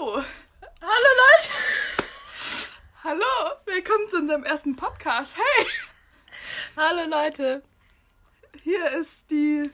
Hallo! 0.00 0.16
Hallo 0.80 1.10
Leute! 1.20 1.50
Hallo! 3.04 3.54
Willkommen 3.66 4.08
zu 4.08 4.16
unserem 4.16 4.44
ersten 4.44 4.74
Podcast. 4.74 5.36
Hey! 5.36 5.66
Hallo 6.74 7.06
Leute! 7.06 7.62
Hier 8.62 8.92
ist 8.92 9.30
die 9.30 9.70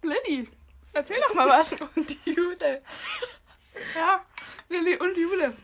Lilly. 0.00 0.48
Erzähl 0.94 1.20
doch 1.20 1.34
mal 1.34 1.48
was. 1.48 1.72
Und 1.94 2.08
die 2.24 2.30
Jule. 2.30 2.78
Ja, 3.94 4.24
Lilly 4.70 4.96
und 4.96 5.14
Jule. 5.14 5.54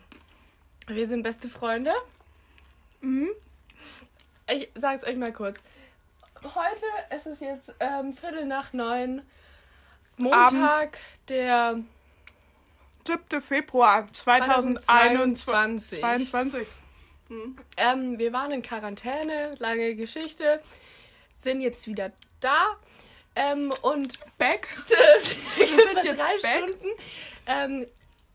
Wir 0.89 1.09
sind 1.09 1.23
beste 1.23 1.49
Freunde. 1.49 1.95
Mhm. 3.01 3.31
Ich 4.51 4.71
sag's 4.75 5.05
euch 5.05 5.17
mal 5.17 5.33
kurz. 5.33 5.59
Heute 6.43 7.17
ist 7.17 7.27
es 7.27 7.41
jetzt 7.41 7.75
ähm, 7.81 8.15
Viertel 8.15 8.45
nach 8.45 8.75
neun. 8.75 9.23
Montag, 10.19 10.53
Abends. 10.53 10.99
der 11.29 11.79
7. 13.07 13.41
Februar 13.41 14.13
2021. 14.13 15.45
2022. 15.45 16.01
22. 16.01 16.67
Ähm, 17.77 18.19
wir 18.19 18.33
waren 18.33 18.53
in 18.53 18.63
Quarantäne, 18.63 19.55
lange 19.59 19.95
Geschichte, 19.95 20.61
sind 21.37 21.61
jetzt 21.61 21.87
wieder 21.87 22.13
da. 22.41 22.77
Ähm, 23.35 23.73
und 23.81 24.19
Back. 24.37 24.69
wir 25.57 25.67
sind 25.67 26.05
jetzt 26.05 26.21
drei 26.21 26.37
back. 26.43 26.59
Stunden 26.59 26.89
ähm, 27.47 27.87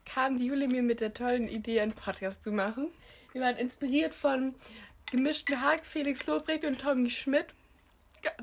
kam 0.05 0.37
die 0.39 0.47
Jule 0.47 0.67
mir 0.67 0.81
mit 0.81 1.01
der 1.01 1.13
tollen 1.13 1.47
Idee, 1.47 1.81
einen 1.81 1.93
Podcast 1.93 2.43
zu 2.43 2.51
machen. 2.51 2.87
Wir 3.33 3.41
waren 3.41 3.57
inspiriert 3.57 4.15
von 4.15 4.55
gemischten 5.11 5.61
Hack, 5.61 5.85
Felix 5.85 6.25
Lobrecht 6.25 6.65
und 6.65 6.81
Tommy 6.81 7.09
Schmidt. 7.09 7.47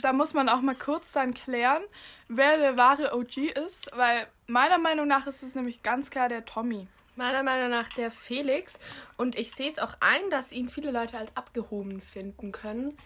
Da 0.01 0.13
muss 0.13 0.35
man 0.35 0.49
auch 0.49 0.61
mal 0.61 0.75
kurz 0.75 1.13
dann 1.13 1.35
klären, 1.35 1.83
wer 2.29 2.57
der 2.57 2.79
wahre 2.79 3.15
OG 3.15 3.37
ist, 3.67 3.91
weil 3.97 4.27
meiner 4.47 4.79
Meinung 4.79 5.07
nach 5.07 5.27
ist 5.27 5.43
es 5.43 5.55
nämlich 5.55 5.83
ganz 5.83 6.11
klar 6.11 6.29
der 6.29 6.45
Tommy. 6.45 6.87
Meiner 7.17 7.43
Meinung 7.43 7.71
nach 7.71 7.89
der 7.91 8.11
Felix. 8.11 8.79
Und 9.17 9.37
ich 9.37 9.53
sehe 9.53 9.69
es 9.69 9.79
auch 9.79 9.95
ein, 10.01 10.31
dass 10.31 10.51
ihn 10.53 10.69
viele 10.69 10.91
Leute 10.91 11.17
als 11.17 11.37
abgehoben 11.37 12.01
finden 12.01 12.51
können. 12.51 12.99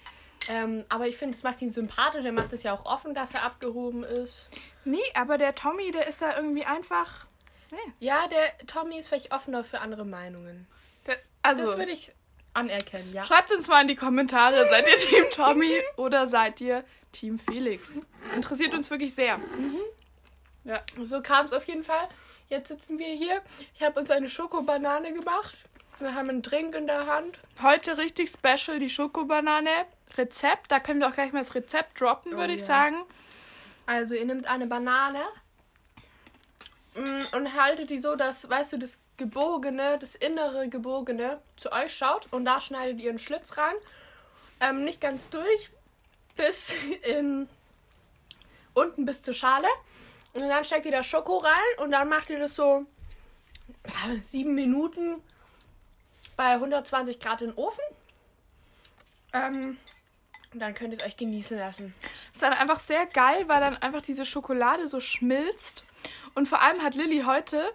Ähm, 0.48 0.84
aber 0.88 1.06
ich 1.06 1.16
finde, 1.18 1.36
es 1.36 1.42
macht 1.42 1.60
ihn 1.60 1.70
sympathisch. 1.70 2.24
Er 2.24 2.32
macht 2.32 2.52
es 2.52 2.62
ja 2.62 2.72
auch 2.72 2.86
offen, 2.86 3.12
dass 3.12 3.34
er 3.34 3.44
abgehoben 3.44 4.04
ist. 4.04 4.48
Nee, 4.84 4.98
aber 5.14 5.36
der 5.36 5.54
Tommy, 5.54 5.90
der 5.90 6.06
ist 6.06 6.22
da 6.22 6.36
irgendwie 6.36 6.64
einfach. 6.64 7.26
Nee. 7.70 7.92
Ja, 8.00 8.26
der 8.28 8.66
Tommy 8.66 8.98
ist 8.98 9.08
vielleicht 9.08 9.32
offener 9.32 9.62
für 9.62 9.80
andere 9.80 10.06
Meinungen. 10.06 10.66
Der, 11.06 11.18
also, 11.42 11.64
Das 11.64 11.76
würde 11.76 11.92
ich 11.92 12.12
anerkennen, 12.54 13.12
ja. 13.12 13.24
schreibt 13.24 13.52
uns 13.52 13.68
mal 13.68 13.82
in 13.82 13.88
die 13.88 13.96
Kommentare, 13.96 14.68
seid 14.68 14.88
ihr 14.88 14.96
Team 14.96 15.24
Tommy 15.30 15.82
oder 15.96 16.26
seid 16.26 16.60
ihr 16.60 16.84
Team 17.12 17.38
Felix? 17.38 18.02
Interessiert 18.34 18.74
uns 18.74 18.90
wirklich 18.90 19.14
sehr. 19.14 19.38
Ja, 20.64 20.82
so 21.02 21.22
kam 21.22 21.46
es 21.46 21.52
auf 21.52 21.64
jeden 21.64 21.84
Fall. 21.84 22.08
Jetzt 22.48 22.68
sitzen 22.68 22.98
wir 22.98 23.08
hier. 23.08 23.42
Ich 23.74 23.82
habe 23.82 24.00
uns 24.00 24.10
eine 24.10 24.28
Schokobanane 24.28 25.12
gemacht. 25.12 25.56
Wir 25.98 26.14
haben 26.14 26.28
einen 26.30 26.42
Drink 26.42 26.74
in 26.74 26.86
der 26.86 27.06
Hand. 27.06 27.38
Heute 27.62 27.98
richtig 27.98 28.30
special 28.30 28.78
die 28.78 28.90
Schokobanane. 28.90 29.70
Rezept, 30.16 30.70
da 30.70 30.80
können 30.80 31.00
wir 31.00 31.08
auch 31.08 31.14
gleich 31.14 31.32
mal 31.32 31.42
das 31.42 31.54
Rezept 31.54 32.00
droppen, 32.00 32.32
würde 32.32 32.52
Oh 32.52 32.56
ich 32.56 32.60
ja. 32.62 32.66
sagen. 32.66 32.96
Also 33.86 34.14
ihr 34.14 34.24
nehmt 34.24 34.46
eine 34.46 34.66
Banane 34.66 35.22
mm, 36.94 37.36
und 37.36 37.54
haltet 37.54 37.90
die 37.90 37.98
so, 37.98 38.16
dass, 38.16 38.48
weißt 38.48 38.74
du, 38.74 38.78
das 38.78 39.00
gebogene, 39.18 39.98
das 39.98 40.14
innere 40.14 40.68
gebogene 40.68 41.40
zu 41.56 41.72
euch 41.72 41.94
schaut 41.94 42.32
und 42.32 42.44
da 42.44 42.60
schneidet 42.60 42.98
ihr 43.00 43.10
einen 43.10 43.18
Schlitz 43.18 43.58
rein. 43.58 43.74
Ähm, 44.60 44.84
nicht 44.84 45.00
ganz 45.00 45.28
durch, 45.28 45.70
bis 46.36 46.72
in 47.02 47.48
unten 48.72 49.04
bis 49.04 49.22
zur 49.22 49.34
Schale. 49.34 49.68
Und 50.34 50.48
dann 50.48 50.64
steckt 50.64 50.86
ihr 50.86 50.92
da 50.92 51.02
Schoko 51.02 51.38
rein 51.38 51.84
und 51.84 51.90
dann 51.90 52.08
macht 52.08 52.30
ihr 52.30 52.38
das 52.38 52.54
so 52.54 52.86
sieben 54.22 54.54
Minuten 54.54 55.22
bei 56.36 56.52
120 56.52 57.18
Grad 57.20 57.42
in 57.42 57.48
den 57.48 57.56
Ofen. 57.56 57.84
Ähm, 59.32 59.78
und 60.52 60.60
dann 60.60 60.72
könnt 60.74 60.92
ihr 60.94 60.98
es 60.98 61.04
euch 61.04 61.16
genießen 61.16 61.58
lassen. 61.58 61.94
Ist 62.32 62.42
dann 62.42 62.52
einfach 62.52 62.78
sehr 62.78 63.04
geil, 63.06 63.48
weil 63.48 63.60
dann 63.60 63.76
einfach 63.76 64.00
diese 64.00 64.24
Schokolade 64.24 64.88
so 64.88 65.00
schmilzt. 65.00 65.84
Und 66.34 66.46
vor 66.46 66.62
allem 66.62 66.82
hat 66.82 66.94
Lilly 66.94 67.24
heute 67.26 67.74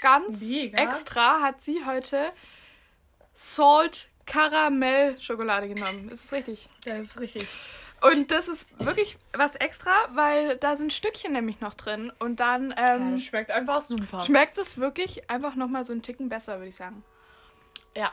ganz 0.00 0.40
Mega. 0.40 0.82
extra, 0.82 1.42
hat 1.42 1.62
sie 1.62 1.84
heute 1.84 2.32
Salt 3.34 4.08
Karamell 4.26 5.20
Schokolade 5.20 5.68
genommen. 5.68 6.08
Ist 6.10 6.24
das 6.24 6.32
richtig? 6.32 6.68
Das 6.84 7.00
ist 7.00 7.20
richtig. 7.20 7.48
Und 8.02 8.30
das 8.30 8.48
ist 8.48 8.66
wirklich 8.78 9.18
was 9.34 9.56
extra, 9.56 9.92
weil 10.14 10.56
da 10.56 10.74
sind 10.76 10.92
Stückchen 10.92 11.32
nämlich 11.32 11.60
noch 11.60 11.74
drin. 11.74 12.10
Und 12.18 12.40
dann 12.40 12.72
ähm, 12.78 13.14
das 13.14 13.24
schmeckt 13.24 13.50
einfach 13.50 13.82
super. 13.82 14.22
schmeckt 14.24 14.56
es 14.56 14.78
wirklich 14.78 15.28
einfach 15.28 15.54
nochmal 15.54 15.84
so 15.84 15.92
einen 15.92 16.02
Ticken 16.02 16.28
besser, 16.28 16.58
würde 16.58 16.68
ich 16.68 16.76
sagen. 16.76 17.04
Ja, 17.94 18.12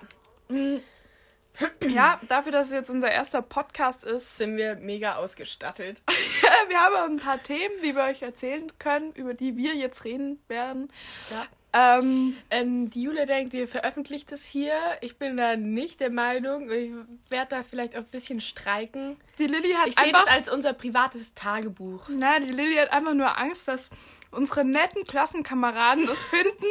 Ja, 1.87 2.19
dafür, 2.27 2.51
dass 2.51 2.67
es 2.67 2.73
jetzt 2.73 2.89
unser 2.89 3.09
erster 3.11 3.41
Podcast 3.41 4.03
ist, 4.03 4.37
sind 4.37 4.57
wir 4.57 4.75
mega 4.75 5.15
ausgestattet. 5.15 6.01
wir 6.67 6.79
haben 6.79 7.13
ein 7.13 7.19
paar 7.19 7.41
Themen, 7.41 7.81
die 7.83 7.95
wir 7.95 8.03
euch 8.03 8.21
erzählen 8.21 8.71
können, 8.79 9.11
über 9.13 9.33
die 9.33 9.57
wir 9.57 9.75
jetzt 9.75 10.03
reden 10.03 10.39
werden. 10.47 10.91
Ja. 11.31 11.43
Ähm, 11.73 12.35
Ähm, 12.49 12.89
die 12.89 13.03
Jule 13.03 13.25
denkt, 13.25 13.53
wir 13.53 13.67
veröffentlichen 13.67 14.27
das 14.29 14.45
hier. 14.45 14.73
Ich 15.01 15.17
bin 15.17 15.37
da 15.37 15.55
nicht 15.55 15.99
der 15.99 16.09
Meinung. 16.09 16.71
Ich 16.71 16.91
werde 17.29 17.49
da 17.57 17.63
vielleicht 17.63 17.93
auch 17.95 17.99
ein 17.99 18.05
bisschen 18.05 18.39
streiken. 18.41 19.17
die 19.37 19.47
Lilly 19.47 19.73
hat 19.73 19.87
Ich 19.87 19.95
sehe 19.95 20.05
einfach, 20.05 20.25
das 20.25 20.33
als 20.33 20.49
unser 20.49 20.73
privates 20.73 21.33
Tagebuch. 21.33 22.09
na, 22.09 22.39
die 22.39 22.51
Lilly 22.51 22.75
hat 22.77 22.91
einfach 22.93 23.13
nur 23.13 23.37
Angst, 23.37 23.67
dass 23.67 23.89
unsere 24.31 24.63
netten 24.65 25.03
Klassenkameraden 25.03 26.05
das 26.07 26.21
finden 26.23 26.65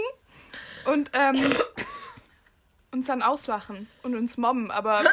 und 0.87 1.11
ähm, 1.13 1.55
uns 2.93 3.07
dann 3.07 3.23
auslachen 3.23 3.89
und 4.03 4.15
uns 4.17 4.37
mobben. 4.39 4.71
Aber 4.71 5.05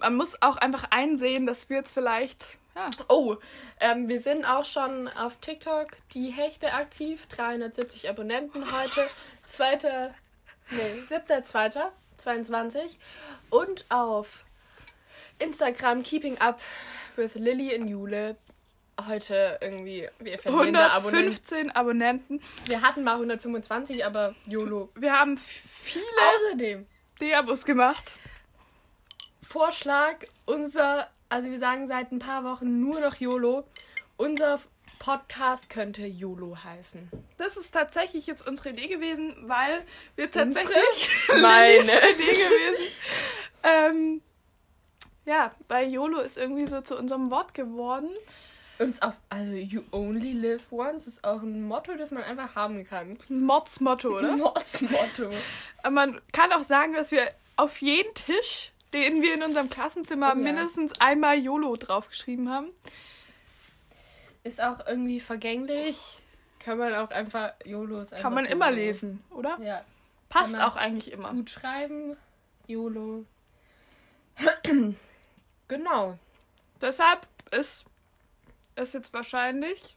man 0.00 0.16
muss 0.16 0.40
auch 0.42 0.56
einfach 0.56 0.84
einsehen, 0.90 1.46
dass 1.46 1.68
wir 1.68 1.76
jetzt 1.78 1.92
vielleicht, 1.92 2.58
ja, 2.78 2.90
Oh, 3.08 3.36
ähm, 3.80 4.08
wir 4.08 4.20
sind 4.20 4.44
auch 4.44 4.64
schon 4.64 5.08
auf 5.08 5.36
TikTok, 5.36 5.88
die 6.14 6.30
Hechte 6.30 6.74
aktiv. 6.74 7.26
370 7.26 8.08
Abonnenten 8.08 8.64
heute. 8.72 9.08
Zweiter, 9.48 10.14
nee, 10.70 11.02
siebter, 11.08 11.42
zweiter, 11.42 11.92
22. 12.18 12.98
Und 13.50 13.84
auf 13.88 14.44
Instagram 15.38 16.02
Keeping 16.02 16.38
Up 16.38 16.60
with 17.16 17.34
Lilly 17.34 17.74
in 17.74 17.88
Jule. 17.88 18.36
Heute 19.08 19.56
irgendwie, 19.60 20.08
wir 20.18 20.38
verlieren 20.38 20.74
da 20.74 20.88
Abonnenten. 20.88 21.30
115 21.30 21.70
Abonnenten. 21.70 22.40
Wir 22.66 22.82
hatten 22.82 23.04
mal 23.04 23.14
125, 23.14 24.04
aber 24.04 24.34
YOLO. 24.46 24.90
Wir 24.96 25.12
haben 25.12 25.36
viele 25.36 26.02
Außerdem, 26.46 26.86
Diabos 27.20 27.64
gemacht. 27.64 28.16
Vorschlag, 29.46 30.16
unser, 30.46 31.08
also 31.28 31.50
wir 31.50 31.58
sagen 31.58 31.86
seit 31.86 32.12
ein 32.12 32.18
paar 32.18 32.44
Wochen 32.44 32.80
nur 32.80 33.00
noch 33.00 33.16
YOLO. 33.16 33.64
Unser 34.16 34.60
Podcast 34.98 35.70
könnte 35.70 36.04
YOLO 36.06 36.56
heißen. 36.64 37.08
Das 37.36 37.56
ist 37.56 37.70
tatsächlich 37.72 38.26
jetzt 38.26 38.46
unsere 38.46 38.70
Idee 38.70 38.88
gewesen, 38.88 39.34
weil 39.46 39.82
wir 40.16 40.24
Unsere? 40.26 40.52
tatsächlich 40.52 41.08
Meine. 41.40 41.78
Lillys 41.78 41.92
Idee 42.14 42.32
gewesen. 42.32 42.84
ähm, 43.62 44.22
ja, 45.24 45.52
weil 45.68 45.92
YOLO 45.92 46.20
ist 46.20 46.38
irgendwie 46.38 46.66
so 46.66 46.80
zu 46.80 46.96
unserem 46.98 47.30
Wort 47.30 47.54
geworden. 47.54 48.08
Uns 48.78 49.02
auch, 49.02 49.12
also 49.28 49.52
You 49.54 49.82
Only 49.90 50.32
Live 50.32 50.70
Once 50.72 51.06
ist 51.08 51.24
auch 51.24 51.42
ein 51.42 51.62
Motto, 51.66 51.94
das 51.96 52.10
man 52.12 52.22
einfach 52.22 52.54
haben 52.54 52.84
kann. 52.84 53.18
Ein 53.28 53.42
Mods-Motto, 53.42 54.16
oder? 54.18 54.36
Mordsmotto. 54.36 55.30
Aber 55.82 55.90
man 55.90 56.20
kann 56.32 56.52
auch 56.52 56.62
sagen, 56.62 56.92
dass 56.94 57.10
wir 57.10 57.28
auf 57.56 57.80
jeden 57.82 58.14
Tisch, 58.14 58.72
den 58.92 59.22
wir 59.22 59.34
in 59.34 59.42
unserem 59.42 59.68
Klassenzimmer 59.70 60.28
Oh 60.34 60.38
ja. 60.38 60.42
mindestens 60.42 61.00
einmal 61.00 61.38
YOLO 61.38 61.76
draufgeschrieben 61.76 62.50
haben. 62.50 62.68
Ist 64.44 64.62
auch 64.62 64.86
irgendwie 64.86 65.20
vergänglich. 65.20 66.18
Kann 66.58 66.78
man 66.78 66.94
auch 66.94 67.10
einfach, 67.10 67.52
YOLO 67.64 68.00
ist 68.00 68.12
einfach 68.12 68.22
Kann 68.22 68.34
man 68.34 68.44
immer 68.46 68.66
YOLO. 68.70 68.76
lesen, 68.80 69.24
oder? 69.30 69.58
Ja. 69.60 69.84
Passt 70.28 70.60
auch 70.60 70.76
eigentlich 70.76 71.12
immer. 71.12 71.30
Gut 71.32 71.50
schreiben, 71.50 72.16
YOLO. 72.66 73.24
genau. 75.68 76.18
Deshalb 76.80 77.26
ist 77.50 77.84
es 78.74 78.92
jetzt 78.92 79.12
wahrscheinlich 79.12 79.96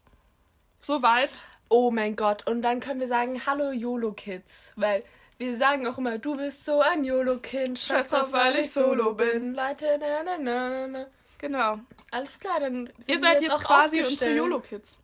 soweit. 0.80 1.46
Oh 1.70 1.92
mein 1.92 2.16
Gott. 2.16 2.48
Und 2.48 2.62
dann 2.64 2.80
können 2.80 3.00
wir 3.00 3.08
sagen, 3.08 3.46
hallo 3.46 3.72
YOLO-Kids. 3.72 4.74
Weil 4.76 5.04
wir 5.42 5.58
sagen 5.58 5.88
auch 5.88 5.98
immer, 5.98 6.20
du 6.20 6.38
bist 6.38 6.64
so 6.66 6.82
ein 6.82 7.04
YOLO-Kind. 7.04 7.80
Scheiß 7.80 8.08
drauf, 8.08 8.32
weil 8.32 8.58
ich 8.58 8.72
solo 8.72 9.14
bin. 9.16 9.56
Leute, 9.56 9.98
na, 10.00 10.24
na, 10.24 10.38
na, 10.38 10.70
na, 10.70 10.88
na. 10.88 11.06
Genau. 11.40 11.80
Alles 12.12 12.40
klar, 12.40 12.60
dann 12.60 12.86
sind 12.98 13.10
Ihr 13.10 13.20
seid 13.20 13.42
jetzt 13.42 13.52
auch 13.52 13.64
quasi 13.64 14.04
unsere. 14.04 14.36
YOLO-Kids. 14.36 14.98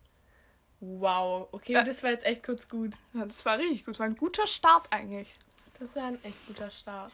Wow. 0.80 1.48
Okay, 1.52 1.74
Ja. 1.74 1.84
das 1.84 2.04
war 2.04 2.12
jetzt 2.12 2.24
echt 2.24 2.44
kurz 2.46 2.70
gut. 2.70 2.92
Ja, 3.14 3.26
das 3.26 3.44
war 3.46 3.58
richtig 3.58 3.84
gut. 3.84 3.96
Das 3.96 4.00
war 4.00 4.06
ein 4.06 4.16
guter 4.16 4.46
Start 4.46 4.86
eigentlich. 4.92 5.34
Das 5.80 5.96
war 5.96 6.04
ein 6.04 6.24
echt 6.24 6.46
guter 6.46 6.70
Start. 6.70 7.12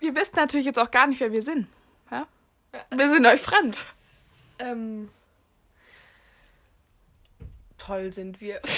Ihr 0.00 0.14
wisst 0.14 0.36
natürlich 0.36 0.66
jetzt 0.66 0.78
auch 0.78 0.90
gar 0.92 1.08
nicht, 1.08 1.18
wer 1.20 1.32
wir 1.32 1.42
sind. 1.42 1.66
Ja? 2.12 2.28
Wir 2.90 3.10
sind 3.10 3.26
euch 3.26 3.40
fremd. 3.40 3.76
Ähm. 4.60 5.10
Toll 7.76 8.12
sind 8.12 8.40
wir. 8.40 8.60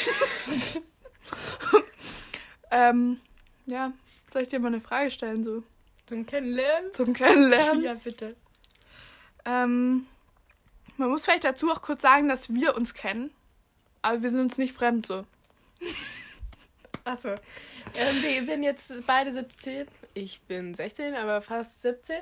Ähm, 2.75 3.21
ja, 3.67 3.93
soll 4.31 4.43
ich 4.43 4.49
dir 4.49 4.61
mal 4.61 4.69
eine 4.69 4.81
Frage 4.81 5.11
stellen, 5.11 5.44
so 5.44 5.62
Zum 6.06 6.26
Kennenlernen? 6.26 6.93
zum 6.93 7.12
Kennenlernen? 7.12 7.82
Ja, 7.85 7.94
bitte. 7.94 8.37
Ähm, 9.44 10.06
man 10.97 11.11
muss 11.11 11.25
vielleicht 11.25 11.44
dazu 11.44 11.70
auch 11.70 11.82
kurz 11.82 12.03
sagen, 12.03 12.29
dass 12.29 12.53
wir 12.53 12.76
uns 12.76 12.94
kennen, 12.94 13.31
aber 14.03 14.23
wir 14.23 14.31
sind 14.31 14.41
uns 14.41 14.59
nicht 14.59 14.75
fremd 14.76 15.06
so. 15.06 15.25
Achso. 17.05 17.31
Ähm, 17.31 18.23
wir 18.23 18.47
sind 18.47 18.62
jetzt 18.62 18.93
beide 19.06 19.32
17. 19.32 19.87
Ich 20.15 20.41
bin 20.43 20.75
16, 20.75 21.15
aber 21.15 21.43
fast 21.43 21.82
17. 21.82 22.17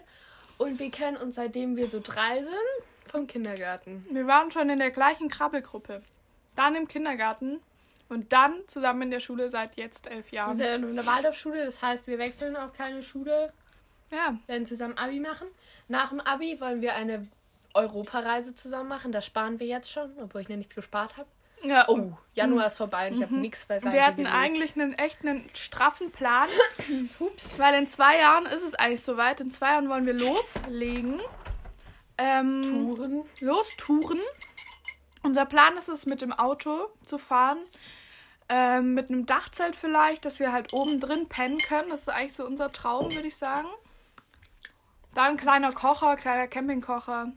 Und 0.57 0.79
wir 0.79 0.91
kennen 0.91 1.17
uns 1.17 1.37
seitdem 1.37 1.77
wir 1.77 1.89
so 1.89 2.01
drei 2.03 2.43
sind 2.43 2.55
vom 3.11 3.27
Kindergarten. 3.27 4.07
Wir 4.11 4.27
waren 4.27 4.51
schon 4.51 4.71
in 4.71 4.79
der 4.79 4.91
gleichen 4.91 5.29
Krabbelgruppe, 5.29 6.03
dann 6.57 6.75
im 6.75 6.87
Kindergarten 6.89 7.61
und 8.11 8.33
dann 8.33 8.55
zusammen 8.67 9.03
in 9.03 9.11
der 9.11 9.21
Schule 9.21 9.49
seit 9.51 9.77
jetzt 9.77 10.07
elf 10.09 10.31
Wir 10.33 10.37
Jahren. 10.37 10.55
sind 10.57 10.85
in 10.85 10.97
der 10.97 11.07
Waldorfschule, 11.07 11.65
das 11.65 11.81
heißt, 11.83 12.07
wir 12.07 12.19
wechseln 12.19 12.57
auch 12.57 12.73
keine 12.73 13.03
Schule, 13.03 13.53
Ja, 14.11 14.37
werden 14.47 14.67
zusammen 14.67 14.99
Abi 14.99 15.21
machen. 15.21 15.47
Nach 15.89 16.11
dem 16.11 16.21
Abi 16.21 16.61
wollen 16.61 16.81
wir 16.83 16.95
eine 16.95 17.27
Europareise 17.75 18.55
zusammen 18.55 18.89
machen. 18.89 19.13
Das 19.13 19.25
sparen 19.25 19.61
wir 19.61 19.67
jetzt 19.67 19.91
schon, 19.93 20.11
obwohl 20.21 20.41
ich 20.41 20.49
noch 20.49 20.57
nichts 20.57 20.75
gespart 20.75 21.17
habe. 21.17 21.29
ja. 21.63 21.85
Oh, 21.89 22.13
Januar 22.35 22.67
ist 22.67 22.77
vorbei 22.79 23.09
und 23.09 23.15
ich 23.15 23.23
habe 23.23 23.35
nichts 23.37 23.65
beiseite 23.67 23.95
Wir 23.95 24.05
hatten 24.07 24.17
gelegt. 24.25 24.35
eigentlich 24.35 24.75
einen 24.75 24.93
echt 24.95 25.21
einen 25.25 25.49
straffen 25.55 26.11
Plan. 26.11 26.49
Ups. 27.21 27.59
Weil 27.59 27.75
in 27.75 27.87
zwei 27.89 28.19
Jahren 28.19 28.47
ist 28.47 28.63
es 28.63 28.75
eigentlich 28.75 29.03
soweit. 29.03 29.41
In 29.41 29.51
zwei 29.53 29.71
Jahren 29.73 29.89
wollen 29.89 30.07
wir 30.07 30.15
loslegen. 30.15 31.21
Ähm, 32.19 32.63
Touren. 32.63 33.25
Lostouren. 33.41 34.21
Unser 35.23 35.45
Plan 35.47 35.77
ist 35.77 35.89
es, 35.89 36.07
mit 36.07 36.23
dem 36.23 36.33
Auto 36.33 36.89
zu 37.05 37.19
fahren. 37.19 37.59
Ähm, 38.53 38.95
mit 38.95 39.11
einem 39.11 39.27
Dachzelt 39.27 39.77
vielleicht, 39.77 40.25
dass 40.25 40.41
wir 40.41 40.51
halt 40.51 40.73
oben 40.73 40.99
drin 40.99 41.29
pennen 41.29 41.59
können. 41.59 41.89
Das 41.89 42.01
ist 42.01 42.09
eigentlich 42.09 42.33
so 42.35 42.45
unser 42.45 42.73
Traum, 42.73 43.05
würde 43.15 43.29
ich 43.29 43.37
sagen. 43.37 43.69
Da 45.15 45.25
ein 45.25 45.37
kleiner 45.37 45.73
Kocher, 45.73 46.17
kleiner 46.17 46.49
Campingkocher. 46.49 47.33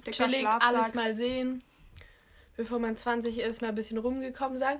Dicker 0.00 0.10
Chillig, 0.28 0.46
alles 0.46 0.92
mal 0.92 1.16
sehen. 1.16 1.64
Bevor 2.56 2.78
man 2.78 2.98
20 2.98 3.38
ist, 3.38 3.62
mal 3.62 3.68
ein 3.68 3.74
bisschen 3.74 3.96
rumgekommen 3.96 4.58
sein. 4.58 4.78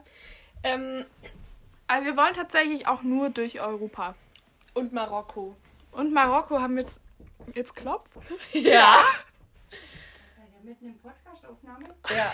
Ähm, 0.62 1.06
Aber 1.86 2.04
wir 2.04 2.16
wollen 2.18 2.34
tatsächlich 2.34 2.86
auch 2.86 3.02
nur 3.02 3.30
durch 3.30 3.62
Europa. 3.62 4.14
und 4.74 4.92
Marokko. 4.92 5.56
Und 5.92 6.12
Marokko 6.12 6.60
haben 6.60 6.76
jetzt. 6.76 7.00
Jetzt 7.54 7.74
klopft? 7.74 8.10
Ja. 8.52 8.98
Ihr 9.70 10.64
mitten 10.70 10.88
im 10.88 10.98
Podcastaufnahme? 10.98 11.86
Ja. 12.10 12.30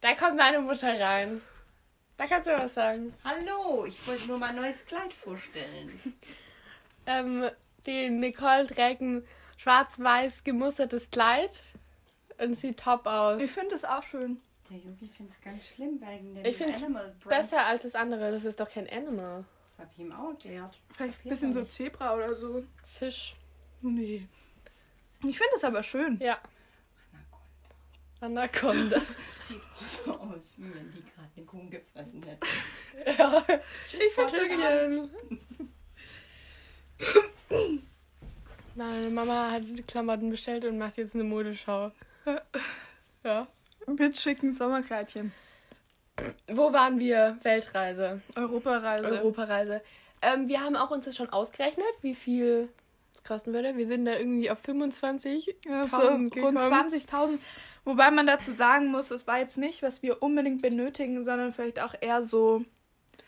Da 0.00 0.14
kommt 0.14 0.36
meine 0.36 0.60
Mutter 0.60 0.98
rein. 0.98 1.42
Da 2.16 2.26
kannst 2.26 2.46
du 2.46 2.52
was 2.56 2.74
sagen. 2.74 3.12
Hallo, 3.24 3.86
ich 3.86 4.06
wollte 4.06 4.26
nur 4.28 4.38
mein 4.38 4.56
neues 4.56 4.84
Kleid 4.86 5.12
vorstellen. 5.12 6.00
Ähm, 7.06 7.50
die 7.86 8.08
Nicole 8.08 8.66
trägt 8.66 9.02
ein 9.02 9.26
schwarz-weiß 9.58 10.42
gemustertes 10.42 11.10
Kleid 11.10 11.50
und 12.38 12.54
sieht 12.54 12.80
top 12.80 13.06
aus. 13.06 13.42
Ich 13.42 13.50
finde 13.50 13.74
es 13.74 13.84
auch 13.84 14.02
schön. 14.02 14.40
Der 14.70 14.78
Yogi 14.78 15.08
findet 15.08 15.34
es 15.34 15.40
ganz 15.42 15.66
schlimm 15.66 16.00
wegen 16.00 16.34
dem 16.34 16.44
Ich 16.46 16.64
Animal 16.64 17.14
Brand. 17.20 17.28
Besser 17.28 17.66
als 17.66 17.82
das 17.82 17.94
andere. 17.94 18.30
Das 18.32 18.46
ist 18.46 18.58
doch 18.58 18.70
kein 18.70 18.88
Animal. 18.88 19.44
Das 19.68 19.80
habe 19.80 19.90
ich 19.92 19.98
ihm 19.98 20.12
auch 20.12 20.30
erklärt. 20.30 20.78
Vielleicht 20.96 21.26
ein 21.26 21.28
bisschen 21.28 21.52
so 21.52 21.64
Zebra 21.64 22.14
oder 22.14 22.34
so. 22.34 22.64
Fisch. 22.86 23.36
Nee. 23.82 24.26
Ich 25.26 25.36
finde 25.36 25.56
es 25.56 25.64
aber 25.64 25.82
schön. 25.82 26.18
Ja. 26.20 26.38
Anaconda. 28.24 29.00
Sieht 29.38 29.60
so 29.86 30.12
aus, 30.12 30.54
wie 30.56 30.74
wenn 30.74 30.92
die 30.92 31.02
gerade 31.02 31.28
eine 31.36 31.46
Kuh 31.46 31.68
gefressen 31.68 32.22
hätte. 32.22 32.46
ja. 33.18 33.44
Ich 33.88 34.16
wirklich. 34.16 35.10
Meine 38.74 39.10
Mama 39.10 39.50
hat 39.50 39.62
Klamotten 39.86 40.30
bestellt 40.30 40.64
und 40.64 40.78
macht 40.78 40.96
jetzt 40.96 41.14
eine 41.14 41.24
Modeschau. 41.24 41.92
ja. 43.22 43.46
Mit 43.86 44.18
schicken 44.18 44.54
Sommerkleidchen. 44.54 45.32
Wo 46.48 46.72
waren 46.72 46.98
wir? 46.98 47.38
Weltreise. 47.42 48.22
Europareise. 48.34 49.04
Europareise. 49.06 49.82
Ähm, 50.22 50.48
wir 50.48 50.60
haben 50.60 50.76
auch 50.76 50.90
uns 50.90 51.04
das 51.04 51.16
schon 51.16 51.28
ausgerechnet, 51.28 51.86
wie 52.00 52.14
viel 52.14 52.70
kosten 53.24 53.52
würde. 53.52 53.76
Wir 53.76 53.86
sind 53.86 54.04
da 54.04 54.16
irgendwie 54.16 54.50
auf 54.50 54.58
25. 54.60 55.56
Ja, 55.66 55.88
so 55.88 55.96
1000 55.96 56.10
rund 56.20 56.34
gekommen. 56.34 56.58
20.000. 56.58 57.38
Wobei 57.84 58.10
man 58.10 58.26
dazu 58.26 58.52
sagen 58.52 58.86
muss, 58.88 59.10
es 59.10 59.26
war 59.26 59.38
jetzt 59.38 59.58
nicht, 59.58 59.82
was 59.82 60.02
wir 60.02 60.22
unbedingt 60.22 60.62
benötigen, 60.62 61.24
sondern 61.24 61.52
vielleicht 61.52 61.80
auch 61.80 61.94
eher 62.00 62.22
so 62.22 62.64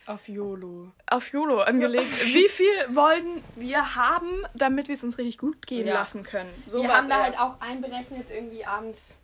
Auf 0.07 0.29
YOLO. 0.29 0.93
auf 1.11 1.33
YOLO 1.33 1.61
angelegt. 1.61 2.11
Wie 2.35 2.49
viel 2.49 2.67
wollen 2.95 3.43
wir 3.57 3.97
haben, 3.97 4.31
damit 4.55 4.89
wir 4.89 4.95
es 4.95 5.05
uns 5.05 5.19
richtig 5.19 5.39
gut 5.39 5.67
gehen 5.67 5.87
Ja. 5.87 5.95
lassen 5.95 6.23
können? 6.23 6.49
So 6.67 6.83
wir 6.83 6.95
haben 6.95 7.09
da 7.09 7.17
eher. 7.19 7.23
halt 7.25 7.39
auch 7.39 7.61
einberechnet, 7.61 8.27
irgendwie 8.31 8.65
abends 8.65 9.19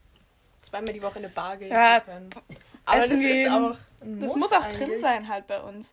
zweimal 0.61 0.93
die 0.93 1.03
Woche 1.03 1.19
eine 1.19 1.29
Bar 1.29 1.57
gehen 1.57 1.71
Ja, 1.71 2.01
zu 2.05 2.11
können. 2.11 2.31
Aber 2.85 2.99
essen 2.99 3.11
das 3.11 3.21
gehen. 3.21 3.47
ist 3.47 3.53
auch. 3.53 3.77
Das 4.21 4.35
Muss 4.37 4.53
auch 4.53 4.67
drin 4.67 5.01
sein 5.01 5.29
halt 5.29 5.47
bei 5.47 5.61
uns. 5.61 5.93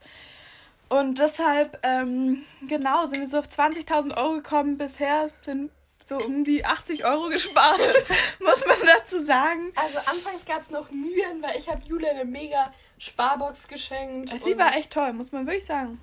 Und 0.89 1.19
deshalb, 1.19 1.79
ähm, 1.83 2.43
genau, 2.67 3.05
sind 3.05 3.19
wir 3.19 3.27
so 3.27 3.39
auf 3.39 3.47
20.000 3.47 4.17
Euro 4.17 4.33
gekommen. 4.33 4.77
Bisher 4.77 5.29
sind 5.41 5.71
so 6.05 6.17
um 6.17 6.43
die 6.43 6.65
80 6.65 7.05
Euro 7.05 7.29
gespart, 7.29 7.79
muss 8.39 8.65
man 8.65 8.77
dazu 8.97 9.23
sagen. 9.23 9.71
Also 9.75 9.99
anfangs 9.99 10.43
gab 10.45 10.61
es 10.61 10.71
noch 10.71 10.89
Mühen, 10.89 11.41
weil 11.41 11.55
ich 11.57 11.69
habe 11.69 11.81
Jule 11.85 12.09
eine 12.09 12.25
mega 12.25 12.73
Sparbox 12.97 13.67
geschenkt. 13.67 14.33
Die 14.45 14.57
war 14.57 14.75
echt 14.75 14.91
toll, 14.91 15.13
muss 15.13 15.31
man 15.31 15.45
wirklich 15.45 15.65
sagen. 15.65 16.01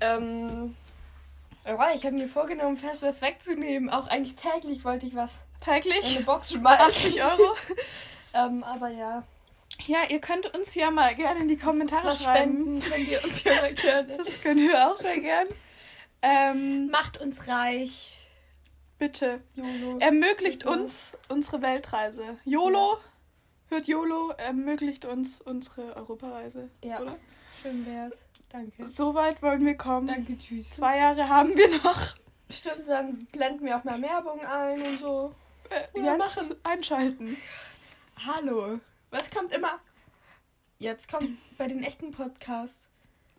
Ähm, 0.00 0.76
ja, 1.66 1.90
ich 1.94 2.04
habe 2.04 2.14
mir 2.14 2.28
vorgenommen, 2.28 2.76
fest 2.76 3.02
was 3.02 3.20
wegzunehmen. 3.22 3.90
Auch 3.90 4.06
eigentlich 4.06 4.36
täglich 4.36 4.84
wollte 4.84 5.06
ich 5.06 5.16
was 5.16 5.32
in 5.66 5.72
eine 5.72 5.80
Täglich 5.80 6.24
Box 6.26 6.52
schmeißen. 6.52 6.86
80 6.86 7.24
Euro. 7.24 7.56
ähm, 8.34 8.62
aber 8.62 8.88
ja. 8.88 9.24
Ja, 9.86 9.98
ihr 10.08 10.20
könnt 10.20 10.52
uns 10.54 10.74
ja 10.74 10.90
mal 10.90 11.14
gerne 11.14 11.40
in 11.40 11.48
die 11.48 11.58
Kommentare 11.58 12.06
Was 12.08 12.22
schreiben. 12.22 12.80
spenden 12.80 12.80
könnt 12.80 13.08
ihr 13.08 13.24
uns 13.24 13.44
ja 13.44 13.54
mal 13.54 13.74
gerne. 13.74 14.16
Das 14.16 14.40
können 14.40 14.60
wir 14.68 14.90
auch 14.90 14.96
sehr 14.96 15.20
gern. 15.20 15.46
Ähm, 16.22 16.88
Macht 16.90 17.20
uns 17.20 17.48
reich. 17.48 18.16
bitte. 18.98 19.40
YOLO. 19.54 19.98
Ermöglicht 19.98 20.64
war's. 20.64 20.76
uns 20.76 21.12
unsere 21.28 21.60
Weltreise. 21.60 22.38
YOLO, 22.44 22.96
hört 23.68 23.86
YOLO, 23.86 24.30
ermöglicht 24.38 25.04
uns 25.04 25.40
unsere 25.42 25.94
Europareise. 25.96 26.70
Ja. 26.82 27.00
Oder? 27.00 27.16
Schön 27.62 27.84
wär's. 27.86 28.24
Danke. 28.48 28.86
So 28.86 29.14
weit 29.14 29.42
wollen 29.42 29.66
wir 29.66 29.76
kommen. 29.76 30.06
Danke, 30.06 30.38
tschüss. 30.38 30.70
Zwei 30.70 30.98
Jahre 30.98 31.28
haben 31.28 31.54
wir 31.56 31.68
noch. 31.82 32.14
Stimmt, 32.48 32.86
dann 32.88 33.26
blenden 33.32 33.64
wir 33.66 33.76
auch 33.76 33.84
mal 33.84 34.00
Werbung 34.00 34.40
ein 34.40 34.80
und 34.82 35.00
so. 35.00 35.34
Äh, 35.70 35.98
jetzt 36.00 36.36
machen. 36.36 36.54
einschalten. 36.62 37.36
Hallo. 38.26 38.78
Was 39.14 39.30
kommt 39.30 39.54
immer? 39.54 39.78
Jetzt 40.80 41.08
kommt 41.08 41.38
bei 41.56 41.68
den 41.68 41.84
echten 41.84 42.10
Podcasts. 42.10 42.88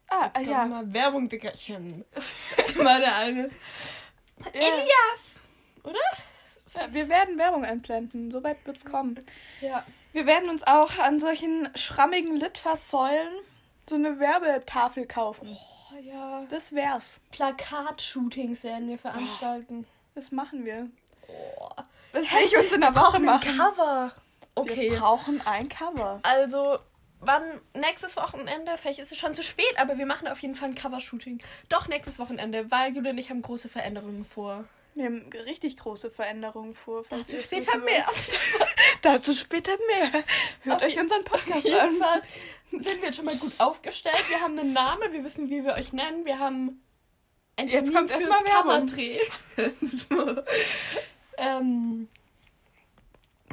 Ah, 0.08 0.28
Jetzt 0.28 0.36
kommt 0.36 0.50
ja. 0.50 0.64
immer 0.64 0.94
Werbung, 0.94 1.28
Dickerchen. 1.28 2.06
Immer 2.80 3.00
der 3.02 3.16
eine. 3.18 3.42
ja. 4.54 4.62
Elias! 4.62 5.36
ja. 5.84 6.94
Wir 6.94 7.10
werden 7.10 7.38
Werbung 7.38 7.66
einblenden. 7.66 8.32
So 8.32 8.42
weit 8.42 8.66
wird's 8.66 8.86
kommen. 8.86 9.20
Ja. 9.60 9.86
Wir 10.14 10.26
werden 10.26 10.50
uns 10.50 10.64
auch 10.64 10.98
an 10.98 11.20
solchen 11.20 11.68
schrammigen 11.76 12.38
Litfaßsäulen 12.38 13.34
so 13.90 13.96
eine 13.96 14.18
Werbetafel 14.18 15.06
kaufen. 15.06 15.58
Oh, 15.92 15.98
ja. 16.00 16.46
Das 16.50 16.74
wär's. 16.74 17.20
Plakat-Shootings 17.32 18.64
werden 18.64 18.88
wir 18.88 18.98
veranstalten. 18.98 19.86
Das 20.14 20.32
machen 20.32 20.64
wir. 20.64 20.90
Oh. 21.28 21.70
Das 22.14 22.32
will 22.32 22.46
ich 22.46 22.58
uns 22.58 22.72
in 22.72 22.80
der 22.80 22.96
Woche 22.96 23.20
machen. 23.20 23.58
Cover. 23.58 24.14
Wir 24.56 24.62
Okay. 24.62 24.90
brauchen 24.98 25.42
ein 25.46 25.68
Cover. 25.70 26.20
Also, 26.24 26.80
wann 27.20 27.62
nächstes 27.74 28.16
Wochenende? 28.16 28.78
Vielleicht 28.78 29.00
ist 29.00 29.12
es 29.12 29.18
schon 29.18 29.36
zu 29.36 29.44
spät, 29.44 29.78
aber 29.78 29.98
wir 29.98 30.06
machen 30.06 30.28
auf 30.28 30.40
jeden 30.40 30.56
Fall 30.56 30.70
ein 30.70 30.76
Cover-Shooting. 30.76 31.40
Doch 31.70 31.88
nächstes 31.88 32.20
Wochenende, 32.20 32.72
weil 32.72 32.96
Julia 32.96 33.12
und 33.12 33.18
ich 33.18 33.30
haben 33.30 33.42
große 33.42 33.68
Veränderungen 33.70 34.24
vor. 34.26 34.64
Wir 34.96 35.06
haben 35.08 35.30
richtig 35.46 35.76
große 35.76 36.10
Veränderungen 36.10 36.74
vor. 36.74 37.04
Dazu 37.10 37.36
später 37.38 37.78
mehr. 37.80 38.06
Dazu 39.02 39.34
später 39.34 39.74
mehr. 39.88 40.24
Hört 40.62 40.82
Auf 40.82 40.88
euch 40.88 40.98
unseren 40.98 41.24
Podcast 41.26 41.70
an. 41.70 41.92
Sind 42.72 42.86
wir 43.02 43.08
jetzt 43.08 43.18
schon 43.18 43.26
mal 43.26 43.36
gut 43.36 43.52
aufgestellt. 43.58 44.24
Wir 44.30 44.40
haben 44.40 44.58
einen 44.58 44.72
Namen, 44.72 45.12
wir 45.12 45.22
wissen, 45.26 45.50
wie 45.50 45.66
wir 45.66 45.74
euch 45.74 45.92
nennen. 45.92 46.24
Wir 46.24 46.40
haben 46.40 46.82
ein 47.58 47.68
Jetzt 47.68 47.94
kommt 47.94 48.10
fürs 48.10 48.24
erst 48.24 48.32
mal 48.46 48.54
Werbung. 48.54 48.88
Coverdreh. 48.88 49.20
ähm, 51.38 52.08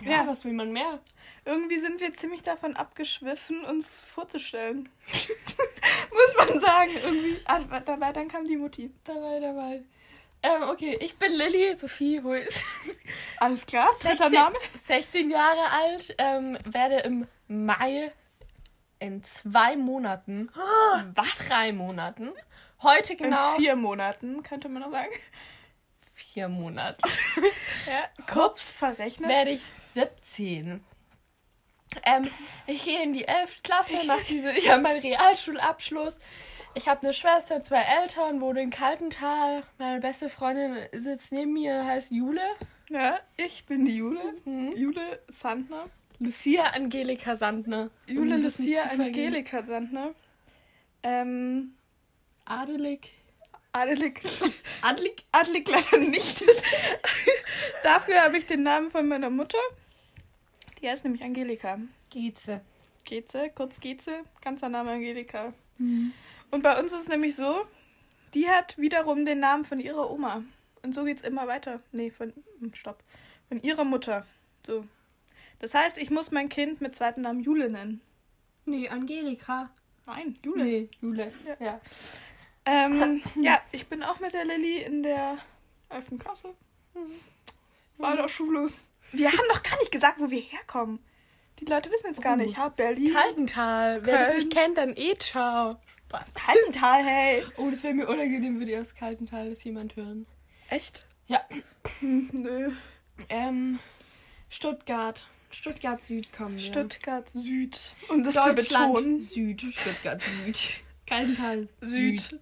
ja, 0.02 0.18
Ja. 0.18 0.26
was 0.26 0.44
will 0.44 0.52
man 0.52 0.72
mehr? 0.72 0.98
Irgendwie 1.44 1.78
sind 1.78 2.00
wir 2.00 2.12
ziemlich 2.12 2.42
davon 2.42 2.76
abgeschwiffen, 2.76 3.64
uns 3.64 4.04
vorzustellen. 4.04 4.88
Muss 6.10 6.36
man 6.48 6.60
sagen. 6.60 6.90
Irgendwie. 7.02 7.40
Ah, 7.44 7.60
dabei 7.84 8.12
dann 8.12 8.28
kam 8.28 8.46
die 8.46 8.56
Mutti. 8.56 8.90
Dabei, 9.04 9.40
dabei. 9.40 9.82
Ähm, 10.44 10.68
okay, 10.70 10.96
ich 11.00 11.16
bin 11.16 11.32
Lilly, 11.32 11.76
Sophie 11.76 12.20
Huis. 12.22 12.64
Alles 13.38 13.64
klar. 13.64 13.88
Dritter 14.00 14.28
16, 14.28 14.32
Name. 14.32 14.58
16 14.74 15.30
Jahre 15.30 15.70
alt, 15.70 16.14
ähm, 16.18 16.58
werde 16.64 16.96
im 17.00 17.26
Mai 17.46 18.12
in 18.98 19.22
zwei 19.22 19.76
Monaten, 19.76 20.50
Was? 21.14 21.48
drei 21.48 21.72
Monaten, 21.72 22.30
heute 22.82 23.14
genau 23.16 23.54
In 23.56 23.62
vier 23.62 23.76
Monaten, 23.76 24.42
könnte 24.42 24.68
man 24.68 24.82
noch 24.82 24.90
sagen. 24.90 25.10
Vier 26.32 26.48
Monate, 26.48 26.98
Ja, 27.86 28.24
kurz 28.32 28.72
verrechnet. 28.72 29.28
werde 29.28 29.50
ich 29.50 29.62
17. 29.80 30.82
Ähm, 32.04 32.30
ich 32.66 32.84
gehe 32.84 33.02
in 33.02 33.12
die 33.12 33.26
11. 33.28 33.62
Klasse, 33.62 34.04
mache 34.06 34.24
diese, 34.28 34.50
ich 34.52 34.70
habe 34.70 34.80
meinen 34.82 35.00
Realschulabschluss. 35.00 36.20
Ich 36.74 36.88
habe 36.88 37.02
eine 37.02 37.12
Schwester, 37.12 37.62
zwei 37.62 37.82
Eltern, 37.82 38.40
wohne 38.40 38.62
in 38.62 38.70
Kaltental. 38.70 39.62
Meine 39.76 40.00
beste 40.00 40.30
Freundin 40.30 40.78
sitzt 40.92 41.32
neben 41.32 41.52
mir, 41.52 41.84
heißt 41.84 42.12
Jule. 42.12 42.40
Ja, 42.88 43.20
ich 43.36 43.66
bin 43.66 43.84
die 43.84 43.96
Jule. 43.96 44.20
Jule 44.74 45.20
Sandner. 45.28 45.84
Lucia 46.18 46.64
Angelika 46.70 47.36
Sandner. 47.36 47.90
Jule 48.06 48.36
Um 48.36 48.42
Lucia. 48.42 48.84
Angelika 48.84 49.62
Sandner. 49.64 50.14
Ähm, 51.02 51.74
Adelig. 52.46 53.12
Adelig. 53.72 54.20
Adelig? 54.82 55.24
Adelig 55.32 55.68
leider 55.68 55.98
nicht. 55.98 56.44
Dafür 57.82 58.22
habe 58.22 58.36
ich 58.36 58.46
den 58.46 58.62
Namen 58.62 58.90
von 58.90 59.08
meiner 59.08 59.30
Mutter. 59.30 59.58
Die 60.80 60.88
heißt 60.88 61.04
nämlich 61.04 61.24
Angelika. 61.24 61.78
Geze. 62.10 62.60
Geze, 63.04 63.50
kurz 63.54 63.80
Geze, 63.80 64.24
ganzer 64.42 64.68
Name 64.68 64.92
Angelika. 64.92 65.52
Mhm. 65.78 66.12
Und 66.50 66.62
bei 66.62 66.78
uns 66.78 66.92
ist 66.92 67.02
es 67.02 67.08
nämlich 67.08 67.34
so, 67.34 67.66
die 68.34 68.48
hat 68.48 68.76
wiederum 68.78 69.24
den 69.24 69.40
Namen 69.40 69.64
von 69.64 69.80
ihrer 69.80 70.10
Oma. 70.10 70.44
Und 70.82 70.94
so 70.94 71.04
geht's 71.04 71.22
immer 71.22 71.46
weiter. 71.46 71.80
Nee, 71.92 72.10
von, 72.10 72.32
hm, 72.60 72.74
stopp. 72.74 73.02
Von 73.48 73.62
ihrer 73.62 73.84
Mutter. 73.84 74.26
So. 74.66 74.84
Das 75.60 75.74
heißt, 75.74 75.98
ich 75.98 76.10
muss 76.10 76.30
mein 76.30 76.48
Kind 76.48 76.80
mit 76.80 76.94
zweiten 76.94 77.22
Namen 77.22 77.40
Jule 77.40 77.70
nennen. 77.70 78.00
Nee, 78.64 78.88
Angelika. 78.88 79.70
Nein, 80.06 80.36
Jule. 80.44 80.64
Nee, 80.64 80.88
Jule. 81.00 81.32
Ja. 81.46 81.56
Ja. 81.64 81.80
Ähm, 82.64 83.22
ja, 83.40 83.60
ich 83.72 83.86
bin 83.88 84.02
auch 84.02 84.20
mit 84.20 84.34
der 84.34 84.44
Lilly 84.44 84.82
in 84.82 85.02
der 85.02 85.38
11. 85.90 86.18
Klasse. 86.18 86.54
War 87.98 88.16
der 88.16 88.28
Schule. 88.28 88.68
Wir 89.12 89.28
haben 89.30 89.46
noch 89.48 89.62
gar 89.62 89.76
nicht 89.78 89.90
gesagt, 89.92 90.20
wo 90.20 90.30
wir 90.30 90.40
herkommen. 90.40 91.00
Die 91.60 91.64
Leute 91.66 91.90
wissen 91.90 92.06
jetzt 92.08 92.22
gar 92.22 92.34
Oh. 92.34 92.36
nicht. 92.36 92.56
Ja, 92.56 92.68
Berlin. 92.68 93.12
Kaltental. 93.12 94.04
Wer 94.04 94.18
das 94.20 94.34
nicht 94.34 94.50
kennt, 94.52 94.78
dann 94.78 94.96
eh 94.96 95.14
ciao. 95.14 95.76
Spaß. 96.06 96.34
Kaltental, 96.34 97.04
hey. 97.04 97.44
Oh, 97.56 97.70
das 97.70 97.82
wäre 97.82 97.94
mir 97.94 98.08
unangenehm, 98.08 98.58
würde 98.58 98.72
ich 98.72 98.78
aus 98.78 98.94
Kaltental 98.94 99.50
das 99.50 99.62
jemand 99.64 99.94
hören. 99.96 100.26
Echt? 100.70 101.06
Ja. 101.26 101.40
Hm, 102.00 102.30
Nö. 102.32 102.70
Ähm, 103.28 103.78
Stuttgart. 104.48 105.26
Stuttgart 105.50 106.02
Süd 106.02 106.32
kommen 106.32 106.54
wir. 106.54 106.60
Stuttgart 106.60 107.28
Süd. 107.28 107.94
Um 108.08 108.24
das 108.24 108.34
zu 108.34 108.54
betonen. 108.54 109.20
Süd. 109.20 109.60
Stuttgart 109.60 110.22
Süd. 110.22 110.82
Kaltental 111.06 111.68
Süd. 111.80 112.20
Süd. 112.20 112.40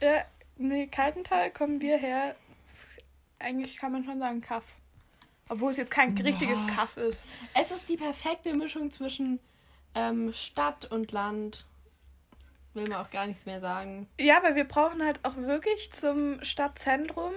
Ja, 0.00 0.24
nee, 0.56 0.86
Kaltental 0.86 1.50
kommen 1.50 1.80
wir 1.80 1.96
her. 1.98 2.36
Eigentlich 3.38 3.76
kann 3.76 3.92
man 3.92 4.04
schon 4.04 4.20
sagen 4.20 4.40
Kaff. 4.40 4.64
Obwohl 5.48 5.72
es 5.72 5.76
jetzt 5.76 5.90
kein 5.90 6.16
richtiges 6.16 6.66
Kaff 6.68 6.96
ist. 6.96 7.26
Es 7.54 7.70
ist 7.70 7.88
die 7.88 7.96
perfekte 7.96 8.54
Mischung 8.54 8.90
zwischen 8.90 9.40
ähm, 9.94 10.32
Stadt 10.32 10.90
und 10.90 11.12
Land. 11.12 11.66
Will 12.72 12.84
man 12.88 13.00
auch 13.00 13.10
gar 13.10 13.26
nichts 13.26 13.46
mehr 13.46 13.60
sagen. 13.60 14.08
Ja, 14.18 14.42
weil 14.42 14.56
wir 14.56 14.64
brauchen 14.64 15.04
halt 15.04 15.20
auch 15.22 15.36
wirklich 15.36 15.92
zum 15.92 16.42
Stadtzentrum 16.42 17.32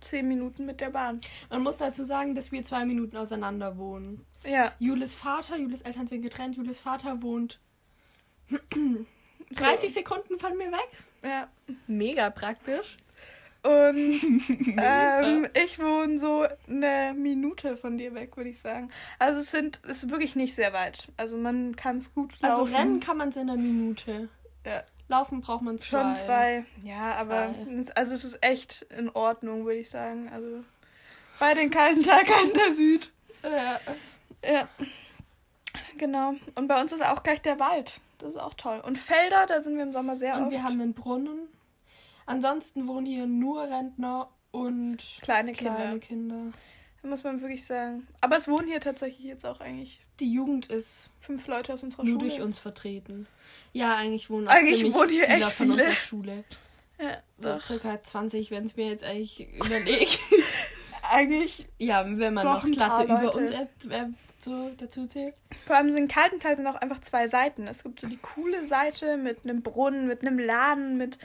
zehn 0.00 0.26
Minuten 0.26 0.64
mit 0.64 0.80
der 0.80 0.90
Bahn. 0.90 1.20
Man 1.50 1.62
muss 1.62 1.76
dazu 1.76 2.04
sagen, 2.04 2.34
dass 2.34 2.50
wir 2.52 2.64
zwei 2.64 2.84
Minuten 2.84 3.16
auseinander 3.16 3.78
wohnen. 3.78 4.24
Ja. 4.44 4.72
Julis 4.78 5.14
Vater, 5.14 5.56
Julis 5.56 5.82
Eltern 5.82 6.06
sind 6.06 6.22
getrennt, 6.22 6.56
Julis 6.56 6.78
Vater 6.78 7.22
wohnt 7.22 7.60
30 9.54 9.92
Sekunden 9.92 10.38
von 10.38 10.56
mir 10.56 10.70
weg. 10.72 10.88
Ja. 11.24 11.48
Mega 11.86 12.30
praktisch. 12.30 12.96
Und 13.62 14.20
ähm, 14.78 15.48
ich 15.52 15.78
wohne 15.80 16.16
so 16.18 16.46
eine 16.68 17.12
Minute 17.16 17.76
von 17.76 17.98
dir 17.98 18.14
weg, 18.14 18.36
würde 18.36 18.50
ich 18.50 18.58
sagen. 18.60 18.90
Also 19.18 19.40
es 19.40 19.50
sind 19.50 19.80
es 19.82 20.04
ist 20.04 20.10
wirklich 20.10 20.36
nicht 20.36 20.54
sehr 20.54 20.72
weit. 20.72 21.08
Also 21.16 21.36
man 21.36 21.74
kann 21.74 21.96
es 21.96 22.14
gut 22.14 22.34
Also 22.40 22.60
laufen. 22.60 22.74
rennen 22.74 23.00
kann 23.00 23.16
man 23.16 23.30
es 23.30 23.36
in 23.36 23.50
einer 23.50 23.56
Minute. 23.60 24.28
Ja. 24.64 24.84
Laufen 25.08 25.40
braucht 25.40 25.62
man 25.62 25.78
zwei. 25.78 26.02
Schon 26.02 26.16
zwei. 26.16 26.64
Ja, 26.84 27.00
Zwei. 27.14 27.20
aber 27.20 27.54
es, 27.78 27.90
also 27.90 28.14
es 28.14 28.24
ist 28.24 28.38
echt 28.42 28.82
in 28.96 29.08
Ordnung, 29.08 29.64
würde 29.64 29.80
ich 29.80 29.90
sagen. 29.90 30.28
Also 30.32 30.62
bei 31.40 31.54
den 31.54 31.70
kalten 31.70 32.02
Tag 32.02 32.28
an 32.30 32.52
der 32.54 32.72
Süd. 32.74 33.10
Ja. 33.42 33.80
Ja. 34.48 34.68
Genau. 35.96 36.34
Und 36.54 36.68
bei 36.68 36.80
uns 36.80 36.92
ist 36.92 37.04
auch 37.04 37.22
gleich 37.22 37.40
der 37.40 37.58
Wald. 37.58 38.00
Das 38.18 38.34
ist 38.34 38.40
auch 38.40 38.54
toll. 38.54 38.80
Und 38.84 38.98
Felder, 38.98 39.46
da 39.46 39.60
sind 39.60 39.76
wir 39.76 39.82
im 39.84 39.92
Sommer 39.92 40.16
sehr 40.16 40.36
Und 40.36 40.44
oft. 40.44 40.50
wir 40.52 40.62
haben 40.62 40.80
einen 40.80 40.94
Brunnen. 40.94 41.48
Ansonsten 42.26 42.86
wohnen 42.88 43.06
hier 43.06 43.26
nur 43.26 43.62
Rentner 43.62 44.28
und 44.50 44.98
kleine 45.22 45.52
kleine 45.52 45.98
Kinder. 46.00 46.38
Kinder. 46.46 46.52
Da 47.02 47.08
muss 47.08 47.22
man 47.24 47.40
wirklich 47.40 47.64
sagen. 47.64 48.06
Aber 48.20 48.36
es 48.36 48.48
wohnen 48.48 48.66
hier 48.68 48.80
tatsächlich 48.80 49.24
jetzt 49.24 49.46
auch 49.46 49.60
eigentlich 49.60 50.00
Die 50.20 50.32
Jugend 50.32 50.66
ist 50.66 51.10
fünf 51.20 51.46
Leute 51.46 51.72
aus 51.72 51.84
unserer 51.84 52.04
nur 52.04 52.18
Schule. 52.18 52.28
durch 52.28 52.40
uns 52.42 52.58
vertreten. 52.58 53.26
Ja, 53.72 53.94
eigentlich 53.96 54.30
wohnen 54.30 54.48
auch 54.48 54.52
Eigentlich 54.52 54.92
wohnen 54.92 55.10
hier 55.10 55.24
viele 55.26 55.36
echt 55.36 55.50
von 55.50 55.66
viele. 55.70 55.78
unserer 55.84 55.92
Schule. 55.96 56.44
Ja, 57.00 57.22
So 57.38 57.60
circa 57.60 58.02
20, 58.02 58.50
wenn 58.50 58.64
es 58.64 58.74
mir 58.76 58.88
jetzt 58.88 59.04
eigentlich 59.04 59.46
überlegt. 59.54 60.18
Eigentlich, 61.10 61.66
ja, 61.78 62.04
wenn 62.06 62.34
man 62.34 62.44
noch 62.44 62.68
Klasse 62.70 63.04
über 63.04 63.34
uns 63.34 63.50
äh, 63.50 63.66
äh, 63.90 64.06
so 64.38 64.70
dazu 64.78 65.06
zählt. 65.06 65.34
vor 65.66 65.76
allem 65.76 65.90
so 65.90 65.96
in 65.96 66.08
kalten 66.08 66.38
Teil 66.40 66.56
sind 66.56 66.66
auch 66.66 66.76
einfach 66.76 67.00
zwei 67.00 67.26
Seiten. 67.26 67.66
Es 67.66 67.82
gibt 67.82 68.00
so 68.00 68.06
die 68.06 68.18
coole 68.18 68.64
Seite 68.64 69.16
mit 69.16 69.44
einem 69.44 69.62
Brunnen, 69.62 70.06
mit 70.06 70.22
einem 70.22 70.38
Laden, 70.38 70.96
mit 70.96 71.18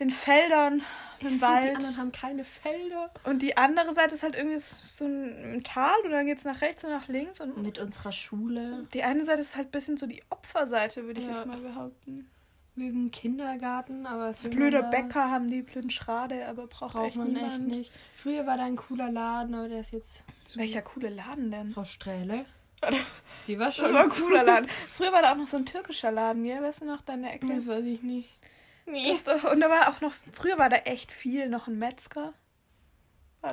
den 0.00 0.10
Feldern, 0.10 0.82
dem 1.20 1.28
So, 1.28 1.34
die 1.36 1.42
Wald. 1.52 1.76
anderen 1.76 1.96
haben 1.98 2.12
keine 2.12 2.44
Felder. 2.44 3.10
Und 3.24 3.40
die 3.42 3.56
andere 3.56 3.94
Seite 3.94 4.14
ist 4.14 4.22
halt 4.24 4.34
irgendwie 4.34 4.58
so 4.58 5.04
ein 5.04 5.54
ein 5.54 5.62
Tal 5.64 5.94
und 6.04 6.10
dann 6.10 6.26
geht's 6.26 6.44
nach 6.44 6.60
rechts 6.60 6.82
und 6.82 6.90
nach 6.90 7.06
links. 7.08 7.40
Und 7.40 7.58
Mit 7.62 7.78
unserer 7.78 8.10
Schule. 8.10 8.86
die 8.94 9.02
eine 9.04 9.24
Seite 9.24 9.42
ist 9.42 9.54
halt 9.56 9.68
ein 9.68 9.70
bisschen 9.70 9.96
so 9.98 10.06
die 10.06 10.22
Opferseite, 10.30 11.04
würde 11.06 11.20
ich 11.20 11.26
Ja. 11.26 11.34
jetzt 11.34 11.46
mal 11.46 11.58
behaupten. 11.58 12.28
Wegen 12.74 13.10
Kindergarten, 13.10 14.06
aber 14.06 14.30
es 14.30 14.42
will 14.44 14.50
Blöde 14.50 14.80
man 14.80 14.90
da- 14.90 14.96
Bäcker 15.02 15.30
haben 15.30 15.48
die 15.50 15.60
blöden 15.62 15.90
Schrade, 15.90 16.46
aber 16.48 16.66
braucht, 16.68 16.94
braucht 16.94 17.06
echt 17.08 17.16
man 17.16 17.32
niemand. 17.32 17.52
echt 17.52 17.60
nicht. 17.62 17.92
Früher 18.16 18.46
war 18.46 18.56
da 18.56 18.64
ein 18.64 18.76
cooler 18.76 19.10
Laden, 19.10 19.54
aber 19.54 19.68
der 19.68 19.80
ist 19.80 19.92
jetzt 19.92 20.24
zu 20.46 20.58
Welcher 20.58 20.80
coole 20.80 21.10
Laden 21.10 21.50
denn? 21.50 21.68
Frau 21.68 21.84
Strähle. 21.84 22.46
Die 23.46 23.58
war 23.58 23.66
Das 23.66 23.76
schon 23.76 23.92
war 23.92 24.04
ein 24.04 24.08
cooler 24.08 24.42
Laden. 24.42 24.68
Früher 24.68 25.12
war 25.12 25.20
da 25.22 25.32
auch 25.32 25.36
noch 25.36 25.46
so 25.46 25.56
ein 25.58 25.66
türkischer 25.66 26.10
Laden, 26.10 26.44
ja? 26.46 26.62
Weißt 26.62 26.80
du 26.80 26.86
noch, 26.86 27.02
deine 27.02 27.30
Ecke? 27.32 27.46
Das 27.54 27.66
weiß 27.66 27.84
ich 27.84 28.02
nicht. 28.02 28.30
Nee. 28.86 29.12
Und 29.12 29.60
da 29.60 29.68
war 29.70 29.88
auch 29.90 30.00
noch, 30.00 30.12
früher 30.32 30.58
war 30.58 30.68
da 30.70 30.76
echt 30.76 31.12
viel, 31.12 31.48
noch 31.48 31.68
ein 31.68 31.78
Metzger. 31.78 32.32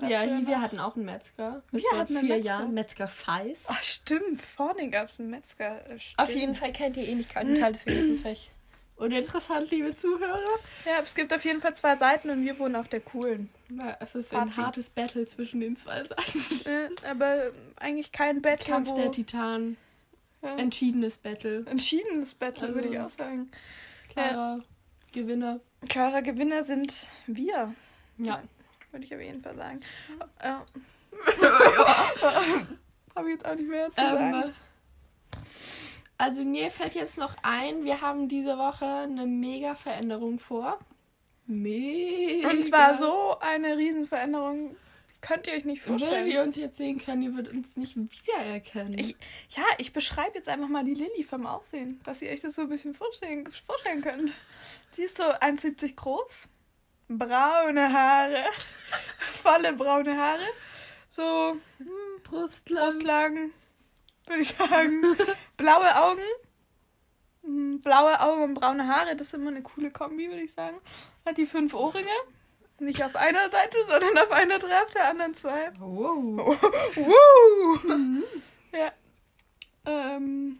Ja, 0.07 0.21
hier, 0.21 0.45
wir 0.47 0.61
hatten 0.61 0.79
auch 0.79 0.95
einen 0.95 1.05
Metzger. 1.05 1.63
Bis 1.71 1.83
Wir 1.83 1.99
hatten 1.99 2.15
einen 2.15 2.25
vier 2.27 2.35
Metzger. 2.38 2.51
Jahren. 2.51 2.73
Metzger 2.73 3.07
Feis. 3.07 3.67
Ach, 3.69 3.81
stimmt, 3.83 4.41
vorne 4.41 4.89
gab 4.89 5.09
es 5.09 5.19
einen 5.19 5.31
Metzger. 5.31 5.81
Auf 6.17 6.33
jeden 6.33 6.55
Fall 6.55 6.71
kennt 6.71 6.95
ihr 6.95 7.07
eh 7.07 7.15
nicht 7.15 7.31
Kaltental, 7.31 7.71
deswegen 7.73 7.99
ist 7.99 8.09
es 8.09 8.21
vielleicht 8.21 8.51
uninteressant, 9.00 9.70
liebe 9.72 9.96
Zuhörer. 9.96 10.39
Ja, 10.86 11.00
es 11.03 11.15
gibt 11.15 11.34
auf 11.34 11.44
jeden 11.46 11.62
Fall 11.62 11.75
zwei 11.75 11.96
Seiten 11.96 12.29
und 12.29 12.44
wir 12.44 12.58
wohnen 12.60 12.75
auf 12.75 12.88
der 12.88 13.00
coolen. 13.01 13.50
Ja, 13.70 13.98
es 14.00 14.15
ist 14.15 14.29
Fazit. 14.32 14.58
ein 14.60 14.65
hartes 14.65 14.89
Battle 14.89 15.25
zwischen 15.25 15.62
den 15.62 15.75
zwei 15.75 16.03
Seiten. 16.03 16.39
Äh, 16.65 16.89
aber 17.10 17.51
eigentlich 17.77 18.12
kein 18.12 18.41
Battle, 18.41 18.65
Kampf 18.74 18.94
der 18.96 19.12
Titanen. 19.12 19.77
ja, 20.41 20.56
Entschiedenes 20.58 21.18
Battle. 21.18 21.65
entschiedenes 21.68 22.34
Battle, 22.36 22.74
würde 22.75 22.89
ich 22.89 23.00
Also- 23.00 23.24
auch 23.24 23.27
sagen. 23.27 23.51
Klarer 24.10 24.60
Gewinner. 25.13 25.60
Klarer 25.88 26.22
Gewinner 26.22 26.63
sind 26.63 27.08
wir, 27.27 27.74
Ja. 28.18 28.41
würde 28.91 29.06
ich 29.06 29.13
auf 29.15 29.22
jeden 29.22 29.41
Fall 29.41 29.56
sagen. 29.56 29.79
Ja. 30.44 30.65
Habe 33.15 33.27
ich 33.27 33.34
jetzt 33.34 33.46
auch 33.46 33.56
nicht 33.56 33.70
mehr 33.70 33.89
zu 33.91 33.96
sagen. 34.01 34.53
Also 36.19 36.43
mir 36.43 36.69
fällt 36.69 36.95
jetzt 36.95 37.17
noch 37.17 37.38
ein, 37.43 37.85
wir 37.85 38.01
haben 38.01 38.27
diese 38.27 38.57
Woche 38.57 38.85
eine 38.85 39.25
mega 39.25 39.73
Veränderung 39.75 40.38
vor. 40.38 40.77
Mega. 41.47 42.49
Und 42.49 42.61
zwar 42.61 42.93
so 42.93 43.39
eine 43.39 43.77
Riesenveränderung, 43.77 44.75
könnt 45.21 45.47
ihr 45.47 45.53
euch 45.53 45.63
nicht 45.63 45.88
Würdet 45.88 46.01
vorstellen. 46.01 46.29
ihr 46.29 46.43
uns 46.43 46.57
jetzt 46.57 46.75
sehen 46.75 46.99
können, 46.99 47.21
ihr 47.21 47.33
würdet 47.33 47.53
uns 47.53 47.77
nicht 47.77 47.95
wiedererkennen. 47.95 48.99
Ich, 48.99 49.15
ja, 49.55 49.63
ich 49.77 49.93
beschreibe 49.93 50.38
jetzt 50.38 50.49
einfach 50.49 50.67
mal 50.67 50.83
die 50.83 50.93
Lilly 50.93 51.23
vom 51.23 51.45
Aussehen, 51.45 52.01
dass 52.03 52.21
ihr 52.21 52.31
euch 52.31 52.41
das 52.41 52.55
so 52.55 52.63
ein 52.63 52.69
bisschen 52.69 52.93
vorstellen, 52.93 53.47
vorstellen 53.65 54.01
könnt. 54.01 54.33
Die 54.97 55.03
ist 55.03 55.15
so 55.15 55.23
1,70 55.23 55.95
groß, 55.95 56.49
braune 57.07 57.93
Haare, 57.93 58.43
volle 59.17 59.71
braune 59.71 60.17
Haare, 60.17 60.47
so 61.07 61.55
Brustlang. 62.25 62.89
Brustlagen, 62.89 63.53
würde 64.29 64.41
ich 64.41 64.55
sagen, 64.55 65.03
blaue 65.57 66.01
Augen, 66.01 66.21
Mm, 67.50 67.79
blaue 67.79 68.19
Augen 68.19 68.43
und 68.43 68.53
braune 68.53 68.88
Haare, 68.88 69.15
das 69.15 69.27
ist 69.27 69.33
immer 69.33 69.50
eine 69.50 69.63
coole 69.63 69.91
Kombi, 69.91 70.29
würde 70.29 70.43
ich 70.43 70.53
sagen. 70.53 70.77
Hat 71.25 71.38
die 71.38 71.45
fünf 71.45 71.74
Ohrringe, 71.74 72.12
nicht 72.79 73.03
auf 73.03 73.15
einer 73.15 73.50
Seite, 73.50 73.77
sondern 73.88 74.17
auf 74.19 74.31
einer 74.31 74.59
drei, 74.59 74.83
auf 74.83 74.91
der 74.91 75.09
anderen 75.09 75.33
zwei. 75.33 75.71
Wow. 75.79 76.62
Woo! 76.95 78.24
Ja. 78.71 78.91
Ähm, 79.86 80.59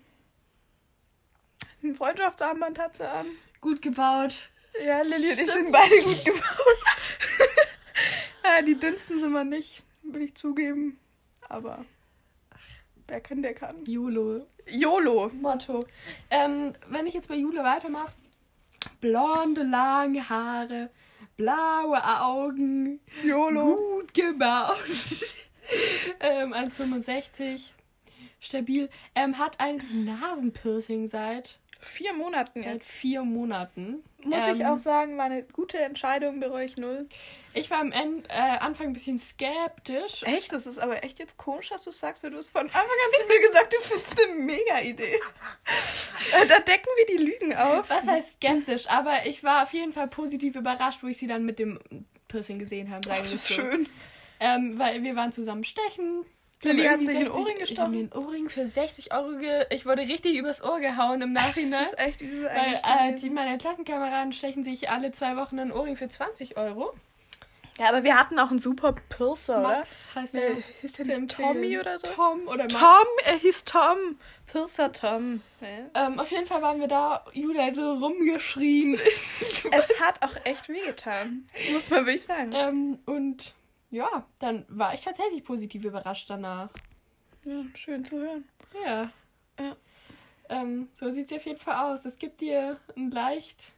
Ein 1.83 1.95
Freundschaftsarmband 1.95 2.79
hat 2.79 2.97
sie 2.97 3.09
an. 3.09 3.27
Gut 3.61 3.81
gebaut. 3.81 4.41
Ja, 4.83 5.01
Lilly 5.01 5.31
und 5.31 5.39
ich 5.39 5.51
sind 5.51 5.71
beide 5.71 6.01
gut 6.01 6.25
gebaut. 6.25 6.43
ja, 8.43 8.61
die 8.61 8.79
dünnsten 8.79 9.19
sind 9.19 9.31
wir 9.31 9.43
nicht, 9.43 9.83
will 10.03 10.21
ich 10.21 10.35
zugeben. 10.35 10.99
Aber 11.49 11.85
wer 13.09 13.21
kann, 13.21 13.41
der 13.41 13.53
kann. 13.53 13.83
Julo. 13.85 14.45
YOLO. 14.67 15.29
Motto. 15.41 15.85
Ähm, 16.29 16.73
wenn 16.87 17.07
ich 17.07 17.13
jetzt 17.13 17.27
bei 17.29 17.35
Jule 17.35 17.63
weitermache. 17.63 18.13
Blonde, 19.01 19.63
lange 19.63 20.29
Haare, 20.29 20.89
blaue 21.37 22.01
Augen, 22.21 22.99
YOLO. 23.23 23.75
gut 23.75 24.13
gebaut. 24.13 24.77
ähm, 26.19 26.53
1,65. 26.53 27.71
Stabil. 28.39 28.89
Ähm, 29.15 29.37
hat 29.37 29.59
ein 29.59 29.81
Nasenpiercing 30.05 31.07
seit, 31.07 31.59
Vier 31.81 32.13
Monaten 32.13 32.61
seit 32.61 32.73
jetzt. 32.73 32.91
vier 32.91 33.23
Monaten. 33.23 34.03
Muss 34.23 34.35
ich 34.53 34.59
Ähm, 34.61 34.65
auch 34.67 34.77
sagen, 34.79 35.17
war 35.17 35.25
eine 35.25 35.43
gute 35.43 35.77
Entscheidung, 35.79 36.39
bereue 36.39 36.65
ich 36.65 36.75
null. 36.77 37.07
Ich 37.53 37.69
war 37.71 37.79
am 37.79 37.91
Ende, 37.91 38.29
äh, 38.29 38.57
Anfang 38.59 38.87
ein 38.87 38.93
bisschen 38.93 39.17
skeptisch. 39.17 40.23
Echt? 40.23 40.53
Das 40.53 40.67
ist 40.67 40.77
aber 40.79 41.03
echt 41.03 41.19
jetzt 41.19 41.37
komisch, 41.37 41.69
dass 41.69 41.83
du 41.83 41.89
es 41.89 41.99
sagst, 41.99 42.23
weil 42.23 42.31
du 42.31 42.37
es 42.37 42.49
von 42.49 42.61
Anfang 42.65 42.81
an 42.81 43.21
zu 43.21 43.27
mir 43.27 43.47
gesagt 43.47 43.73
du 43.73 43.77
findest 43.79 44.21
eine 44.21 44.33
mega 44.35 44.79
Idee. 44.81 45.15
Äh, 45.15 46.47
da 46.47 46.59
decken 46.59 46.89
wir 46.97 47.17
die 47.17 47.23
Lügen 47.23 47.55
auf. 47.55 47.89
Was 47.89 48.07
heißt 48.07 48.37
skeptisch? 48.37 48.87
Aber 48.89 49.25
ich 49.25 49.43
war 49.43 49.63
auf 49.63 49.73
jeden 49.73 49.93
Fall 49.93 50.07
positiv 50.07 50.55
überrascht, 50.55 51.01
wo 51.01 51.07
ich 51.07 51.17
sie 51.17 51.27
dann 51.27 51.45
mit 51.45 51.59
dem 51.59 51.79
Piercing 52.27 52.59
gesehen 52.59 52.91
habe. 52.91 53.07
Sagen 53.07 53.21
Das 53.21 53.33
ist 53.33 53.47
so. 53.47 53.55
schön. 53.55 53.87
Ähm, 54.39 54.77
weil 54.77 55.03
wir 55.03 55.15
waren 55.15 55.31
zusammen 55.31 55.63
stechen. 55.63 56.25
Lilly 56.61 56.83
hat 56.85 56.99
sich 56.99 57.07
irgendwie 57.07 57.25
einen 57.25 57.31
Ohrring 57.31 57.57
Ich 57.61 57.77
habe 57.79 57.89
mir 57.89 58.03
gestochen. 58.03 58.19
einen 58.19 58.27
Ohrring 58.27 58.49
für 58.49 58.67
60 58.67 59.13
Euro 59.13 59.37
ge 59.37 59.65
Ich 59.69 59.85
wurde 59.85 60.01
richtig 60.01 60.35
übers 60.35 60.61
Ohr 60.63 60.79
gehauen 60.81 61.21
im 61.21 61.31
Nachhinein. 61.31 61.71
Das 61.83 61.93
ist 61.93 61.99
echt 61.99 62.21
übel 62.21 62.49
Weil 62.53 63.13
äh, 63.13 63.15
die, 63.15 63.29
meine 63.29 63.57
Klassenkameraden 63.57 64.33
stechen 64.33 64.63
sich 64.63 64.89
alle 64.89 65.11
zwei 65.11 65.35
Wochen 65.37 65.57
einen 65.59 65.71
Ohrring 65.71 65.95
für 65.95 66.09
20 66.09 66.57
Euro. 66.57 66.93
Ja, 67.79 67.89
aber 67.89 68.03
wir 68.03 68.17
hatten 68.17 68.38
auch 68.39 68.50
einen 68.51 68.59
super 68.59 68.93
Pilser, 69.09 69.59
oder? 69.59 69.67
Max 69.69 70.07
heißt 70.13 70.36
Äh, 70.36 70.39
der. 70.55 70.55
hieß 70.81 70.91
der 70.93 71.19
nicht. 71.19 71.36
Tommy 71.36 71.79
oder 71.79 71.98
so? 71.98 72.07
Tom 72.13 72.41
oder 72.48 72.63
Max. 72.63 72.74
Tom, 72.74 73.07
er 73.25 73.36
hieß 73.38 73.63
Tom. 73.63 73.98
Pilser 74.45 74.91
Tom. 74.91 75.41
Ne? 75.62 75.89
Ähm, 75.93 76.19
auf 76.19 76.29
jeden 76.31 76.45
Fall 76.45 76.62
waren 76.62 76.79
wir 76.79 76.88
da. 76.88 77.24
Julia 77.33 77.65
hat 77.65 77.75
so 77.75 77.93
rumgeschrien. 77.93 79.00
Es 79.71 80.00
hat 80.00 80.21
auch 80.24 80.36
echt 80.45 80.67
wehgetan. 80.69 81.48
Muss 81.71 81.89
man 81.89 82.05
wirklich 82.05 82.24
sagen. 82.24 82.51
ähm, 82.53 83.00
und 83.05 83.53
ja, 83.91 84.25
dann 84.39 84.65
war 84.69 84.93
ich 84.93 85.01
tatsächlich 85.01 85.43
positiv 85.43 85.83
überrascht 85.83 86.29
danach. 86.29 86.69
Ja, 87.45 87.62
schön 87.75 88.03
zu 88.05 88.17
hören. 88.19 88.48
Ja. 88.86 89.09
Ja. 89.59 89.75
Ähm, 90.50 90.89
so 90.93 91.09
sieht 91.12 91.29
sie 91.29 91.36
auf 91.38 91.45
jeden 91.45 91.59
Fall 91.59 91.91
aus. 91.91 92.05
Es 92.05 92.17
gibt 92.17 92.41
dir 92.41 92.79
ein 92.98 93.12
leicht 93.12 93.71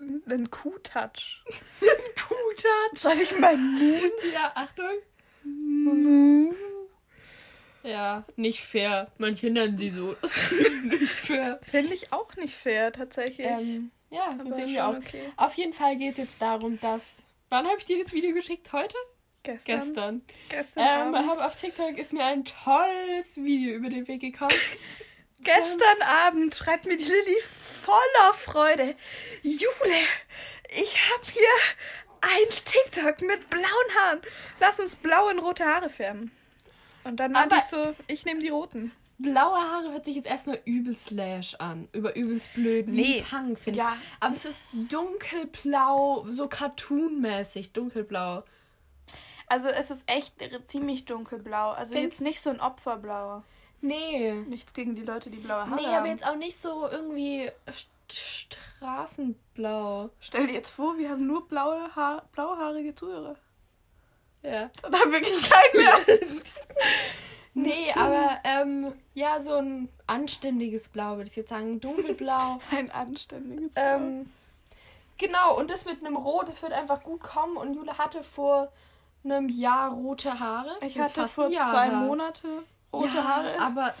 Ein 0.00 0.50
Kuh-Touch. 0.50 1.42
guter. 1.80 2.68
Soll 2.94 3.20
ich 3.22 3.38
meinen 3.38 3.72
Mund? 3.78 4.12
Ja, 4.32 4.52
Achtung. 4.54 4.86
Ja, 7.82 8.24
nicht 8.36 8.60
fair. 8.64 9.08
Manche 9.18 9.50
nennen 9.50 9.76
sie 9.76 9.90
so. 9.90 10.16
Nicht 10.84 11.10
fair. 11.12 11.60
Finde 11.62 11.92
ich 11.94 12.12
auch 12.12 12.34
nicht 12.36 12.54
fair, 12.54 12.92
tatsächlich. 12.92 13.46
Ähm, 13.46 13.90
ja, 14.10 14.34
so 14.38 14.46
Aber 14.46 14.54
sehen 14.54 14.68
wir 14.68 14.86
aus. 14.86 14.96
okay. 14.98 15.22
Auf 15.36 15.54
jeden 15.54 15.72
Fall 15.74 15.96
geht 15.96 16.12
es 16.12 16.18
jetzt 16.18 16.40
darum, 16.42 16.80
dass. 16.80 17.18
Wann 17.50 17.66
habe 17.66 17.76
ich 17.78 17.84
dir 17.84 18.02
das 18.02 18.12
Video 18.14 18.32
geschickt? 18.32 18.72
Heute? 18.72 18.96
Gestern. 19.42 19.78
Gestern. 19.80 20.22
Gestern 20.48 20.82
Ähm, 21.08 21.14
Abend. 21.14 21.28
hab 21.28 21.38
auf 21.44 21.56
TikTok 21.56 21.98
ist 21.98 22.14
mir 22.14 22.24
ein 22.24 22.44
tolles 22.46 23.36
Video 23.36 23.74
über 23.74 23.90
den 23.90 24.08
Weg 24.08 24.20
gekommen. 24.22 24.50
Gestern 25.42 26.02
Abend 26.26 26.54
schreibt 26.54 26.86
mir 26.86 26.96
die 26.96 27.04
Lilly 27.04 27.40
voller 27.42 28.34
Freude. 28.34 28.94
Jule, 29.42 30.00
ich 30.70 30.98
habe 31.12 31.24
hier 31.32 31.48
ein 32.22 32.64
TikTok 32.64 33.20
mit 33.20 33.50
blauen 33.50 33.64
Haaren. 33.98 34.20
Lass 34.60 34.80
uns 34.80 34.96
blaue 34.96 35.30
und 35.32 35.40
rote 35.40 35.64
Haare 35.66 35.90
färben. 35.90 36.30
Und 37.04 37.16
dann 37.20 37.32
meinte 37.32 37.56
ich 37.56 37.64
so, 37.64 37.94
ich 38.06 38.24
nehme 38.24 38.40
die 38.40 38.48
roten. 38.48 38.92
Blaue 39.18 39.56
Haare 39.60 39.92
hört 39.92 40.06
sich 40.06 40.16
jetzt 40.16 40.26
erstmal 40.26 40.60
übel 40.64 40.96
slash 40.96 41.54
an. 41.56 41.88
Über 41.92 42.16
übelst 42.16 42.54
blöd. 42.54 42.86
Wie 42.88 42.90
Nee. 43.18 43.24
Punk, 43.28 43.58
finde 43.58 43.78
Ja. 43.78 43.96
ich. 44.00 44.22
Aber 44.22 44.34
es 44.34 44.44
ist 44.44 44.62
dunkelblau, 44.72 46.24
so 46.28 46.48
cartoonmäßig, 46.48 47.72
dunkelblau. 47.72 48.42
Also 49.46 49.68
es 49.68 49.90
ist 49.90 50.10
echt 50.10 50.34
ziemlich 50.68 51.04
dunkelblau. 51.04 51.72
Also 51.72 51.92
Find- 51.92 52.04
jetzt 52.04 52.20
nicht 52.22 52.40
so 52.40 52.50
ein 52.50 52.60
Opferblau. 52.60 53.42
Nee. 53.84 54.32
Nichts 54.48 54.72
gegen 54.72 54.94
die 54.94 55.02
Leute, 55.02 55.28
die 55.30 55.36
blaue 55.36 55.68
Haare 55.68 55.74
Nee, 55.76 55.86
haben. 55.86 55.94
aber 55.96 56.06
jetzt 56.08 56.26
auch 56.26 56.36
nicht 56.36 56.56
so 56.56 56.88
irgendwie 56.88 57.50
St 57.70 57.88
Straßenblau. 58.10 60.10
Stell 60.20 60.46
dir 60.46 60.54
jetzt 60.54 60.70
vor, 60.70 60.96
wir 60.98 61.08
haben 61.10 61.26
nur 61.26 61.46
blaue 61.48 61.94
Haar 61.96 62.24
blauhaarige 62.32 62.94
Zuhörer. 62.94 63.36
Ja. 64.42 64.70
Dann 64.82 64.94
haben 64.94 65.10
wir 65.12 65.20
wirklich 65.20 65.50
keinen 65.50 65.84
mehr. 65.84 66.30
Nee, 67.56 67.92
aber 67.94 68.40
ähm, 68.42 68.92
ja, 69.14 69.40
so 69.40 69.54
ein 69.54 69.88
anständiges 70.08 70.88
Blau, 70.88 71.18
würde 71.18 71.30
ich 71.30 71.36
jetzt 71.36 71.50
sagen. 71.50 71.78
Dunkelblau. 71.80 72.58
Ein 72.72 72.90
anständiges 72.90 73.74
Blau. 73.74 73.82
ähm, 73.94 74.28
genau, 75.18 75.56
und 75.56 75.70
das 75.70 75.84
mit 75.84 76.04
einem 76.04 76.16
Rot, 76.16 76.48
das 76.48 76.62
wird 76.62 76.72
einfach 76.72 77.04
gut 77.04 77.22
kommen. 77.22 77.56
Und 77.56 77.74
Jule 77.74 77.96
hatte 77.96 78.24
vor 78.24 78.72
einem 79.22 79.48
Jahr 79.48 79.92
rote 79.92 80.40
Haare. 80.40 80.76
Ich 80.80 80.98
hatte 80.98 81.28
vor 81.28 81.48
zwei 81.48 81.90
her. 81.90 81.92
Monate 81.92 82.64
rote 82.94 83.16
ja, 83.16 83.24
Haare. 83.24 83.58
aber 83.60 83.94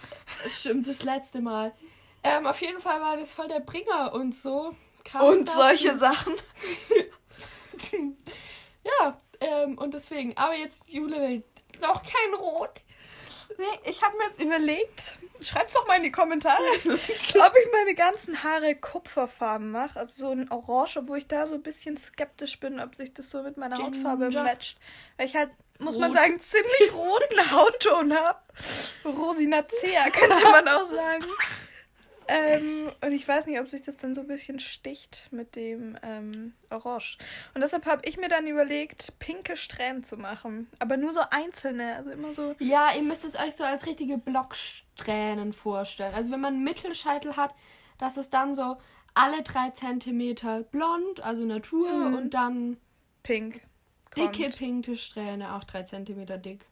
stimmt, 0.48 0.88
das 0.88 1.02
letzte 1.02 1.40
Mal. 1.40 1.72
Ähm, 2.22 2.46
auf 2.46 2.60
jeden 2.60 2.80
Fall 2.80 3.00
war 3.00 3.16
das 3.16 3.32
voll 3.32 3.48
der 3.48 3.60
Bringer 3.60 4.12
und 4.14 4.34
so. 4.34 4.74
Und 5.20 5.48
solche 5.50 5.96
Sachen. 5.98 6.34
Ja, 8.84 9.18
ähm, 9.40 9.78
und 9.78 9.94
deswegen. 9.94 10.36
Aber 10.36 10.54
jetzt, 10.54 10.92
Jule 10.92 11.20
will 11.20 11.42
noch 11.80 12.02
kein 12.02 12.34
Rot. 12.38 12.70
Nee, 13.58 13.90
ich 13.90 14.02
habe 14.02 14.16
mir 14.16 14.24
jetzt 14.24 14.40
überlegt, 14.40 15.18
schreib's 15.40 15.74
doch 15.74 15.86
mal 15.86 15.96
in 15.96 16.02
die 16.02 16.10
Kommentare, 16.10 16.62
ob 16.84 16.94
ich 16.94 17.72
meine 17.72 17.94
ganzen 17.94 18.42
Haare 18.42 18.74
kupferfarben 18.74 19.70
mache. 19.70 19.98
Also 19.98 20.26
so 20.26 20.32
ein 20.32 20.50
Orange, 20.50 20.98
obwohl 20.98 21.18
ich 21.18 21.28
da 21.28 21.46
so 21.46 21.54
ein 21.54 21.62
bisschen 21.62 21.96
skeptisch 21.96 22.58
bin, 22.58 22.80
ob 22.80 22.94
sich 22.94 23.12
das 23.12 23.30
so 23.30 23.42
mit 23.42 23.56
meiner 23.56 23.76
Ginger. 23.76 23.88
Hautfarbe 23.88 24.30
matcht. 24.30 24.78
Weil 25.16 25.26
ich 25.26 25.36
halt, 25.36 25.50
muss 25.80 25.98
man 25.98 26.12
sagen, 26.12 26.38
ziemlich 26.40 26.92
roten 26.94 27.50
Hautton 27.50 28.14
habe. 28.14 28.38
Rosinacea 29.04 30.10
könnte 30.10 30.44
man 30.50 30.68
auch 30.68 30.86
sagen. 30.86 31.24
Ähm, 32.26 32.90
und 33.02 33.12
ich 33.12 33.28
weiß 33.28 33.44
nicht, 33.46 33.60
ob 33.60 33.68
sich 33.68 33.82
das 33.82 33.98
dann 33.98 34.14
so 34.14 34.22
ein 34.22 34.26
bisschen 34.26 34.58
sticht 34.58 35.28
mit 35.30 35.56
dem 35.56 35.98
ähm, 36.02 36.54
Orange. 36.70 37.18
Und 37.54 37.60
deshalb 37.60 37.84
habe 37.84 38.00
ich 38.06 38.16
mir 38.16 38.28
dann 38.28 38.46
überlegt, 38.46 39.18
pinke 39.18 39.58
Strähnen 39.58 40.04
zu 40.04 40.16
machen. 40.16 40.70
Aber 40.78 40.96
nur 40.96 41.12
so 41.12 41.20
einzelne, 41.30 41.96
also 41.96 42.10
immer 42.10 42.32
so 42.32 42.54
Ja, 42.60 42.92
ihr 42.96 43.02
müsst 43.02 43.24
es 43.24 43.34
euch 43.38 43.54
so 43.56 43.64
als 43.64 43.84
richtige 43.84 44.16
Blocksträhnen 44.16 45.52
vorstellen. 45.52 46.14
Also 46.14 46.30
wenn 46.32 46.40
man 46.40 46.54
einen 46.54 46.64
Mittelscheitel 46.64 47.36
hat, 47.36 47.54
dass 47.98 48.16
es 48.16 48.30
dann 48.30 48.54
so 48.54 48.78
alle 49.12 49.42
drei 49.42 49.70
Zentimeter 49.70 50.62
blond, 50.62 51.20
also 51.20 51.44
Natur, 51.44 51.90
Mhm. 51.90 52.14
und 52.14 52.30
dann 52.34 52.78
pink. 53.22 53.60
Dicke 54.16 54.42
kommt. 54.44 54.58
pinke 54.58 54.96
Strähne, 54.96 55.54
auch 55.54 55.64
drei 55.64 55.82
Zentimeter 55.82 56.38
dick. 56.38 56.64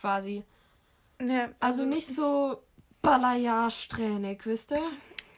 Quasi. 0.00 0.44
Ja, 1.20 1.48
Also 1.60 1.84
nicht 1.84 2.06
so 2.08 2.62
Balayage-strähnig, 3.02 4.44
wisst 4.46 4.72
ihr? 4.72 4.80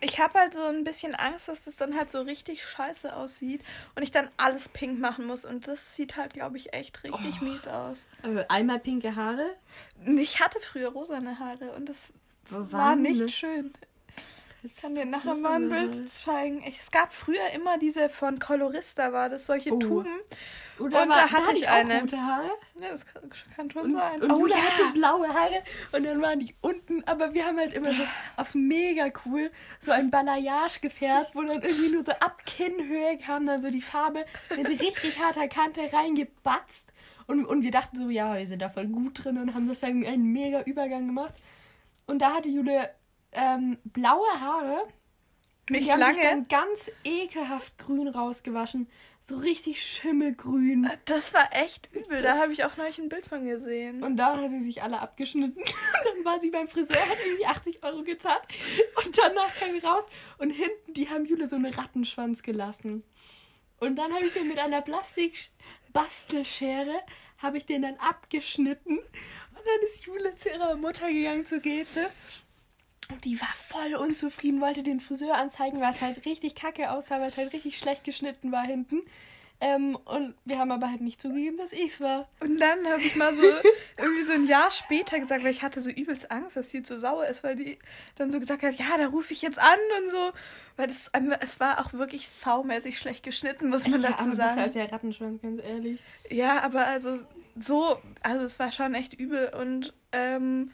Ich 0.01 0.19
habe 0.19 0.37
halt 0.39 0.53
so 0.55 0.61
ein 0.63 0.83
bisschen 0.83 1.15
Angst, 1.15 1.47
dass 1.47 1.65
das 1.65 1.77
dann 1.77 1.97
halt 1.97 2.11
so 2.11 2.23
richtig 2.23 2.65
scheiße 2.65 3.15
aussieht 3.15 3.63
und 3.95 4.03
ich 4.03 4.11
dann 4.11 4.29
alles 4.37 4.69
pink 4.69 4.99
machen 4.99 5.27
muss. 5.27 5.45
Und 5.45 5.69
das 5.69 5.95
sieht 5.95 6.17
halt, 6.17 6.35
glaube 6.35 6.57
ich, 6.57 6.73
echt 6.73 7.05
richtig 7.05 7.37
Oh. 7.41 7.45
mies 7.45 7.69
aus. 7.69 8.07
Äh, 8.25 8.45
einmal 8.49 8.81
pinke 8.81 9.15
Haare. 9.15 9.49
Ich 10.05 10.41
hatte 10.41 10.59
früher 10.61 10.89
rosane 10.91 11.39
Haare 11.39 11.71
und 11.73 11.89
das 11.89 12.13
war 12.51 12.97
nicht 12.97 13.31
schön. 13.31 13.73
Ich 14.65 14.77
kann 14.77 14.95
dir 14.95 15.05
nachher 15.05 15.35
mal 15.35 15.55
ein 15.57 15.69
Bild 15.69 16.09
zeigen. 16.09 16.63
Ich, 16.67 16.79
es 16.81 16.91
gab 16.93 17.13
früher 17.13 17.51
immer 17.55 17.79
diese 17.79 18.09
von 18.09 18.39
Colorista, 18.39 19.13
war 19.13 19.29
das 19.29 19.47
solche 19.47 19.73
Oh. 19.75 19.79
Tuben. 19.79 20.09
Oder 20.79 21.03
Und 21.03 21.09
war- 21.09 21.15
da 21.17 21.31
hatte 21.33 21.53
ich 21.53 21.69
eine. 21.69 22.01
rote 22.01 22.17
Haare. 22.21 22.51
Ja, 22.81 22.89
das 22.91 23.05
kann, 23.07 23.23
kann 23.57 23.71
schon 23.71 23.83
Und, 23.83 23.91
sein. 23.93 24.23
und 24.23 24.31
oh 24.31 24.47
ja. 24.47 24.57
hatte 24.57 24.93
blaue 24.95 25.29
Haare 25.29 25.63
und 25.93 26.05
dann 26.05 26.23
waren 26.23 26.39
die 26.41 26.55
unten, 26.61 27.03
aber 27.05 27.35
wir 27.35 27.45
haben 27.47 27.59
halt 27.59 27.75
immer 27.75 27.93
so 27.93 28.03
auf 28.37 28.55
mega 28.55 29.09
cool 29.27 29.51
so 29.81 29.91
ein 29.93 30.11
Balayage 30.11 30.81
gefärbt, 30.81 31.35
wo 31.35 31.43
dann 31.43 31.61
irgendwie 31.63 31.91
nur 31.91 32.05
so 32.05 32.13
ab 32.13 32.43
Kinnhöhe 32.47 33.19
kam 33.19 33.47
dann 33.47 33.61
so 33.63 33.71
die 33.71 33.81
Farbe 33.83 34.25
mit 34.57 34.69
richtig 34.69 35.19
harter 35.21 35.49
Kante 35.49 35.93
reingebatzt 35.93 36.93
und, 37.27 37.45
und 37.45 37.63
wir 37.63 37.71
dachten 37.71 37.97
so, 37.97 38.09
ja, 38.09 38.37
wir 38.37 38.47
sind 38.47 38.63
da 38.63 38.69
voll 38.69 38.87
gut 38.87 39.25
drin 39.25 39.39
und 39.39 39.55
haben 39.55 39.69
das 39.69 39.81
dann 39.81 40.05
einen 40.07 40.25
mega 40.33 40.63
Übergang 40.63 41.07
gemacht. 41.07 41.35
Und 42.07 42.19
da 42.21 42.33
hatte 42.35 42.49
Julia 42.49 42.89
ähm, 43.33 43.79
blaue 43.85 44.27
Haare 44.41 44.89
nicht 45.71 45.87
die 45.87 45.93
haben 45.93 46.01
lange. 46.01 46.15
sich 46.15 46.25
dann 46.25 46.49
ganz 46.49 46.91
ekelhaft 47.05 47.79
grün 47.79 48.09
rausgewaschen. 48.09 48.91
So 49.21 49.37
richtig 49.37 49.81
schimmelgrün. 49.81 50.91
das 51.05 51.33
war 51.35 51.49
echt 51.53 51.89
übel. 51.93 52.21
Das- 52.21 52.37
da 52.37 52.43
habe 52.43 52.53
ich 52.53 52.65
auch 52.65 52.77
neulich 52.77 52.99
ein 52.99 53.09
Bild 53.09 53.25
von 53.27 53.45
gesehen. 53.47 54.03
Und 54.03 54.17
dann 54.17 54.41
hat 54.43 54.51
sie 54.51 54.63
sich 54.65 54.83
alle 54.83 54.99
abgeschnitten. 54.99 55.63
Dann 56.05 56.25
war 56.25 56.41
sie 56.41 56.51
beim 56.51 56.67
Friseur, 56.67 57.01
hat 57.01 57.17
irgendwie 57.25 57.47
80 57.47 57.85
Euro 57.85 58.03
gezahlt. 58.03 58.43
Und 59.05 59.17
danach 59.17 59.55
kam 59.55 59.73
ich 59.77 59.85
raus. 59.85 60.03
Und 60.39 60.51
hinten, 60.51 60.95
die 60.95 61.09
haben 61.09 61.25
Jule 61.27 61.47
so 61.47 61.55
einen 61.57 61.73
Rattenschwanz 61.73 62.43
gelassen. 62.43 63.05
Und 63.79 63.95
dann 63.97 64.13
habe 64.13 64.25
ich 64.27 64.33
den 64.33 64.49
mit 64.49 64.59
einer 64.59 64.81
Plastik-Bastelschere, 64.83 66.99
habe 67.39 67.59
ich 67.59 67.67
den 67.67 67.83
dann 67.83 67.97
abgeschnitten. 67.99 68.99
Und 68.99 69.67
dann 69.67 69.81
ist 69.85 70.07
Jule 70.07 70.35
zu 70.37 70.49
ihrer 70.51 70.75
Mutter 70.77 71.09
gegangen, 71.13 71.45
zu 71.47 71.61
Geze. 71.61 72.11
Und 73.11 73.25
die 73.25 73.41
war 73.41 73.53
voll 73.55 73.95
unzufrieden, 73.95 74.61
wollte 74.61 74.83
den 74.83 75.01
Friseur 75.01 75.35
anzeigen, 75.37 75.81
weil 75.81 75.93
es 75.93 76.01
halt 76.01 76.25
richtig 76.25 76.55
kacke 76.55 76.91
aussah, 76.93 77.21
weil 77.21 77.29
es 77.29 77.37
halt 77.37 77.53
richtig 77.53 77.79
schlecht 77.79 78.05
geschnitten 78.05 78.53
war 78.53 78.63
hinten. 78.65 79.03
Ähm, 79.61 79.95
und 80.07 80.35
wir 80.45 80.59
haben 80.59 80.73
aber 80.73 80.91
halt 80.91 81.03
nicht 81.03 81.21
zugegeben, 81.21 81.57
dass 81.57 81.73
ich's 81.73 82.01
war. 82.01 82.27
Und 82.41 82.59
dann 82.59 82.85
habe 82.85 83.01
ich 83.01 83.15
mal 83.15 83.33
so 83.33 83.43
irgendwie 83.99 84.25
so 84.25 84.33
ein 84.33 84.45
Jahr 84.47 84.73
später 84.73 85.21
gesagt, 85.21 85.45
weil 85.45 85.53
ich 85.53 85.63
hatte 85.63 85.81
so 85.81 85.89
übelst 85.91 86.33
Angst, 86.33 86.57
dass 86.57 86.67
die 86.67 86.83
zu 86.83 86.99
sauer 86.99 87.27
ist, 87.27 87.45
weil 87.45 87.55
die 87.55 87.79
dann 88.17 88.33
so 88.33 88.41
gesagt 88.41 88.65
hat, 88.65 88.75
ja, 88.75 88.97
da 88.99 89.07
rufe 89.07 89.33
ich 89.33 89.41
jetzt 89.43 89.61
an 89.61 89.79
und 90.03 90.11
so. 90.11 90.31
Weil 90.77 90.89
das, 90.89 91.15
einfach- 91.15 91.39
es 91.43 91.61
war 91.61 91.79
auch 91.81 91.93
wirklich 91.93 92.29
saumäßig 92.29 92.99
schlecht 92.99 93.23
geschnitten, 93.23 93.69
muss 93.71 93.87
man 93.87 94.03
ja, 94.03 94.09
dazu 94.09 94.23
aber 94.23 94.29
das 94.31 94.37
sagen. 94.37 94.51
ist 94.53 94.57
halt 94.59 94.75
der 94.75 94.93
Rattenschwanz, 94.93 95.41
ganz 95.43 95.63
ehrlich. 95.63 96.01
Ja, 96.29 96.63
aber 96.63 96.87
also 96.89 97.21
so, 97.57 97.99
also 98.23 98.45
es 98.45 98.59
war 98.59 98.73
schon 98.73 98.95
echt 98.95 99.13
übel 99.13 99.53
und 99.61 99.93
ähm, 100.11 100.73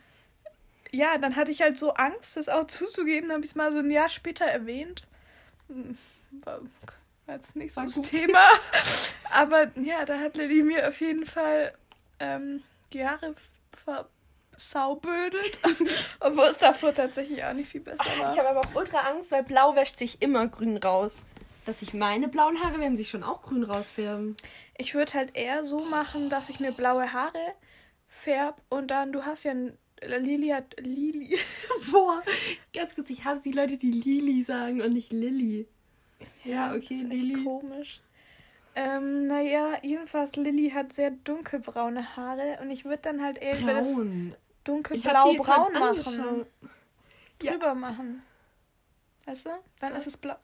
ja, 0.90 1.18
dann 1.18 1.36
hatte 1.36 1.50
ich 1.50 1.62
halt 1.62 1.78
so 1.78 1.92
Angst, 1.94 2.36
das 2.36 2.48
auch 2.48 2.64
zuzugeben, 2.68 3.30
habe 3.32 3.42
ich 3.42 3.50
es 3.50 3.54
mal 3.54 3.72
so 3.72 3.78
ein 3.78 3.90
Jahr 3.90 4.08
später 4.08 4.44
erwähnt. 4.44 5.02
War, 6.30 6.60
war 7.26 7.34
jetzt 7.34 7.56
nicht 7.56 7.72
so 7.72 7.80
War 7.80 7.86
das 7.86 7.94
gut. 7.94 8.10
Thema. 8.10 8.44
Aber 9.30 9.70
ja, 9.76 10.04
da 10.04 10.18
hat 10.18 10.36
Lilly 10.36 10.62
mir 10.62 10.88
auf 10.88 11.00
jeden 11.00 11.26
Fall 11.26 11.74
ähm, 12.18 12.62
die 12.92 13.06
Haare 13.06 13.34
versaubödelt. 14.56 15.58
Obwohl 16.20 16.46
es 16.46 16.58
davor 16.58 16.94
tatsächlich 16.94 17.44
auch 17.44 17.52
nicht 17.52 17.70
viel 17.70 17.82
besser 17.82 18.04
war. 18.18 18.32
Ich 18.32 18.38
habe 18.38 18.48
aber 18.48 18.60
auch 18.60 18.74
ultra 18.74 19.00
Angst, 19.00 19.30
weil 19.30 19.42
blau 19.42 19.76
wäscht 19.76 19.98
sich 19.98 20.22
immer 20.22 20.48
grün 20.48 20.78
raus. 20.78 21.24
Dass 21.66 21.80
sich 21.80 21.92
meine 21.92 22.28
blauen 22.28 22.62
Haare 22.62 22.80
werden 22.80 22.96
sich 22.96 23.10
schon 23.10 23.22
auch 23.22 23.42
grün 23.42 23.62
rausfärben. 23.62 24.36
Ich 24.78 24.94
würde 24.94 25.12
halt 25.12 25.36
eher 25.36 25.64
so 25.64 25.80
machen, 25.80 26.30
dass 26.30 26.48
ich 26.48 26.60
mir 26.60 26.72
blaue 26.72 27.12
Haare 27.12 27.54
färb 28.06 28.62
und 28.70 28.90
dann, 28.90 29.12
du 29.12 29.26
hast 29.26 29.44
ja 29.44 29.50
ein, 29.50 29.76
Lili 30.06 30.48
hat 30.48 30.76
Lili. 30.80 31.36
Boah, 31.90 32.22
ganz 32.74 32.94
kurz, 32.94 33.10
ich 33.10 33.24
hasse 33.24 33.42
die 33.42 33.52
Leute, 33.52 33.76
die 33.76 33.90
Lili 33.90 34.42
sagen 34.42 34.80
und 34.80 34.92
nicht 34.92 35.12
Lilly. 35.12 35.66
Ja, 36.44 36.74
okay, 36.74 36.80
das 36.80 36.90
ist 36.90 37.12
echt 37.12 37.22
Lili. 37.24 37.44
komisch. 37.44 38.00
Ähm, 38.74 39.26
naja, 39.26 39.78
jedenfalls, 39.82 40.36
Lilly 40.36 40.70
hat 40.70 40.92
sehr 40.92 41.10
dunkelbraune 41.10 42.16
Haare 42.16 42.58
und 42.62 42.70
ich 42.70 42.84
würde 42.84 42.98
dann 43.02 43.22
halt 43.22 43.38
eher 43.38 43.58
über 43.58 43.74
das 43.74 43.94
dunkelblau-braun 44.64 45.72
mal 45.72 45.94
machen. 45.94 46.20
angeschaut. 46.20 46.46
Ja. 47.42 47.52
Drüber 47.52 47.74
machen. 47.74 48.22
Weißt 49.26 49.46
du? 49.46 49.50
Dann 49.80 49.94
ist 49.94 50.06
es 50.06 50.16
blau. 50.16 50.36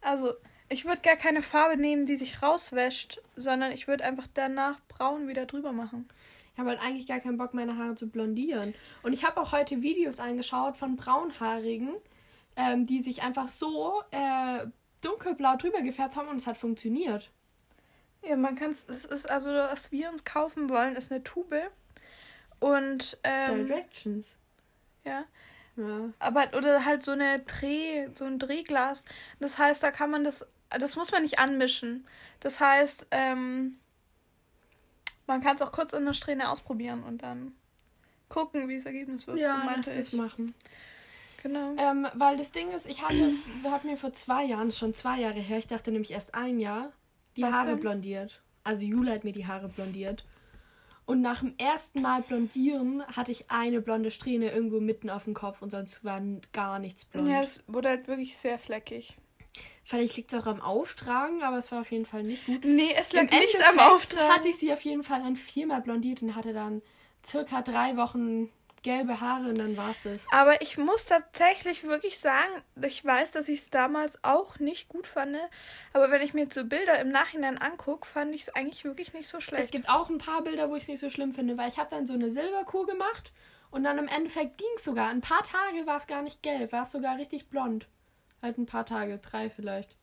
Also, 0.00 0.32
ich 0.68 0.84
würde 0.84 1.02
gar 1.02 1.16
keine 1.16 1.42
Farbe 1.42 1.76
nehmen, 1.76 2.06
die 2.06 2.16
sich 2.16 2.42
rauswäscht, 2.42 3.20
sondern 3.36 3.72
ich 3.72 3.86
würde 3.86 4.04
einfach 4.04 4.26
danach 4.32 4.80
braun 4.88 5.28
wieder 5.28 5.46
drüber 5.46 5.72
machen. 5.72 6.08
Ich 6.54 6.60
habe 6.60 6.70
halt 6.70 6.80
eigentlich 6.80 7.06
gar 7.08 7.18
keinen 7.18 7.36
Bock, 7.36 7.52
meine 7.52 7.76
Haare 7.76 7.96
zu 7.96 8.08
blondieren. 8.08 8.74
Und 9.02 9.12
ich 9.12 9.24
habe 9.24 9.40
auch 9.40 9.50
heute 9.50 9.82
Videos 9.82 10.20
angeschaut 10.20 10.76
von 10.76 10.94
Braunhaarigen, 10.94 11.90
ähm, 12.56 12.86
die 12.86 13.02
sich 13.02 13.22
einfach 13.22 13.48
so 13.48 14.02
äh, 14.12 14.66
dunkelblau 15.00 15.56
drüber 15.56 15.82
gefärbt 15.82 16.14
haben 16.14 16.28
und 16.28 16.36
es 16.36 16.46
hat 16.46 16.56
funktioniert. 16.56 17.30
Ja, 18.22 18.36
man 18.36 18.54
kann 18.54 18.70
es, 18.70 18.84
ist 18.84 19.28
also, 19.28 19.50
was 19.50 19.90
wir 19.90 20.08
uns 20.10 20.24
kaufen 20.24 20.70
wollen, 20.70 20.94
ist 20.94 21.10
eine 21.10 21.24
Tube. 21.24 21.70
Und, 22.60 23.18
ähm, 23.24 23.66
Directions. 23.66 24.36
ja, 25.04 25.24
Ja. 25.76 26.10
aber, 26.20 26.56
oder 26.56 26.84
halt 26.84 27.02
so 27.02 27.10
eine 27.10 27.40
Dreh, 27.40 28.08
so 28.14 28.24
ein 28.24 28.38
Drehglas. 28.38 29.04
Das 29.40 29.58
heißt, 29.58 29.82
da 29.82 29.90
kann 29.90 30.10
man 30.10 30.22
das, 30.24 30.46
das 30.70 30.94
muss 30.96 31.10
man 31.10 31.22
nicht 31.22 31.38
anmischen. 31.40 32.06
Das 32.40 32.60
heißt, 32.60 33.08
ähm, 33.10 33.76
man 35.26 35.40
kann 35.40 35.56
es 35.56 35.62
auch 35.62 35.72
kurz 35.72 35.92
in 35.92 36.04
der 36.04 36.14
Strähne 36.14 36.50
ausprobieren 36.50 37.02
und 37.02 37.22
dann 37.22 37.54
gucken, 38.28 38.68
wie 38.68 38.76
das 38.76 38.86
Ergebnis 38.86 39.26
wird. 39.26 39.38
Ja, 39.38 39.60
so 39.60 39.64
meinte 39.64 39.90
ich. 39.92 40.12
machen. 40.14 40.54
Genau. 41.42 41.74
Ähm, 41.76 42.06
weil 42.14 42.38
das 42.38 42.52
Ding 42.52 42.70
ist, 42.70 42.86
ich 42.86 43.02
hatte, 43.02 43.32
hatten 43.70 43.86
mir 43.88 43.98
vor 43.98 44.12
zwei 44.14 44.44
Jahren, 44.44 44.70
schon 44.70 44.94
zwei 44.94 45.20
Jahre 45.20 45.40
her, 45.40 45.58
ich 45.58 45.66
dachte 45.66 45.92
nämlich 45.92 46.10
erst 46.10 46.34
ein 46.34 46.58
Jahr, 46.58 46.90
die 47.36 47.42
Was 47.42 47.52
Haare 47.52 47.68
denn? 47.70 47.80
blondiert. 47.80 48.42
Also 48.62 48.86
Jule 48.86 49.12
hat 49.12 49.24
mir 49.24 49.32
die 49.32 49.46
Haare 49.46 49.68
blondiert. 49.68 50.24
Und 51.06 51.20
nach 51.20 51.40
dem 51.40 51.54
ersten 51.58 52.00
Mal 52.00 52.22
blondieren 52.22 53.06
hatte 53.08 53.30
ich 53.30 53.50
eine 53.50 53.82
blonde 53.82 54.10
Strähne 54.10 54.50
irgendwo 54.52 54.80
mitten 54.80 55.10
auf 55.10 55.24
dem 55.24 55.34
Kopf 55.34 55.60
und 55.60 55.68
sonst 55.68 56.02
war 56.02 56.22
gar 56.52 56.78
nichts 56.78 57.04
blond. 57.04 57.28
Ja, 57.28 57.42
es 57.42 57.62
wurde 57.66 57.90
halt 57.90 58.08
wirklich 58.08 58.38
sehr 58.38 58.58
fleckig. 58.58 59.18
Vielleicht 59.86 60.16
liegt 60.16 60.32
es 60.32 60.40
auch 60.40 60.46
am 60.46 60.60
Auftragen, 60.62 61.42
aber 61.42 61.58
es 61.58 61.70
war 61.70 61.82
auf 61.82 61.90
jeden 61.92 62.06
Fall 62.06 62.22
nicht 62.22 62.46
gut. 62.46 62.64
Nee, 62.64 62.94
es 62.98 63.12
lag 63.12 63.22
Im 63.22 63.28
nicht 63.28 63.54
am 63.56 63.60
Endeffekt 63.62 63.92
Auftrag. 63.92 64.32
hatte 64.32 64.48
ich 64.48 64.56
sie 64.56 64.72
auf 64.72 64.80
jeden 64.80 65.02
Fall 65.02 65.22
dann 65.22 65.36
viermal 65.36 65.82
blondiert 65.82 66.22
und 66.22 66.34
hatte 66.34 66.52
dann 66.54 66.80
circa 67.24 67.60
drei 67.62 67.96
Wochen 67.96 68.50
gelbe 68.82 69.20
Haare 69.20 69.48
und 69.48 69.58
dann 69.58 69.76
war 69.76 69.90
es 69.90 70.00
das. 70.02 70.26
Aber 70.30 70.60
ich 70.62 70.76
muss 70.78 71.06
tatsächlich 71.06 71.84
wirklich 71.84 72.18
sagen, 72.18 72.50
ich 72.82 73.02
weiß, 73.04 73.32
dass 73.32 73.48
ich 73.48 73.60
es 73.60 73.70
damals 73.70 74.22
auch 74.24 74.58
nicht 74.58 74.88
gut 74.88 75.06
fand. 75.06 75.36
Aber 75.92 76.10
wenn 76.10 76.20
ich 76.22 76.34
mir 76.34 76.42
jetzt 76.42 76.54
so 76.54 76.64
Bilder 76.64 76.98
im 77.00 77.10
Nachhinein 77.10 77.56
angucke, 77.58 78.06
fand 78.06 78.34
ich 78.34 78.42
es 78.42 78.54
eigentlich 78.54 78.84
wirklich 78.84 79.12
nicht 79.14 79.28
so 79.28 79.38
Es 79.38 79.44
schlecht. 79.44 79.72
gibt 79.72 79.88
auch 79.88 80.10
ein 80.10 80.18
paar 80.18 80.42
Bilder, 80.42 80.68
wo 80.70 80.76
ich 80.76 80.82
es 80.82 80.88
nicht 80.88 81.00
so 81.00 81.08
schlimm 81.10 81.32
finde, 81.32 81.56
weil 81.56 81.68
ich 81.68 81.78
habe 81.78 81.90
dann 81.90 82.06
so 82.06 82.12
eine 82.14 82.30
Silberkuh 82.30 82.84
gemacht 82.84 83.32
und 83.70 83.84
dann 83.84 83.98
im 83.98 84.08
Endeffekt 84.08 84.58
ging 84.58 84.68
es 84.76 84.84
sogar. 84.84 85.08
Ein 85.08 85.20
paar 85.22 85.42
Tage 85.42 85.86
war 85.86 85.96
es 85.98 86.06
gar 86.06 86.22
nicht 86.22 86.42
gelb, 86.42 86.72
war 86.72 86.82
es 86.82 86.92
sogar 86.92 87.16
richtig 87.18 87.48
blond. 87.48 87.86
Halt 88.42 88.58
ein 88.58 88.66
paar 88.66 88.84
Tage, 88.84 89.18
drei 89.18 89.50
vielleicht. 89.50 89.96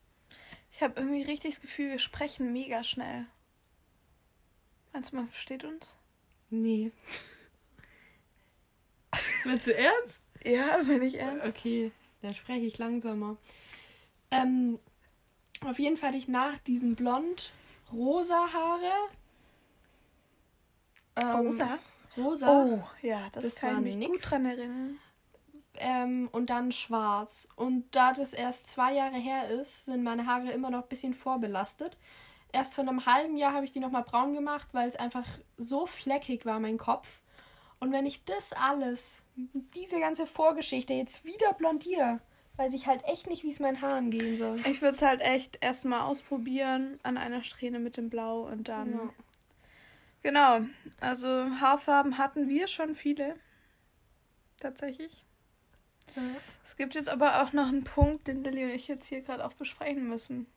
Ich 0.71 0.81
habe 0.81 0.99
irgendwie 0.99 1.23
richtig 1.23 1.55
das 1.55 1.61
Gefühl, 1.61 1.89
wir 1.91 1.99
sprechen 1.99 2.53
mega 2.53 2.83
schnell. 2.83 3.25
Meinst 4.93 5.11
du, 5.11 5.17
man 5.17 5.29
versteht 5.29 5.63
uns? 5.63 5.97
Nee. 6.49 6.91
Willst 9.43 9.67
du 9.67 9.75
ernst? 9.75 10.21
Ja, 10.43 10.79
wenn 10.85 11.01
ich 11.01 11.15
ernst. 11.15 11.47
Okay, 11.47 11.91
dann 12.21 12.35
spreche 12.35 12.65
ich 12.65 12.77
langsamer. 12.77 13.37
Ähm, 14.31 14.79
auf 15.65 15.77
jeden 15.79 15.97
Fall 15.97 16.09
hatte 16.09 16.17
ich 16.17 16.27
nach 16.27 16.57
diesen 16.59 16.95
blond 16.95 17.51
rosa 17.91 18.51
Haare. 18.51 18.91
Ähm, 21.15 21.47
Rosa? 21.47 21.79
Rosa. 22.17 22.47
Oh, 22.49 22.83
ja, 23.01 23.29
das, 23.33 23.43
Das 23.43 23.55
kann 23.55 23.85
ich 23.85 23.95
mich 23.95 24.07
gut 24.07 24.19
dran 24.29 24.45
erinnern. 24.45 24.99
Ähm, 25.81 26.29
und 26.31 26.49
dann 26.49 26.71
schwarz. 26.71 27.47
Und 27.55 27.85
da 27.95 28.13
das 28.13 28.33
erst 28.33 28.67
zwei 28.67 28.93
Jahre 28.93 29.17
her 29.17 29.49
ist, 29.49 29.85
sind 29.85 30.03
meine 30.03 30.25
Haare 30.25 30.51
immer 30.51 30.69
noch 30.69 30.83
ein 30.83 30.89
bisschen 30.89 31.13
vorbelastet. 31.13 31.97
Erst 32.53 32.75
vor 32.75 32.87
einem 32.87 33.05
halben 33.05 33.37
Jahr 33.37 33.53
habe 33.53 33.65
ich 33.65 33.71
die 33.71 33.79
nochmal 33.79 34.03
braun 34.03 34.33
gemacht, 34.33 34.69
weil 34.73 34.87
es 34.87 34.95
einfach 34.95 35.25
so 35.57 35.85
fleckig 35.85 36.45
war, 36.45 36.59
mein 36.59 36.77
Kopf. 36.77 37.21
Und 37.79 37.91
wenn 37.91 38.05
ich 38.05 38.23
das 38.25 38.53
alles, 38.53 39.23
diese 39.35 39.99
ganze 39.99 40.27
Vorgeschichte 40.27 40.93
jetzt 40.93 41.25
wieder 41.25 41.53
blondiere, 41.53 42.19
weiß 42.57 42.73
ich 42.73 42.85
halt 42.85 43.03
echt 43.05 43.27
nicht, 43.27 43.43
wie 43.43 43.49
es 43.49 43.59
meinen 43.59 43.81
Haaren 43.81 44.11
gehen 44.11 44.37
soll. 44.37 44.59
Ich 44.67 44.81
würde 44.81 44.95
es 44.95 45.01
halt 45.01 45.21
echt 45.21 45.57
erstmal 45.61 46.01
ausprobieren 46.01 46.99
an 47.01 47.17
einer 47.17 47.41
Strähne 47.41 47.79
mit 47.79 47.97
dem 47.97 48.09
Blau 48.09 48.41
und 48.41 48.67
dann. 48.67 48.91
Ja. 48.91 49.09
Genau. 50.23 50.67
Also 50.99 51.27
Haarfarben 51.27 52.19
hatten 52.19 52.47
wir 52.47 52.67
schon 52.67 52.93
viele. 52.93 53.35
Tatsächlich. 54.59 55.25
Ja. 56.15 56.21
Es 56.63 56.75
gibt 56.75 56.95
jetzt 56.95 57.09
aber 57.09 57.41
auch 57.41 57.53
noch 57.53 57.67
einen 57.67 57.83
Punkt, 57.83 58.27
den 58.27 58.43
Lilly 58.43 58.65
und 58.65 58.71
ich 58.71 58.87
jetzt 58.87 59.05
hier 59.05 59.21
gerade 59.21 59.45
auch 59.45 59.53
besprechen 59.53 60.07
müssen. 60.07 60.47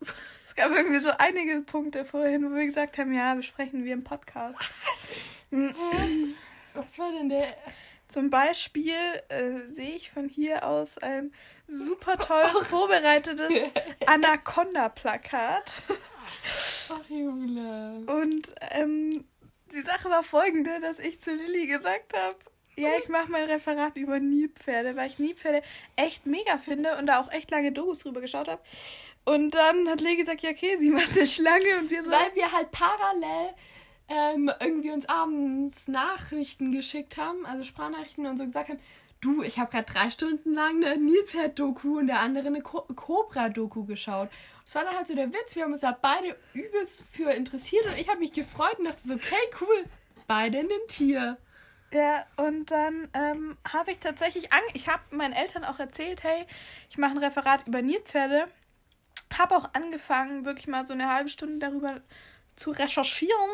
Es 0.44 0.56
gab 0.56 0.70
irgendwie 0.70 0.98
so 0.98 1.10
einige 1.16 1.62
Punkte 1.62 2.04
vorhin, 2.04 2.44
wo 2.44 2.54
wir 2.54 2.66
gesagt 2.66 2.98
haben, 2.98 3.14
ja, 3.14 3.34
besprechen 3.34 3.86
wir 3.86 3.94
im 3.94 4.04
Podcast. 4.04 4.58
Was 6.74 6.98
war 6.98 7.10
denn 7.12 7.30
der? 7.30 7.46
Zum 8.06 8.28
Beispiel 8.28 8.92
äh, 9.30 9.60
sehe 9.66 9.96
ich 9.96 10.10
von 10.10 10.28
hier 10.28 10.66
aus 10.66 10.98
ein 10.98 11.32
super 11.66 12.18
toll 12.18 12.44
vorbereitetes 12.64 13.72
Anaconda-Plakat. 14.04 15.82
Ach, 16.90 17.08
Jule. 17.08 18.04
Und 18.06 18.54
ähm, 18.72 19.24
die 19.70 19.80
Sache 19.80 20.10
war 20.10 20.22
folgende, 20.22 20.78
dass 20.80 20.98
ich 20.98 21.22
zu 21.22 21.34
Lilly 21.34 21.66
gesagt 21.66 22.12
habe, 22.14 22.36
ja, 22.76 22.90
ich 23.02 23.08
mache 23.08 23.30
mein 23.30 23.44
Referat 23.44 23.96
über 23.96 24.18
Nilpferde, 24.18 24.96
weil 24.96 25.08
ich 25.08 25.18
Nilpferde 25.18 25.62
echt 25.96 26.26
mega 26.26 26.58
finde 26.58 26.96
und 26.96 27.06
da 27.06 27.20
auch 27.20 27.30
echt 27.30 27.50
lange 27.50 27.72
Dokus 27.72 28.00
drüber 28.00 28.20
geschaut 28.20 28.48
habe. 28.48 28.62
Und 29.24 29.52
dann 29.52 29.88
hat 29.88 30.00
Lilly 30.00 30.16
gesagt, 30.16 30.42
ja, 30.42 30.50
okay, 30.50 30.76
sie 30.78 30.90
macht 30.90 31.16
eine 31.16 31.26
Schlange 31.26 31.78
und 31.80 31.90
wir 31.90 32.02
so, 32.02 32.10
Weil 32.10 32.34
wir 32.34 32.50
halt 32.50 32.70
parallel 32.70 33.54
ähm, 34.08 34.50
irgendwie 34.60 34.90
uns 34.90 35.08
abends 35.08 35.88
Nachrichten 35.88 36.72
geschickt 36.72 37.16
haben, 37.16 37.46
also 37.46 37.62
Sprachnachrichten 37.62 38.26
und 38.26 38.36
so 38.36 38.44
gesagt 38.44 38.68
haben, 38.68 38.80
Du, 39.22 39.44
ich 39.44 39.60
habe 39.60 39.70
gerade 39.70 39.84
drei 39.84 40.10
Stunden 40.10 40.52
lang 40.52 40.84
eine 40.84 40.96
Nilpferd-Doku 40.96 42.00
und 42.00 42.08
der 42.08 42.18
andere 42.18 42.48
eine 42.48 42.60
Cobra-Doku 42.60 43.84
geschaut. 43.84 44.28
Das 44.64 44.74
war 44.74 44.82
dann 44.82 44.96
halt 44.96 45.06
so 45.06 45.14
der 45.14 45.32
Witz. 45.32 45.54
Wir 45.54 45.62
haben 45.62 45.70
uns 45.70 45.82
da 45.82 45.92
beide 45.92 46.36
übelst 46.54 47.04
für 47.08 47.30
interessiert 47.30 47.86
und 47.86 47.96
ich 47.98 48.08
habe 48.08 48.18
mich 48.18 48.32
gefreut 48.32 48.80
und 48.80 48.86
dachte 48.86 49.00
so, 49.00 49.14
okay, 49.14 49.36
cool, 49.60 49.82
beide 50.26 50.58
in 50.58 50.68
den 50.68 50.88
Tier. 50.88 51.38
Ja, 51.92 52.24
und 52.36 52.70
dann 52.70 53.08
ähm, 53.12 53.58
habe 53.70 53.90
ich 53.90 53.98
tatsächlich, 53.98 54.52
an 54.52 54.62
ich 54.72 54.88
habe 54.88 55.02
meinen 55.10 55.34
Eltern 55.34 55.64
auch 55.64 55.78
erzählt, 55.78 56.22
hey, 56.22 56.46
ich 56.88 56.96
mache 56.96 57.12
ein 57.12 57.18
Referat 57.18 57.66
über 57.66 57.82
Nilpferde. 57.82 58.48
Habe 59.38 59.56
auch 59.56 59.70
angefangen, 59.74 60.44
wirklich 60.44 60.68
mal 60.68 60.86
so 60.86 60.94
eine 60.94 61.12
halbe 61.12 61.28
Stunde 61.28 61.58
darüber 61.58 62.00
zu 62.56 62.70
recherchieren. 62.70 63.50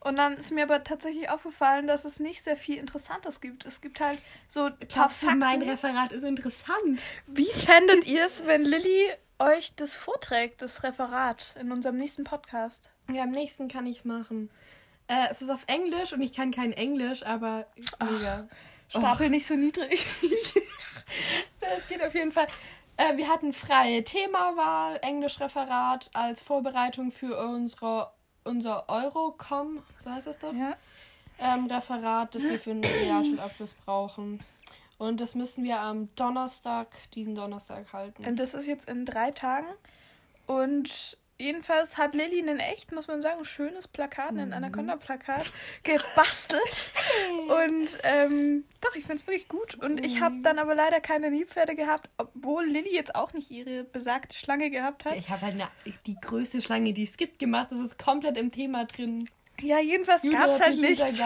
Und 0.00 0.16
dann 0.16 0.36
ist 0.36 0.52
mir 0.52 0.64
aber 0.64 0.82
tatsächlich 0.82 1.28
aufgefallen, 1.30 1.86
dass 1.86 2.04
es 2.04 2.20
nicht 2.20 2.42
sehr 2.42 2.56
viel 2.56 2.78
Interessantes 2.78 3.40
gibt. 3.40 3.66
Es 3.66 3.80
gibt 3.80 4.00
halt 4.00 4.20
so 4.48 4.70
Glaubst 4.88 5.22
du, 5.22 5.30
mein 5.32 5.62
Referat 5.62 6.12
ist 6.12 6.22
interessant? 6.22 7.00
Wie 7.26 7.52
fändet 7.52 8.06
ihr 8.06 8.24
es, 8.24 8.46
wenn 8.46 8.64
Lilly 8.64 9.10
euch 9.38 9.74
das 9.74 9.96
vorträgt, 9.96 10.62
das 10.62 10.84
Referat, 10.84 11.56
in 11.60 11.72
unserem 11.72 11.96
nächsten 11.96 12.24
Podcast? 12.24 12.90
Ja, 13.12 13.24
am 13.24 13.30
nächsten 13.30 13.68
kann 13.68 13.86
ich 13.86 14.04
machen. 14.04 14.50
Äh, 15.10 15.26
es 15.28 15.42
ist 15.42 15.50
auf 15.50 15.64
Englisch 15.66 16.12
und 16.12 16.20
ich 16.20 16.32
kann 16.32 16.52
kein 16.52 16.72
Englisch, 16.72 17.24
aber 17.24 17.66
mega. 17.98 18.46
Stapel 18.86 19.28
nicht 19.28 19.46
so 19.46 19.54
niedrig. 19.54 20.06
Das 21.58 21.88
geht 21.88 22.02
auf 22.02 22.14
jeden 22.14 22.30
Fall. 22.30 22.46
Äh, 22.96 23.16
wir 23.16 23.28
hatten 23.28 23.52
freie 23.52 24.04
Themawahl, 24.04 25.00
Englischreferat 25.02 26.08
als 26.14 26.40
Vorbereitung 26.40 27.10
für 27.10 27.36
unsere, 27.36 28.12
unser 28.44 28.88
Eurocom, 28.88 29.82
so 29.96 30.10
heißt 30.10 30.28
das 30.28 30.38
doch, 30.38 30.52
ja. 30.52 30.76
ähm, 31.40 31.66
Referat, 31.66 32.34
das 32.34 32.44
wir 32.44 32.60
für 32.60 32.70
einen 32.70 32.84
Realschulabschluss 32.84 33.74
brauchen. 33.74 34.40
Und 34.98 35.20
das 35.20 35.34
müssen 35.34 35.64
wir 35.64 35.80
am 35.80 36.14
Donnerstag, 36.14 36.88
diesen 37.12 37.34
Donnerstag 37.34 37.92
halten. 37.92 38.24
Und 38.24 38.38
das 38.38 38.54
ist 38.54 38.66
jetzt 38.66 38.88
in 38.88 39.04
drei 39.04 39.32
Tagen. 39.32 39.66
Und 40.46 41.18
jedenfalls 41.40 41.98
hat 41.98 42.14
Lilly 42.14 42.40
ein 42.48 42.60
echt, 42.60 42.92
muss 42.92 43.08
man 43.08 43.22
sagen, 43.22 43.44
schönes 43.44 43.88
Plakat, 43.88 44.36
ein 44.36 44.52
Anaconda-Plakat, 44.52 45.52
gebastelt. 45.82 46.92
Und 47.66 47.88
ähm, 48.02 48.64
doch, 48.80 48.94
ich 48.94 49.04
finde 49.04 49.16
es 49.16 49.26
wirklich 49.26 49.48
gut. 49.48 49.74
Und 49.76 50.04
ich 50.04 50.20
habe 50.20 50.40
dann 50.42 50.58
aber 50.58 50.74
leider 50.74 51.00
keine 51.00 51.30
Nilpferde 51.30 51.74
gehabt, 51.74 52.08
obwohl 52.18 52.64
Lilly 52.66 52.94
jetzt 52.94 53.14
auch 53.14 53.32
nicht 53.32 53.50
ihre 53.50 53.84
besagte 53.84 54.36
Schlange 54.36 54.70
gehabt 54.70 55.04
hat. 55.04 55.16
Ich 55.16 55.30
habe 55.30 55.42
halt 55.42 55.54
eine, 55.60 55.68
die 56.06 56.16
größte 56.20 56.62
Schlange, 56.62 56.92
die 56.92 57.04
es 57.04 57.16
gibt, 57.16 57.38
gemacht. 57.38 57.68
Das 57.70 57.80
ist 57.80 57.98
komplett 57.98 58.36
im 58.36 58.50
Thema 58.50 58.84
drin. 58.84 59.28
Ja, 59.60 59.78
jedenfalls 59.80 60.22
gab 60.22 60.50
es 60.50 60.60
halt 60.60 60.80
nichts. 60.80 61.20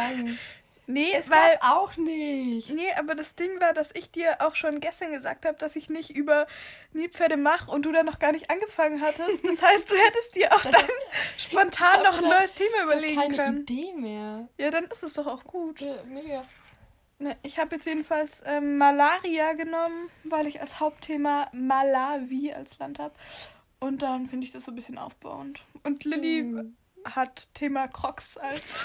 Nee, 0.86 1.12
Es 1.14 1.30
weil. 1.30 1.56
gab 1.58 1.72
auch 1.76 1.96
nicht. 1.96 2.70
Nee, 2.74 2.92
aber 2.98 3.14
das 3.14 3.34
Ding 3.36 3.60
war, 3.60 3.72
dass 3.72 3.90
ich 3.94 4.10
dir 4.10 4.36
auch 4.40 4.54
schon 4.54 4.80
gestern 4.80 5.12
gesagt 5.12 5.46
habe, 5.46 5.56
dass 5.58 5.76
ich 5.76 5.88
nicht 5.88 6.10
über 6.10 6.46
Nilpferde 6.92 7.36
mache 7.38 7.70
und 7.70 7.86
du 7.86 7.92
dann 7.92 8.04
noch 8.06 8.18
gar 8.18 8.32
nicht 8.32 8.50
angefangen 8.50 9.00
hattest. 9.00 9.44
Das 9.46 9.62
heißt, 9.62 9.90
du 9.90 9.94
hättest 9.96 10.36
dir 10.36 10.52
auch 10.54 10.62
dann 10.62 10.84
spontan 11.38 12.02
noch 12.02 12.18
ein 12.18 12.24
neues 12.28 12.52
Thema 12.52 12.82
überlegen 12.84 13.20
Keine 13.20 13.36
können. 13.36 13.60
Idee 13.62 13.92
mehr. 13.94 14.48
Ja, 14.58 14.70
dann 14.70 14.84
ist 14.84 15.02
es 15.02 15.14
doch 15.14 15.26
auch 15.26 15.44
gut. 15.44 15.80
Ja, 15.80 16.02
mega. 16.04 16.44
Ne, 17.18 17.36
ich 17.42 17.58
habe 17.58 17.76
jetzt 17.76 17.86
jedenfalls 17.86 18.42
ähm, 18.44 18.76
Malaria 18.76 19.52
genommen, 19.54 20.10
weil 20.24 20.46
ich 20.46 20.60
als 20.60 20.80
Hauptthema 20.80 21.48
Malawi 21.52 22.52
als 22.52 22.78
Land 22.78 22.98
habe. 22.98 23.14
Und 23.80 24.02
dann 24.02 24.26
finde 24.26 24.46
ich 24.46 24.52
das 24.52 24.64
so 24.64 24.72
ein 24.72 24.74
bisschen 24.74 24.98
aufbauend. 24.98 25.62
Und 25.84 26.04
Lilly 26.04 26.40
Hm. 26.40 26.76
Hat 27.04 27.48
Thema 27.54 27.88
Crocs 27.88 28.36
als. 28.36 28.84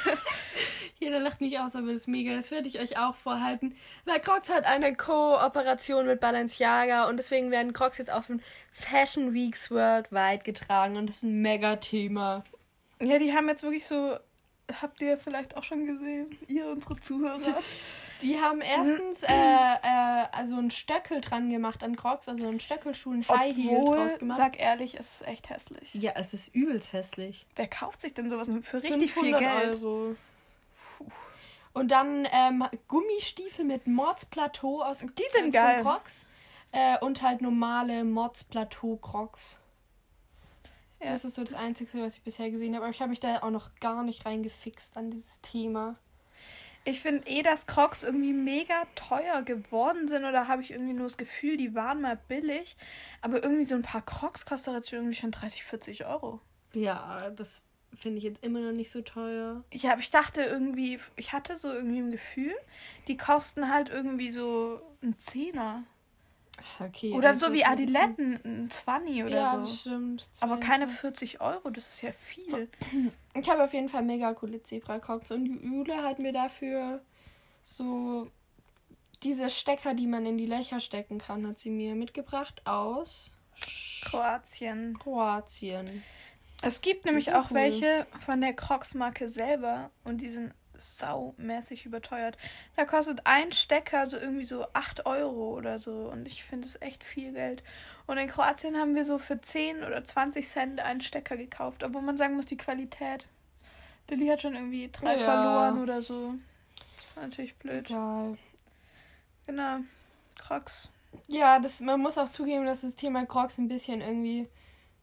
Jeder 1.00 1.20
lacht 1.20 1.42
nicht 1.42 1.60
aus, 1.60 1.76
aber 1.76 1.92
ist 1.92 2.08
mega. 2.08 2.36
Das 2.36 2.52
werde 2.52 2.68
ich 2.68 2.80
euch 2.80 2.98
auch 2.98 3.16
vorhalten. 3.16 3.76
Weil 4.06 4.20
Crocs 4.20 4.50
hat 4.50 4.66
eine 4.66 4.96
Kooperation 4.96 6.06
mit 6.06 6.20
Balenciaga 6.20 7.08
und 7.08 7.18
deswegen 7.18 7.52
werden 7.52 7.74
Crocs 7.74 7.98
jetzt 7.98 8.12
auf 8.12 8.28
den 8.28 8.42
Fashion 8.72 9.34
Weeks 9.34 9.72
worldwide 9.72 10.44
getragen 10.44 10.98
und 10.98 11.08
das 11.08 11.18
ist 11.18 11.24
ein 11.24 11.42
mega 11.42 11.78
Thema. 11.78 12.44
ja, 13.02 13.18
die 13.18 13.34
haben 13.34 13.48
jetzt 13.48 13.64
wirklich 13.64 13.86
so. 13.86 14.18
Habt 14.82 15.02
ihr 15.02 15.18
vielleicht 15.18 15.58
auch 15.58 15.64
schon 15.64 15.88
gesehen, 15.88 16.38
ihr, 16.48 16.68
unsere 16.68 17.00
Zuhörer? 17.00 17.40
Die 18.22 18.40
haben 18.40 18.62
erstens 18.62 19.24
äh, 19.24 19.28
äh, 19.32 20.26
also 20.32 20.56
einen 20.58 20.72
Stöckel 20.72 21.22
dran 21.22 21.50
gemacht 21.50 21.84
an 21.84 21.96
Crocs, 21.96 22.28
also 22.28 22.48
einen 22.48 22.60
Stöckelschuh, 22.60 23.12
einen 23.12 23.28
High 23.28 23.56
Heel 23.56 23.78
Obwohl, 23.82 23.98
draus 23.98 24.20
gemacht. 24.20 24.38
sag 24.38 24.60
ehrlich, 24.60 25.00
es 25.00 25.10
ist 25.22 25.28
echt 25.28 25.50
hässlich. 25.50 25.94
ja, 25.94 26.12
es 26.16 26.34
ist 26.34 26.54
übelst 26.54 26.94
hässlich. 26.94 27.46
Wer 27.56 27.68
kauft 27.68 28.02
sich 28.02 28.14
denn 28.14 28.30
sowas 28.30 28.50
für 28.62 28.84
richtig 28.84 29.14
viel 29.14 29.36
500 29.36 29.40
Geld? 29.40 29.84
Euro. 29.84 30.16
Und 31.74 31.92
dann 31.92 32.28
ähm, 32.32 32.66
Gummistiefel 32.88 33.64
mit 33.64 33.88
Mordsplateau 33.88 34.82
aus 34.84 35.00
Die 35.00 35.24
sind 35.32 35.44
von 35.44 35.52
geil. 35.52 35.82
Crocs. 35.82 36.26
Äh, 36.72 36.98
und 37.00 37.22
halt 37.22 37.42
normale 37.42 38.04
Mordsplateau 38.04 38.98
Crocs. 38.98 39.58
Ja. 41.02 41.12
Das 41.14 41.24
ist 41.26 41.36
so 41.36 41.44
das 41.44 41.54
Einzige, 41.54 42.04
was 42.04 42.18
ich 42.18 42.22
bisher 42.24 42.50
gesehen 42.52 42.76
habe. 42.76 42.86
Aber 42.86 42.92
ich 42.94 43.00
habe 43.02 43.10
mich 43.10 43.20
da 43.20 43.42
auch 43.44 43.50
noch 43.50 43.74
gar 43.80 44.04
nicht 44.04 44.26
reingefixt 44.26 44.98
an 44.98 45.10
dieses 45.12 45.42
Thema. 45.42 45.96
Ich 46.86 47.02
finde 47.02 47.28
eh, 47.28 47.44
dass 47.44 47.68
Crocs 47.68 48.04
irgendwie 48.04 48.34
mega 48.34 48.86
teuer 48.96 49.42
geworden 49.44 50.08
sind 50.08 50.24
oder 50.24 50.48
habe 50.48 50.62
ich 50.62 50.72
irgendwie 50.72 50.94
nur 50.94 51.08
das 51.08 51.18
Gefühl, 51.18 51.58
die 51.58 51.76
waren 51.76 52.02
mal 52.02 52.18
billig. 52.28 52.78
Aber 53.22 53.44
irgendwie 53.44 53.66
so 53.66 53.76
ein 53.76 53.82
paar 53.82 54.02
Crocs 54.02 54.46
kostet 54.46 54.74
jetzt 54.74 54.94
irgendwie 54.94 55.16
schon 55.16 55.32
30, 55.32 55.64
40 55.64 56.06
Euro. 56.06 56.40
Ja, 56.74 57.30
das 57.32 57.62
finde 57.96 58.18
ich 58.20 58.24
jetzt 58.24 58.44
immer 58.44 58.60
noch 58.60 58.72
nicht 58.72 58.92
so 58.92 59.02
teuer. 59.02 59.64
Ja, 59.74 59.92
aber 59.92 60.02
ich 60.02 60.12
dachte 60.12 60.42
irgendwie, 60.42 61.00
ich 61.16 61.34
hatte 61.34 61.58
so 61.58 61.72
irgendwie 61.72 62.00
ein 62.00 62.12
Gefühl, 62.12 62.54
die 63.08 63.18
kosten 63.18 63.72
halt 63.72 63.90
irgendwie 63.90 64.32
so 64.32 64.82
einen 65.02 65.20
Zehner. 65.20 65.84
Okay. 66.80 67.14
Oder 67.14 67.30
das 67.30 67.40
so 67.40 67.54
wie 67.54 67.66
Adiletten, 67.66 68.40
ein 68.44 68.70
20 68.70 69.24
oder 69.24 69.36
Ja, 69.36 69.66
so. 69.66 69.74
stimmt. 69.74 70.26
Aber 70.42 70.58
keine 70.58 70.86
22. 70.86 71.38
40 71.38 71.42
Euro, 71.42 71.70
das 71.70 71.94
ist 71.94 72.02
ja 72.02 72.12
viel. 72.12 72.70
Ich 73.36 73.50
habe 73.50 73.64
auf 73.64 73.74
jeden 73.74 73.88
Fall 73.90 74.02
mega 74.04 74.34
coole 74.34 74.62
Zebra-Crocs 74.62 75.32
und 75.32 75.46
Jule 75.64 76.04
hat 76.04 76.20
mir 76.20 76.34
dafür 76.34 77.02
so 77.62 78.30
diese 79.24 79.50
Stecker, 79.50 79.94
die 79.94 80.08
man 80.08 80.26
in 80.26 80.38
die 80.38 80.46
Löcher 80.48 80.80
stecken 80.80 81.20
kann, 81.20 81.48
hat 81.48 81.60
sie 81.60 81.70
mir 81.70 81.96
mitgebracht 81.96 82.62
aus 82.66 83.34
Kroatien. 84.04 84.98
Kroatien. 84.98 86.04
Es 86.62 86.82
gibt 86.82 87.06
nämlich 87.06 87.34
auch 87.34 87.52
cool. 87.52 87.58
welche 87.58 88.08
von 88.26 88.42
der 88.42 88.54
Crocs-Marke 88.54 89.30
selber 89.30 89.92
und 90.04 90.22
die 90.22 90.30
sind 90.30 90.54
saumäßig 90.80 91.86
überteuert. 91.86 92.38
Da 92.76 92.86
kostet 92.86 93.22
ein 93.26 93.52
Stecker 93.52 94.06
so 94.06 94.18
irgendwie 94.18 94.44
so 94.46 94.66
8 94.74 95.06
Euro 95.06 95.56
oder 95.56 95.80
so 95.80 96.10
und 96.12 96.26
ich 96.28 96.44
finde 96.44 96.68
es 96.68 96.82
echt 96.82 97.04
viel 97.04 97.34
Geld. 97.34 97.64
Und 98.08 98.18
in 98.18 98.28
Kroatien 98.28 98.78
haben 98.78 98.96
wir 98.96 99.06
so 99.06 99.20
für 99.20 99.40
10 99.40 99.84
oder 99.84 100.04
20 100.04 100.48
Cent 100.48 100.80
einen 100.80 101.02
Stecker 101.02 101.38
gekauft, 101.38 101.84
obwohl 101.84 102.02
man 102.02 102.18
sagen 102.18 102.36
muss, 102.36 102.46
die 102.46 102.58
Qualität. 102.58 103.26
Lilly 104.10 104.28
hat 104.28 104.42
schon 104.42 104.56
irgendwie 104.56 104.90
drei 104.92 105.18
Ja. 105.18 105.26
verloren 105.26 105.84
oder 105.84 106.02
so. 106.02 106.34
Das 106.96 107.06
ist 107.08 107.16
natürlich 107.18 107.56
blöd. 107.56 107.90
Egal. 107.90 108.38
Genau. 109.46 109.78
Crocs. 110.38 110.92
Ja, 111.28 111.60
das, 111.60 111.80
man 111.82 112.00
muss 112.00 112.18
auch 112.18 112.30
zugeben, 112.30 112.66
dass 112.66 112.82
das 112.82 112.96
Thema 112.96 113.26
Crocs 113.26 113.58
ein 113.58 113.68
bisschen 113.68 114.02
irgendwie 114.02 114.48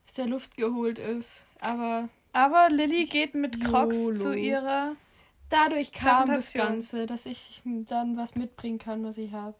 aus 0.07 0.15
der 0.15 0.27
Luft 0.27 0.57
geholt 0.57 0.99
ist. 0.99 1.45
Aber 1.61 2.09
Aber 2.33 2.69
Lilly 2.71 3.07
geht 3.07 3.35
mit 3.35 3.65
Crocs 3.65 3.97
YOLO. 3.97 4.15
zu 4.15 4.33
ihrer. 4.35 4.97
Dadurch 5.49 5.93
kam 5.93 6.27
das. 6.27 6.53
Ganze, 6.53 7.07
dass 7.07 7.27
ich 7.27 7.63
dann 7.65 8.17
was 8.17 8.35
mitbringen 8.35 8.79
kann, 8.79 9.05
was 9.05 9.19
ich 9.19 9.33
habe. 9.33 9.55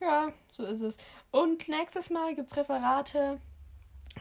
Ja, 0.00 0.32
so 0.48 0.64
ist 0.64 0.82
es. 0.82 0.98
Und 1.30 1.68
nächstes 1.68 2.10
Mal 2.10 2.34
gibt 2.34 2.52
es 2.52 2.56
Referate 2.56 3.40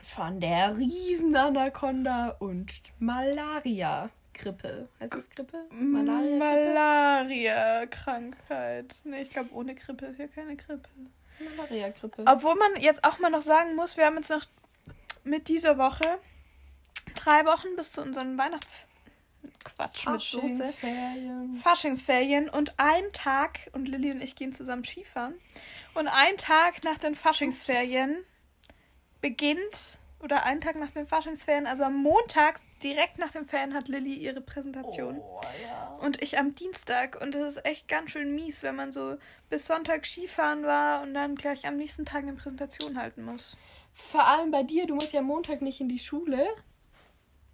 von 0.01 0.39
der 0.39 0.75
Riesenanaconda 0.75 2.37
und 2.39 2.81
Malaria-Grippe. 2.99 4.89
Heißt 4.99 5.13
das 5.13 5.29
Grippe? 5.29 5.67
Malaria-Grippe? 5.71 6.73
Malaria-Krankheit. 6.73 8.95
Nee, 9.03 9.21
ich 9.21 9.29
glaube, 9.29 9.53
ohne 9.53 9.75
Grippe 9.75 10.07
ist 10.07 10.19
ja 10.19 10.27
keine 10.27 10.55
Grippe. 10.55 10.89
Malaria-Grippe. 11.55 12.23
Obwohl 12.25 12.55
man 12.55 12.81
jetzt 12.81 13.03
auch 13.03 13.19
mal 13.19 13.29
noch 13.29 13.43
sagen 13.43 13.75
muss, 13.75 13.97
wir 13.97 14.07
haben 14.07 14.15
jetzt 14.15 14.31
noch 14.31 14.45
mit 15.23 15.47
dieser 15.47 15.77
Woche 15.77 16.17
drei 17.15 17.45
Wochen 17.45 17.75
bis 17.75 17.91
zu 17.91 18.01
unseren 18.01 18.35
Weihnachts... 18.37 18.87
Quatsch 19.63 20.07
mit 20.07 20.21
Soße. 20.21 20.47
Faschingsferien. 20.47 21.59
Faschingsferien 21.63 22.49
und 22.49 22.73
ein 22.77 23.11
Tag, 23.13 23.69
und 23.73 23.87
Lilly 23.87 24.11
und 24.11 24.21
ich 24.21 24.35
gehen 24.35 24.53
zusammen 24.53 24.83
Skifahren, 24.83 25.35
und 25.93 26.07
ein 26.07 26.37
Tag 26.37 26.83
nach 26.83 26.97
den 26.97 27.15
Faschingsferien 27.15 28.23
beginnt, 29.21 29.99
oder 30.19 30.45
einen 30.45 30.61
Tag 30.61 30.77
nach 30.77 30.89
den 30.89 31.05
Faschingsferien, 31.05 31.67
also 31.67 31.83
am 31.83 31.95
Montag, 31.95 32.59
direkt 32.81 33.19
nach 33.19 33.31
den 33.31 33.45
Ferien, 33.45 33.73
hat 33.73 33.87
Lilly 33.87 34.15
ihre 34.15 34.41
Präsentation. 34.41 35.19
Oh, 35.19 35.41
ja. 35.65 35.97
Und 36.01 36.21
ich 36.23 36.39
am 36.39 36.53
Dienstag. 36.53 37.21
Und 37.21 37.35
das 37.35 37.57
ist 37.57 37.65
echt 37.65 37.87
ganz 37.87 38.11
schön 38.11 38.33
mies, 38.33 38.63
wenn 38.63 38.75
man 38.75 38.91
so 38.91 39.17
bis 39.49 39.67
Sonntag 39.67 40.05
Skifahren 40.07 40.63
war 40.63 41.03
und 41.03 41.13
dann 41.13 41.35
gleich 41.35 41.67
am 41.67 41.75
nächsten 41.75 42.05
Tag 42.05 42.23
eine 42.23 42.33
Präsentation 42.33 42.97
halten 42.97 43.23
muss. 43.23 43.57
Vor 43.93 44.25
allem 44.25 44.51
bei 44.51 44.63
dir, 44.63 44.87
du 44.87 44.95
musst 44.95 45.13
ja 45.13 45.21
Montag 45.21 45.61
nicht 45.61 45.81
in 45.81 45.89
die 45.89 45.99
Schule. 45.99 46.47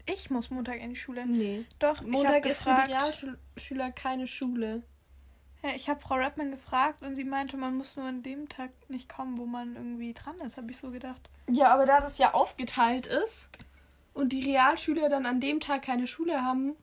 Ich 0.05 0.29
muss 0.29 0.49
Montag 0.49 0.79
in 0.79 0.89
die 0.91 0.95
Schule. 0.95 1.25
Nee. 1.25 1.65
Doch, 1.79 2.01
Montag 2.01 2.45
ist 2.45 2.63
für 2.63 2.69
die 2.75 2.91
gefragt. 2.91 3.23
Realschüler 3.23 3.91
keine 3.91 4.27
Schule. 4.27 4.83
Ja, 5.63 5.69
ich 5.75 5.87
habe 5.87 6.01
Frau 6.01 6.15
Rappmann 6.15 6.51
gefragt 6.51 7.03
und 7.03 7.15
sie 7.15 7.23
meinte, 7.23 7.55
man 7.55 7.77
muss 7.77 7.95
nur 7.95 8.05
an 8.05 8.21
dem 8.21 8.49
Tag 8.49 8.71
nicht 8.89 9.07
kommen, 9.07 9.37
wo 9.37 9.45
man 9.45 9.75
irgendwie 9.77 10.13
dran 10.13 10.37
ist, 10.41 10.57
habe 10.57 10.69
ich 10.71 10.77
so 10.77 10.91
gedacht. 10.91 11.29
Ja, 11.49 11.73
aber 11.73 11.85
da 11.85 12.01
das 12.01 12.17
ja 12.17 12.33
aufgeteilt 12.33 13.07
ist 13.07 13.49
und 14.13 14.33
die 14.33 14.43
Realschüler 14.43 15.07
dann 15.07 15.25
an 15.25 15.39
dem 15.39 15.61
Tag 15.61 15.83
keine 15.83 16.05
Schule 16.05 16.41
haben. 16.41 16.75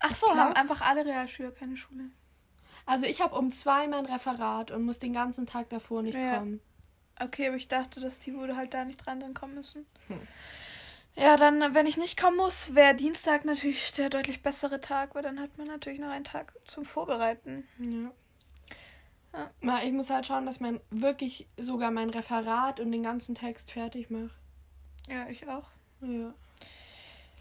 Ach 0.00 0.14
so, 0.14 0.28
haben 0.36 0.52
einfach 0.54 0.82
alle 0.82 1.06
Realschüler 1.06 1.50
keine 1.50 1.78
Schule. 1.78 2.10
Also 2.84 3.06
ich 3.06 3.22
habe 3.22 3.36
um 3.36 3.52
zwei 3.52 3.86
mein 3.88 4.04
Referat 4.04 4.70
und 4.70 4.82
muss 4.82 4.98
den 4.98 5.12
ganzen 5.14 5.46
Tag 5.46 5.70
davor 5.70 6.02
nicht 6.02 6.16
Ja. 6.18 6.38
kommen. 6.38 6.60
Okay, 7.18 7.48
aber 7.48 7.56
ich 7.56 7.68
dachte, 7.68 8.00
dass 8.00 8.18
die 8.18 8.34
wohl 8.34 8.56
halt 8.56 8.74
da 8.74 8.84
nicht 8.84 8.96
dran 9.04 9.20
sein 9.20 9.32
kommen 9.32 9.54
müssen. 9.54 9.86
Hm. 10.08 10.20
Ja, 11.16 11.36
dann, 11.36 11.74
wenn 11.74 11.86
ich 11.86 11.96
nicht 11.96 12.18
kommen 12.18 12.36
muss, 12.36 12.74
wäre 12.74 12.94
Dienstag 12.94 13.44
natürlich 13.44 13.92
der 13.92 14.08
deutlich 14.10 14.42
bessere 14.42 14.80
Tag, 14.80 15.14
weil 15.14 15.22
dann 15.22 15.40
hat 15.40 15.58
man 15.58 15.66
natürlich 15.66 15.98
noch 15.98 16.08
einen 16.08 16.24
Tag 16.24 16.54
zum 16.64 16.84
Vorbereiten. 16.84 17.66
Ja. 17.78 18.12
Ja. 19.62 19.82
Ich 19.82 19.92
muss 19.92 20.10
halt 20.10 20.26
schauen, 20.26 20.46
dass 20.46 20.60
man 20.60 20.80
wirklich 20.90 21.46
sogar 21.56 21.90
mein 21.90 22.10
Referat 22.10 22.80
und 22.80 22.90
den 22.92 23.02
ganzen 23.02 23.34
Text 23.34 23.72
fertig 23.72 24.10
macht. 24.10 24.34
Ja, 25.08 25.28
ich 25.28 25.48
auch. 25.48 25.68
Ja. 26.00 26.32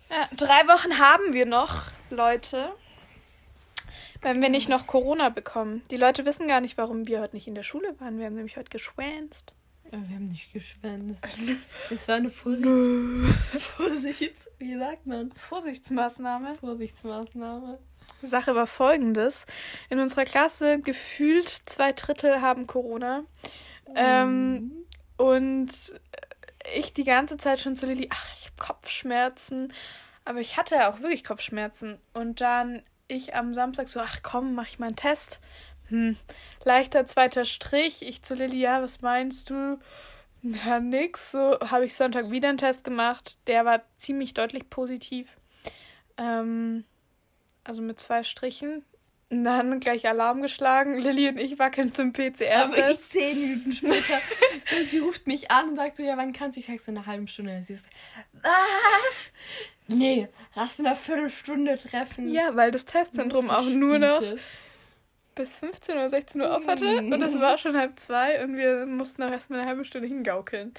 Ja, 0.10 0.28
drei 0.36 0.68
Wochen 0.68 0.98
haben 0.98 1.34
wir 1.34 1.46
noch, 1.46 1.84
Leute. 2.10 2.74
Wenn 4.22 4.42
wir 4.42 4.50
nicht 4.50 4.68
noch 4.68 4.88
Corona 4.88 5.30
bekommen. 5.30 5.84
Die 5.92 5.96
Leute 5.96 6.26
wissen 6.26 6.48
gar 6.48 6.60
nicht, 6.60 6.78
warum 6.78 7.08
wir 7.08 7.22
heute 7.22 7.36
nicht 7.36 7.48
in 7.48 7.56
der 7.56 7.64
Schule 7.64 7.98
waren. 8.00 8.18
Wir 8.18 8.26
haben 8.26 8.36
nämlich 8.36 8.58
heute 8.58 8.70
geschwänzt. 8.70 9.54
Wir 9.92 10.16
haben 10.16 10.28
nicht 10.28 10.54
geschwänzt. 10.54 11.26
Es 11.90 12.08
war 12.08 12.16
eine 12.16 12.30
Vorsichts... 12.30 12.88
Vorsichts... 13.60 14.50
Wie 14.60 14.78
sagt 14.78 15.08
man? 15.08 15.32
Vorsichtsmaßnahme. 15.32 16.56
Vorsichtsmaßnahme. 16.56 17.80
Die 18.22 18.28
Sache 18.28 18.54
war 18.54 18.68
folgendes. 18.68 19.46
In 19.90 20.00
unserer 20.00 20.26
Klasse 20.26 20.80
gefühlt 20.80 21.50
zwei 21.50 21.94
Drittel 21.94 22.42
haben 22.42 22.68
Corona. 22.68 23.24
Ähm, 23.96 24.72
und 25.18 25.70
ich 26.76 26.94
die 26.94 27.04
ganze 27.04 27.38
Zeit 27.38 27.60
schon 27.60 27.76
zu 27.76 27.88
Lilly, 27.88 28.10
ach, 28.12 28.34
ich 28.36 28.46
habe 28.46 28.56
Kopfschmerzen. 28.60 29.74
Aber 30.26 30.40
ich 30.40 30.58
hatte 30.58 30.76
ja 30.76 30.92
auch 30.92 31.00
wirklich 31.00 31.24
Kopfschmerzen. 31.24 31.98
Und 32.14 32.42
dann 32.42 32.84
ich 33.08 33.36
am 33.36 33.54
Samstag 33.54 33.88
so, 33.88 34.00
ach 34.00 34.20
komm, 34.22 34.54
mach 34.54 34.68
ich 34.68 34.80
mal 34.80 34.88
einen 34.88 34.96
Test. 34.96 35.40
Hm, 35.90 36.16
leichter 36.64 37.06
zweiter 37.06 37.46
Strich. 37.46 38.02
Ich 38.02 38.22
zu 38.22 38.36
Lilly, 38.36 38.60
ja, 38.60 38.82
was 38.82 39.02
meinst 39.02 39.50
du? 39.50 39.80
Ja, 40.42 40.80
nix. 40.80 41.32
So 41.32 41.60
habe 41.60 41.86
ich 41.86 41.96
Sonntag 41.96 42.32
wieder 42.32 42.50
einen 42.50 42.58
Test 42.58 42.84
gemacht. 42.84 43.38
Der 43.48 43.66
war 43.66 43.82
ziemlich 43.98 44.34
deutlich 44.34 44.70
positiv. 44.70 45.38
Ähm, 46.18 46.86
also 47.64 47.82
mit 47.82 48.00
zwei 48.00 48.24
Strichen. 48.24 48.86
Und 49.32 49.44
dann 49.44 49.80
gleich 49.80 50.08
Alarm 50.08 50.42
geschlagen. 50.42 50.98
Lilly 50.98 51.30
und 51.30 51.40
ich 51.40 51.60
wackeln 51.60 51.94
zum 51.94 52.10
Aber 52.10 52.92
ich 52.92 53.00
zehn 53.00 53.40
Minuten 53.40 53.72
später, 53.72 54.20
so, 54.66 54.86
die 54.92 54.98
ruft 54.98 55.28
mich 55.28 55.52
an 55.52 55.70
und 55.70 55.76
sagt 55.76 55.98
so, 55.98 56.04
ja, 56.04 56.18
wann 56.18 56.34
kannst 56.34 56.56
du? 56.56 56.62
Ich 56.62 56.66
sag 56.66 56.80
so, 56.80 56.92
eine 56.92 57.06
halbe 57.06 57.28
Stunde. 57.28 57.62
Sie 57.64 57.74
ist, 57.74 57.86
was? 58.34 59.32
Nee, 59.88 60.28
lass 60.56 60.80
in 60.80 60.88
einer 60.88 60.96
Viertelstunde 60.96 61.78
treffen. 61.78 62.32
Ja, 62.32 62.56
weil 62.56 62.72
das 62.72 62.86
Testzentrum 62.86 63.52
auch 63.52 63.66
nur 63.66 64.00
noch 64.00 64.20
Bitte. 64.20 64.40
Bis 65.36 65.60
15 65.60 65.96
oder 65.96 66.10
16 66.10 66.42
Uhr 66.42 66.56
auf 66.56 66.68
hatte. 66.68 67.02
Mhm. 67.02 67.14
Und 67.14 67.22
es 67.22 67.40
war 67.40 67.58
schon 67.58 67.78
halb 67.78 67.98
zwei 68.00 68.44
und 68.44 68.58
wir 68.58 68.86
mussten 68.86 69.24
auch 69.24 69.32
erstmal 69.32 69.60
eine 69.60 69.70
halbe 69.70 69.86
Stunde 69.86 70.08
hingaukeln. 70.08 70.74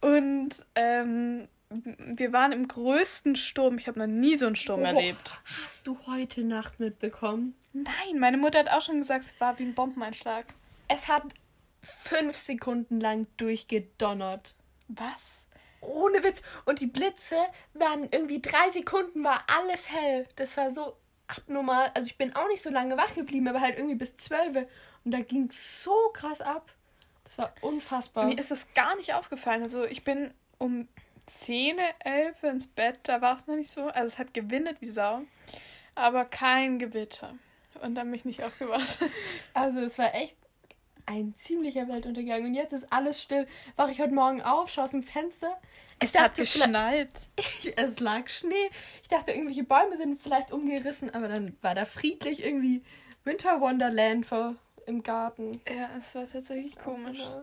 Und 0.00 0.64
ähm, 0.74 1.48
wir 1.68 2.32
waren 2.32 2.52
im 2.52 2.68
größten 2.68 3.36
Sturm. 3.36 3.78
Ich 3.78 3.88
habe 3.88 3.98
noch 3.98 4.06
nie 4.06 4.36
so 4.36 4.46
einen 4.46 4.56
Sturm 4.56 4.80
Oh. 4.82 4.84
erlebt. 4.86 5.38
Hast 5.64 5.86
du 5.86 5.98
heute 6.06 6.42
Nacht 6.44 6.78
mitbekommen? 6.80 7.54
Nein, 7.72 8.18
meine 8.18 8.36
Mutter 8.36 8.58
hat 8.60 8.70
auch 8.70 8.82
schon 8.82 8.98
gesagt, 8.98 9.24
es 9.24 9.40
war 9.40 9.58
wie 9.58 9.64
ein 9.64 9.74
Bombeneinschlag. 9.74 10.46
Es 10.88 11.08
hat 11.08 11.24
fünf 11.82 12.36
Sekunden 12.36 13.00
lang 13.00 13.26
durchgedonnert. 13.36 14.54
Was? 14.88 15.44
Ohne 15.80 16.22
Witz. 16.22 16.40
Und 16.64 16.80
die 16.80 16.86
Blitze 16.86 17.36
waren 17.74 18.08
irgendwie 18.10 18.40
drei 18.40 18.70
Sekunden, 18.70 19.22
war 19.24 19.44
alles 19.48 19.90
hell. 19.90 20.26
Das 20.36 20.56
war 20.56 20.70
so 20.70 20.96
abnormal. 21.28 21.90
Also 21.94 22.06
ich 22.06 22.18
bin 22.18 22.34
auch 22.34 22.48
nicht 22.48 22.62
so 22.62 22.70
lange 22.70 22.96
wach 22.96 23.14
geblieben, 23.14 23.48
aber 23.48 23.60
halt 23.60 23.76
irgendwie 23.76 23.96
bis 23.96 24.16
zwölf. 24.16 24.56
Und 25.04 25.10
da 25.12 25.20
ging 25.20 25.50
so 25.50 26.10
krass 26.12 26.40
ab. 26.40 26.72
Das 27.24 27.38
war 27.38 27.52
unfassbar. 27.60 28.26
Mir 28.26 28.38
ist 28.38 28.50
es 28.50 28.72
gar 28.74 28.96
nicht 28.96 29.14
aufgefallen. 29.14 29.62
Also 29.62 29.84
ich 29.84 30.04
bin 30.04 30.32
um 30.58 30.88
10, 31.26 31.78
11 32.04 32.42
ins 32.44 32.66
Bett, 32.68 33.00
da 33.02 33.20
war 33.20 33.34
es 33.34 33.46
noch 33.46 33.56
nicht 33.56 33.70
so. 33.70 33.88
Also 33.88 34.06
es 34.06 34.18
hat 34.18 34.32
gewindet 34.32 34.80
wie 34.80 34.86
Sau, 34.86 35.22
aber 35.94 36.24
kein 36.24 36.78
Gewitter. 36.78 37.34
Und 37.82 37.94
dann 37.96 38.06
bin 38.06 38.14
ich 38.14 38.24
nicht 38.24 38.44
aufgewacht. 38.44 38.98
Also 39.54 39.80
es 39.80 39.98
war 39.98 40.14
echt 40.14 40.36
ein 41.06 41.34
ziemlicher 41.34 41.88
Weltuntergang. 41.88 42.44
Und 42.44 42.54
jetzt 42.54 42.72
ist 42.72 42.92
alles 42.92 43.22
still. 43.22 43.46
Wache 43.76 43.92
ich 43.92 44.00
heute 44.00 44.12
Morgen 44.14 44.42
auf, 44.42 44.70
schaue 44.70 44.84
aus 44.84 44.90
dem 44.90 45.02
Fenster. 45.02 45.56
Ich 46.02 46.10
Es 46.10 46.14
hat 46.18 46.30
dachte, 46.30 46.42
geschneit. 46.42 47.08
vielleicht- 47.36 47.78
es 47.80 47.98
lag 48.00 48.28
Schnee. 48.28 48.70
Ich 49.02 49.08
dachte, 49.08 49.32
irgendwelche 49.32 49.64
Bäume 49.64 49.96
sind 49.96 50.20
vielleicht 50.20 50.52
umgerissen, 50.52 51.10
aber 51.14 51.28
dann 51.28 51.56
war 51.62 51.74
da 51.74 51.84
friedlich 51.84 52.44
irgendwie 52.44 52.82
Winter 53.24 53.60
Wonderland 53.60 54.26
vor, 54.26 54.54
im 54.86 55.02
Garten. 55.02 55.60
Ja, 55.68 55.88
es 55.98 56.14
war 56.14 56.26
tatsächlich 56.26 56.76
komisch. 56.78 57.20
Ja. 57.20 57.42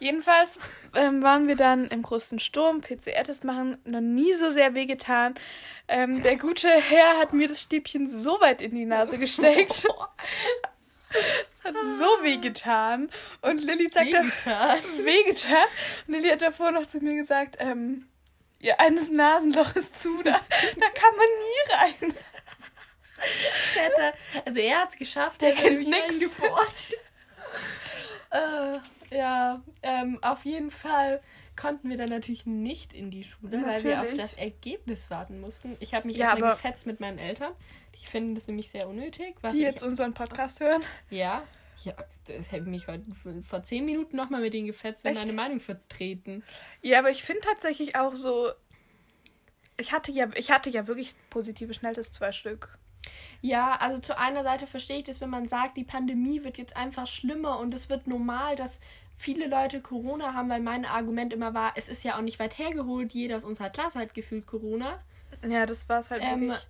Jedenfalls 0.00 0.58
ähm, 0.94 1.22
waren 1.22 1.46
wir 1.46 1.56
dann 1.56 1.86
im 1.86 2.02
größten 2.02 2.38
Sturm, 2.40 2.80
PCR-Test 2.80 3.44
machen, 3.44 3.78
noch 3.84 4.00
nie 4.00 4.32
so 4.34 4.50
sehr 4.50 4.74
wehgetan. 4.74 5.34
Ähm, 5.88 6.22
der 6.22 6.36
gute 6.36 6.68
Herr 6.68 7.18
hat 7.18 7.32
mir 7.32 7.48
das 7.48 7.62
Stäbchen 7.62 8.06
so 8.08 8.40
weit 8.40 8.60
in 8.60 8.74
die 8.74 8.86
Nase 8.86 9.18
gesteckt. 9.18 9.86
hat 11.64 11.74
so 11.98 12.04
wehgetan. 12.22 13.10
Und 13.40 13.62
Lilly 13.62 13.88
sagt 13.90 14.06
Wehgetan. 14.06 14.78
wehgetan. 15.04 15.66
Und 16.06 16.14
Lilly 16.14 16.28
hat 16.30 16.42
davor 16.42 16.70
noch 16.72 16.86
zu 16.86 16.98
mir 16.98 17.14
gesagt, 17.14 17.56
ähm, 17.58 18.06
ihr 18.60 18.80
eines 18.80 19.10
Nasenloch 19.10 19.74
ist 19.76 20.00
zu, 20.00 20.22
da, 20.22 20.32
da 20.32 20.88
kann 20.90 21.16
man 21.16 21.26
nie 21.38 21.72
rein. 21.74 22.14
Hätte, 23.74 24.12
also 24.44 24.58
er 24.60 24.82
hat 24.82 24.90
es 24.90 24.96
geschafft, 24.96 25.40
Der 25.40 25.50
er 25.50 25.56
hat 25.56 25.62
kennt 25.62 25.88
nix. 25.88 25.98
reingebohrt. 26.00 26.94
äh, 29.10 29.16
ja, 29.16 29.62
ähm, 29.82 30.18
auf 30.22 30.44
jeden 30.44 30.70
Fall 30.70 31.20
konnten 31.56 31.88
wir 31.90 31.96
dann 31.96 32.08
natürlich 32.10 32.46
nicht 32.46 32.92
in 32.94 33.10
die 33.10 33.24
Schule, 33.24 33.62
weil 33.64 33.82
wir 33.84 33.92
auf 34.00 34.04
Natürlich. 34.10 34.18
das 34.22 34.34
Ergebnis 34.34 35.10
warten 35.10 35.40
mussten. 35.40 35.76
Ich 35.80 35.94
habe 35.94 36.06
mich 36.06 36.16
Ja, 36.16 36.30
erstmal 36.30 36.52
gefetzt 36.52 36.86
mit 36.86 37.00
meinen 37.00 37.18
Eltern. 37.18 37.52
Die 38.00 38.06
finden 38.06 38.34
das 38.34 38.46
nämlich 38.48 38.70
sehr 38.70 38.88
unnötig. 38.88 39.36
was 39.40 39.52
Die 39.52 39.58
ich- 39.60 39.64
jetzt 39.64 39.82
unseren 39.82 40.14
Podcast 40.14 40.60
hören. 40.60 40.82
Ja. 41.10 41.42
Ja, 41.84 41.92
das 42.26 42.50
hätte 42.52 42.68
mich 42.70 42.86
heute 42.86 43.04
vor 43.42 43.62
zehn 43.62 43.84
Minuten 43.84 44.16
nochmal 44.16 44.40
mit 44.40 44.54
denen 44.54 44.66
gefetzt 44.66 45.04
und 45.04 45.14
meine 45.14 45.32
Meinung 45.32 45.60
vertreten. 45.60 46.42
Ja, 46.82 46.98
aber 47.00 47.10
ich 47.10 47.22
finde 47.24 47.42
tatsächlich 47.42 47.96
auch 47.96 48.14
so. 48.14 48.48
Ich 49.76 49.92
hatte 49.92 50.12
ja, 50.12 50.28
ich 50.36 50.50
hatte 50.50 50.70
ja 50.70 50.86
wirklich 50.86 51.14
positive 51.30 51.74
Schnelltests, 51.74 52.16
zwei 52.16 52.32
Stück. 52.32 52.78
Ja, 53.42 53.76
also 53.76 54.00
zu 54.00 54.16
einer 54.16 54.42
Seite 54.42 54.66
verstehe 54.66 54.98
ich 54.98 55.04
das, 55.04 55.20
wenn 55.20 55.28
man 55.30 55.46
sagt, 55.48 55.76
die 55.76 55.84
Pandemie 55.84 56.42
wird 56.44 56.56
jetzt 56.58 56.76
einfach 56.76 57.06
schlimmer 57.06 57.58
und 57.58 57.74
es 57.74 57.90
wird 57.90 58.06
normal, 58.06 58.56
dass 58.56 58.80
viele 59.16 59.46
Leute 59.46 59.80
Corona 59.80 60.34
haben, 60.34 60.48
weil 60.48 60.60
mein 60.60 60.84
Argument 60.84 61.32
immer 61.32 61.54
war, 61.54 61.72
es 61.76 61.88
ist 61.88 62.02
ja 62.04 62.16
auch 62.16 62.22
nicht 62.22 62.38
weit 62.38 62.58
hergeholt, 62.58 63.12
jeder 63.12 63.36
aus 63.36 63.44
unserer 63.44 63.70
Klasse 63.70 63.98
hat 64.00 64.14
gefühlt 64.14 64.46
Corona. 64.46 65.00
Ja, 65.48 65.66
das 65.66 65.88
war 65.88 66.00
es 66.00 66.10
halt 66.10 66.22
Ähm, 66.24 66.48
wirklich. 66.48 66.66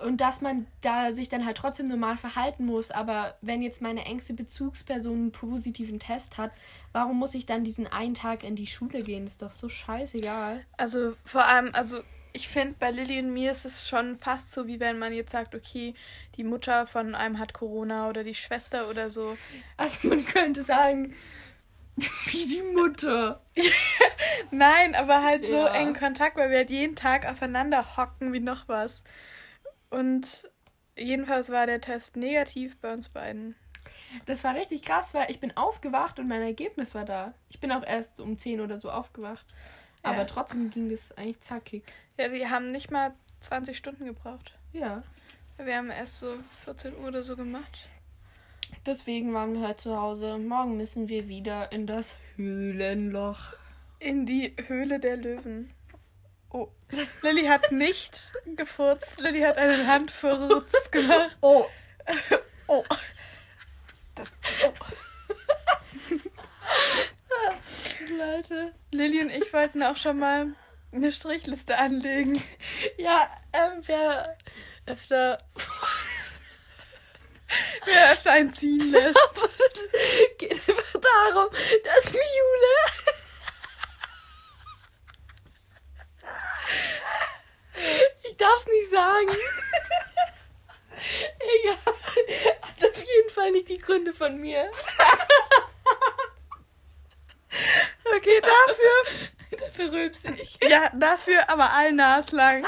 Und 0.00 0.20
dass 0.20 0.40
man 0.40 0.66
da 0.80 1.10
sich 1.10 1.28
dann 1.28 1.44
halt 1.44 1.56
trotzdem 1.56 1.88
normal 1.88 2.16
verhalten 2.16 2.66
muss. 2.66 2.92
Aber 2.92 3.36
wenn 3.40 3.62
jetzt 3.62 3.82
meine 3.82 4.04
engste 4.04 4.32
Bezugsperson 4.32 5.14
einen 5.14 5.32
positiven 5.32 5.98
Test 5.98 6.38
hat, 6.38 6.52
warum 6.92 7.18
muss 7.18 7.34
ich 7.34 7.46
dann 7.46 7.64
diesen 7.64 7.88
einen 7.88 8.14
Tag 8.14 8.44
in 8.44 8.54
die 8.54 8.68
Schule 8.68 9.02
gehen? 9.02 9.24
Ist 9.24 9.42
doch 9.42 9.50
so 9.50 9.68
scheißegal. 9.68 10.64
Also 10.76 11.14
vor 11.24 11.46
allem, 11.46 11.70
also 11.72 12.00
ich 12.38 12.46
finde, 12.46 12.76
bei 12.78 12.92
Lilly 12.92 13.18
und 13.18 13.32
mir 13.32 13.50
ist 13.50 13.64
es 13.64 13.88
schon 13.88 14.16
fast 14.16 14.52
so, 14.52 14.68
wie 14.68 14.78
wenn 14.78 14.96
man 14.96 15.12
jetzt 15.12 15.32
sagt, 15.32 15.56
okay, 15.56 15.92
die 16.36 16.44
Mutter 16.44 16.86
von 16.86 17.16
einem 17.16 17.40
hat 17.40 17.52
Corona 17.52 18.08
oder 18.08 18.22
die 18.22 18.36
Schwester 18.36 18.88
oder 18.88 19.10
so. 19.10 19.36
Also 19.76 20.06
man 20.06 20.24
könnte 20.24 20.62
sagen, 20.62 21.16
wie 21.96 22.46
die 22.46 22.62
Mutter. 22.62 23.42
Nein, 24.52 24.94
aber 24.94 25.24
halt 25.24 25.48
so 25.48 25.56
Ja. 25.56 25.66
engen 25.66 25.94
Kontakt, 25.94 26.36
weil 26.36 26.50
wir 26.50 26.58
halt 26.58 26.70
jeden 26.70 26.94
Tag 26.94 27.26
aufeinander 27.28 27.96
hocken 27.96 28.32
wie 28.32 28.38
noch 28.38 28.68
was. 28.68 29.02
Und 29.90 30.48
jedenfalls 30.96 31.50
war 31.50 31.66
der 31.66 31.80
Test 31.80 32.16
negativ 32.16 32.78
bei 32.78 32.92
uns 32.92 33.08
beiden. 33.08 33.56
Das 34.26 34.44
war 34.44 34.54
richtig 34.54 34.82
krass, 34.82 35.12
weil 35.12 35.28
ich 35.28 35.40
bin 35.40 35.56
aufgewacht 35.56 36.20
und 36.20 36.28
mein 36.28 36.42
Ergebnis 36.42 36.94
war 36.94 37.04
da. 37.04 37.34
Ich 37.48 37.58
bin 37.58 37.72
auch 37.72 37.84
erst 37.84 38.20
um 38.20 38.38
10 38.38 38.60
oder 38.60 38.78
so 38.78 38.92
aufgewacht. 38.92 39.46
Aber 40.02 40.18
Ja. 40.18 40.24
trotzdem 40.24 40.70
ging 40.70 40.88
das 40.90 41.12
eigentlich 41.16 41.40
zackig. 41.40 41.82
Ja, 42.18 42.32
wir 42.32 42.50
haben 42.50 42.70
nicht 42.72 42.90
mal 42.90 43.12
20 43.40 43.76
Stunden 43.76 44.04
gebraucht. 44.06 44.54
Ja. 44.72 45.02
Wir 45.56 45.76
haben 45.76 45.90
erst 45.90 46.18
so 46.18 46.38
14 46.64 46.96
Uhr 46.96 47.08
oder 47.08 47.22
so 47.22 47.34
gemacht. 47.36 47.88
Deswegen 48.86 49.34
waren 49.34 49.54
wir 49.54 49.66
heute 49.66 49.76
zu 49.84 49.96
Hause. 50.00 50.38
Morgen 50.38 50.76
müssen 50.76 51.08
wir 51.08 51.28
wieder 51.28 51.72
in 51.72 51.86
das 51.86 52.16
Höhlenloch. 52.36 53.54
In 53.98 54.24
die 54.26 54.54
Höhle 54.68 55.00
der 55.00 55.16
Löwen. 55.16 55.72
Oh. 56.50 56.68
Lilly 57.22 57.44
hat 57.46 57.72
nicht 57.72 58.32
gefurzt. 58.56 59.20
Lilly 59.20 59.40
hat 59.40 59.56
einen 59.56 59.86
Handfurz 59.86 60.90
gemacht. 60.90 61.36
Oh. 61.40 61.66
Oh. 62.68 62.84
Das, 64.14 64.32
oh. 64.64 64.72
Leute. 68.16 68.74
Lilly 68.92 69.22
und 69.22 69.30
ich 69.30 69.52
wollten 69.52 69.82
auch 69.82 69.96
schon 69.96 70.18
mal 70.18 70.48
eine 70.92 71.12
Strichliste 71.12 71.76
anlegen. 71.76 72.42
Ja, 72.96 73.28
ähm, 73.52 73.82
wer 73.86 74.36
öfter 74.86 75.38
Wer 77.84 78.12
öfter 78.12 78.32
einen 78.32 78.54
ziehen 78.54 78.90
lässt. 78.90 79.16
Es 79.16 80.36
geht 80.38 80.52
einfach 80.52 81.00
darum, 81.00 81.48
dass 81.84 82.12
Jule 82.12 82.74
Ich 88.24 88.36
darf 88.36 88.58
es 88.60 88.66
nicht 88.66 88.90
sagen. 88.90 89.28
Egal. 91.62 91.94
Hat 92.62 92.90
auf 92.90 92.96
jeden 92.96 93.30
Fall 93.30 93.50
nicht 93.52 93.68
die 93.68 93.78
Gründe 93.78 94.12
von 94.12 94.36
mir. 94.38 94.70
Okay, 98.18 98.40
dafür. 98.40 99.28
Dafür 99.58 99.92
rülpse 99.92 100.32
ich. 100.32 100.58
Ja, 100.68 100.90
dafür 100.94 101.48
aber 101.48 101.70
all 101.72 101.92
naslang. 101.92 102.66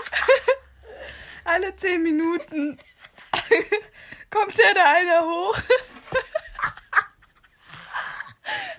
Alle 1.45 1.75
zehn 1.77 2.03
Minuten 2.03 2.79
kommt 4.31 4.57
der 4.57 4.75
da 4.75 4.85
einer 4.85 5.25
hoch. 5.27 5.59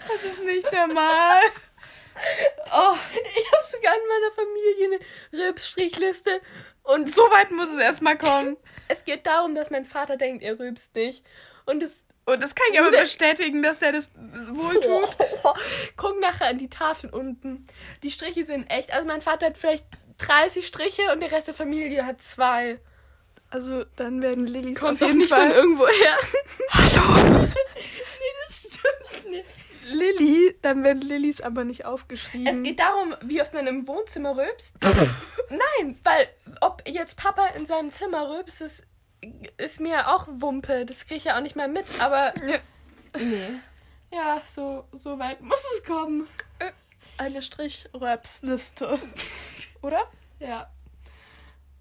Das 0.07 0.23
ist 0.23 0.43
nicht 0.43 0.71
normal. 0.71 1.41
Oh, 2.73 2.95
ich 3.11 3.51
habe 3.51 3.67
sogar 3.67 3.93
in 3.95 4.07
meiner 4.07 4.31
Familie 4.33 4.99
eine 5.33 5.43
Rülpsstrichliste. 5.43 6.41
Und 6.83 7.13
So 7.13 7.23
weit 7.23 7.51
muss 7.51 7.69
es 7.69 7.77
erstmal 7.79 8.17
kommen. 8.17 8.57
es 8.87 9.03
geht 9.03 9.25
darum, 9.27 9.53
dass 9.55 9.69
mein 9.69 9.85
Vater 9.85 10.17
denkt, 10.17 10.43
er 10.43 10.57
rülpst 10.57 10.95
nicht. 10.95 11.25
Und 11.65 11.83
es 11.83 12.05
Und 12.25 12.41
das 12.41 12.53
kann 12.53 12.67
ich 12.71 12.79
aber 12.79 12.91
bestätigen, 12.91 13.63
dass 13.63 13.81
er 13.81 13.93
das 13.93 14.09
wohl 14.15 14.79
tut. 14.79 15.17
Guck 15.97 16.19
nachher 16.21 16.47
an 16.47 16.57
die 16.57 16.69
Tafeln 16.69 17.11
unten. 17.11 17.65
Die 18.03 18.11
Striche 18.11 18.45
sind 18.45 18.69
echt. 18.69 18.93
Also 18.93 19.07
mein 19.07 19.21
Vater 19.21 19.47
hat 19.47 19.57
vielleicht 19.57 19.85
30 20.19 20.65
Striche 20.65 21.01
und 21.13 21.19
der 21.19 21.31
Rest 21.31 21.47
der 21.47 21.55
Familie 21.55 22.05
hat 22.05 22.21
zwei. 22.21 22.79
Also 23.49 23.83
dann 23.95 24.21
werden 24.21 24.47
Lillys 24.47 24.79
Kommt 24.79 24.93
auf 24.93 24.99
doch 24.99 25.07
jeden 25.07 25.19
nicht 25.19 25.29
Fall. 25.29 25.47
von 25.47 25.51
irgendwo 25.51 25.87
her. 25.87 26.17
Hallo. 26.71 27.39
nee, 27.43 27.51
das 28.47 28.59
stimmt 28.59 29.31
nicht. 29.31 29.49
Lilly, 29.91 30.55
dann 30.61 30.83
werden 30.83 31.01
Lillys 31.01 31.41
aber 31.41 31.65
nicht 31.65 31.85
aufgeschrieben. 31.85 32.47
Es 32.47 32.63
geht 32.63 32.79
darum, 32.79 33.15
wie 33.21 33.41
oft 33.41 33.53
man 33.53 33.67
im 33.67 33.87
Wohnzimmer 33.87 34.37
rülpst. 34.37 34.75
Nein, 35.49 35.99
weil 36.03 36.29
ob 36.61 36.81
jetzt 36.87 37.17
Papa 37.17 37.47
in 37.57 37.65
seinem 37.65 37.91
Zimmer 37.91 38.29
rülpst, 38.29 38.61
ist, 38.61 38.85
ist 39.57 39.79
mir 39.79 40.09
auch 40.09 40.27
Wumpe. 40.27 40.85
Das 40.85 41.05
kriege 41.05 41.15
ich 41.17 41.23
ja 41.25 41.37
auch 41.37 41.41
nicht 41.41 41.55
mal 41.55 41.67
mit, 41.67 41.85
aber 41.99 42.33
Ja. 42.45 42.59
nee. 43.17 43.49
Ja, 44.13 44.41
so, 44.43 44.85
so 44.91 45.17
weit 45.19 45.41
muss 45.41 45.63
es 45.75 45.83
kommen. 45.83 46.27
Eine 47.17 47.41
Strichröpsliste. 47.41 48.99
Oder? 49.81 50.01
Ja. 50.39 50.69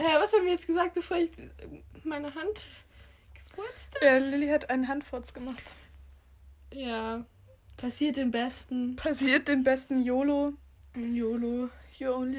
Ja, 0.01 0.21
was 0.21 0.33
haben 0.33 0.45
wir 0.45 0.53
jetzt 0.53 0.67
gesagt, 0.67 0.95
bevor 0.95 1.17
ich 1.17 1.31
meine 2.05 2.35
Hand 2.35 2.67
gefurzt 3.35 3.89
habe? 3.97 4.07
Ja, 4.07 4.19
Lilly 4.19 4.49
hat 4.49 4.71
einen 4.71 4.87
Handfurz 4.89 5.33
gemacht. 5.35 5.75
Ja. 6.73 7.25
Passiert 7.77 8.17
den 8.17 8.31
Besten. 8.31 8.97
Passiert 8.97 9.49
den 9.49 9.65
besten 9.65 10.03
YOLO. 10.05 10.53
YOLO. 10.95 11.69
You 11.99 12.13
only 12.13 12.39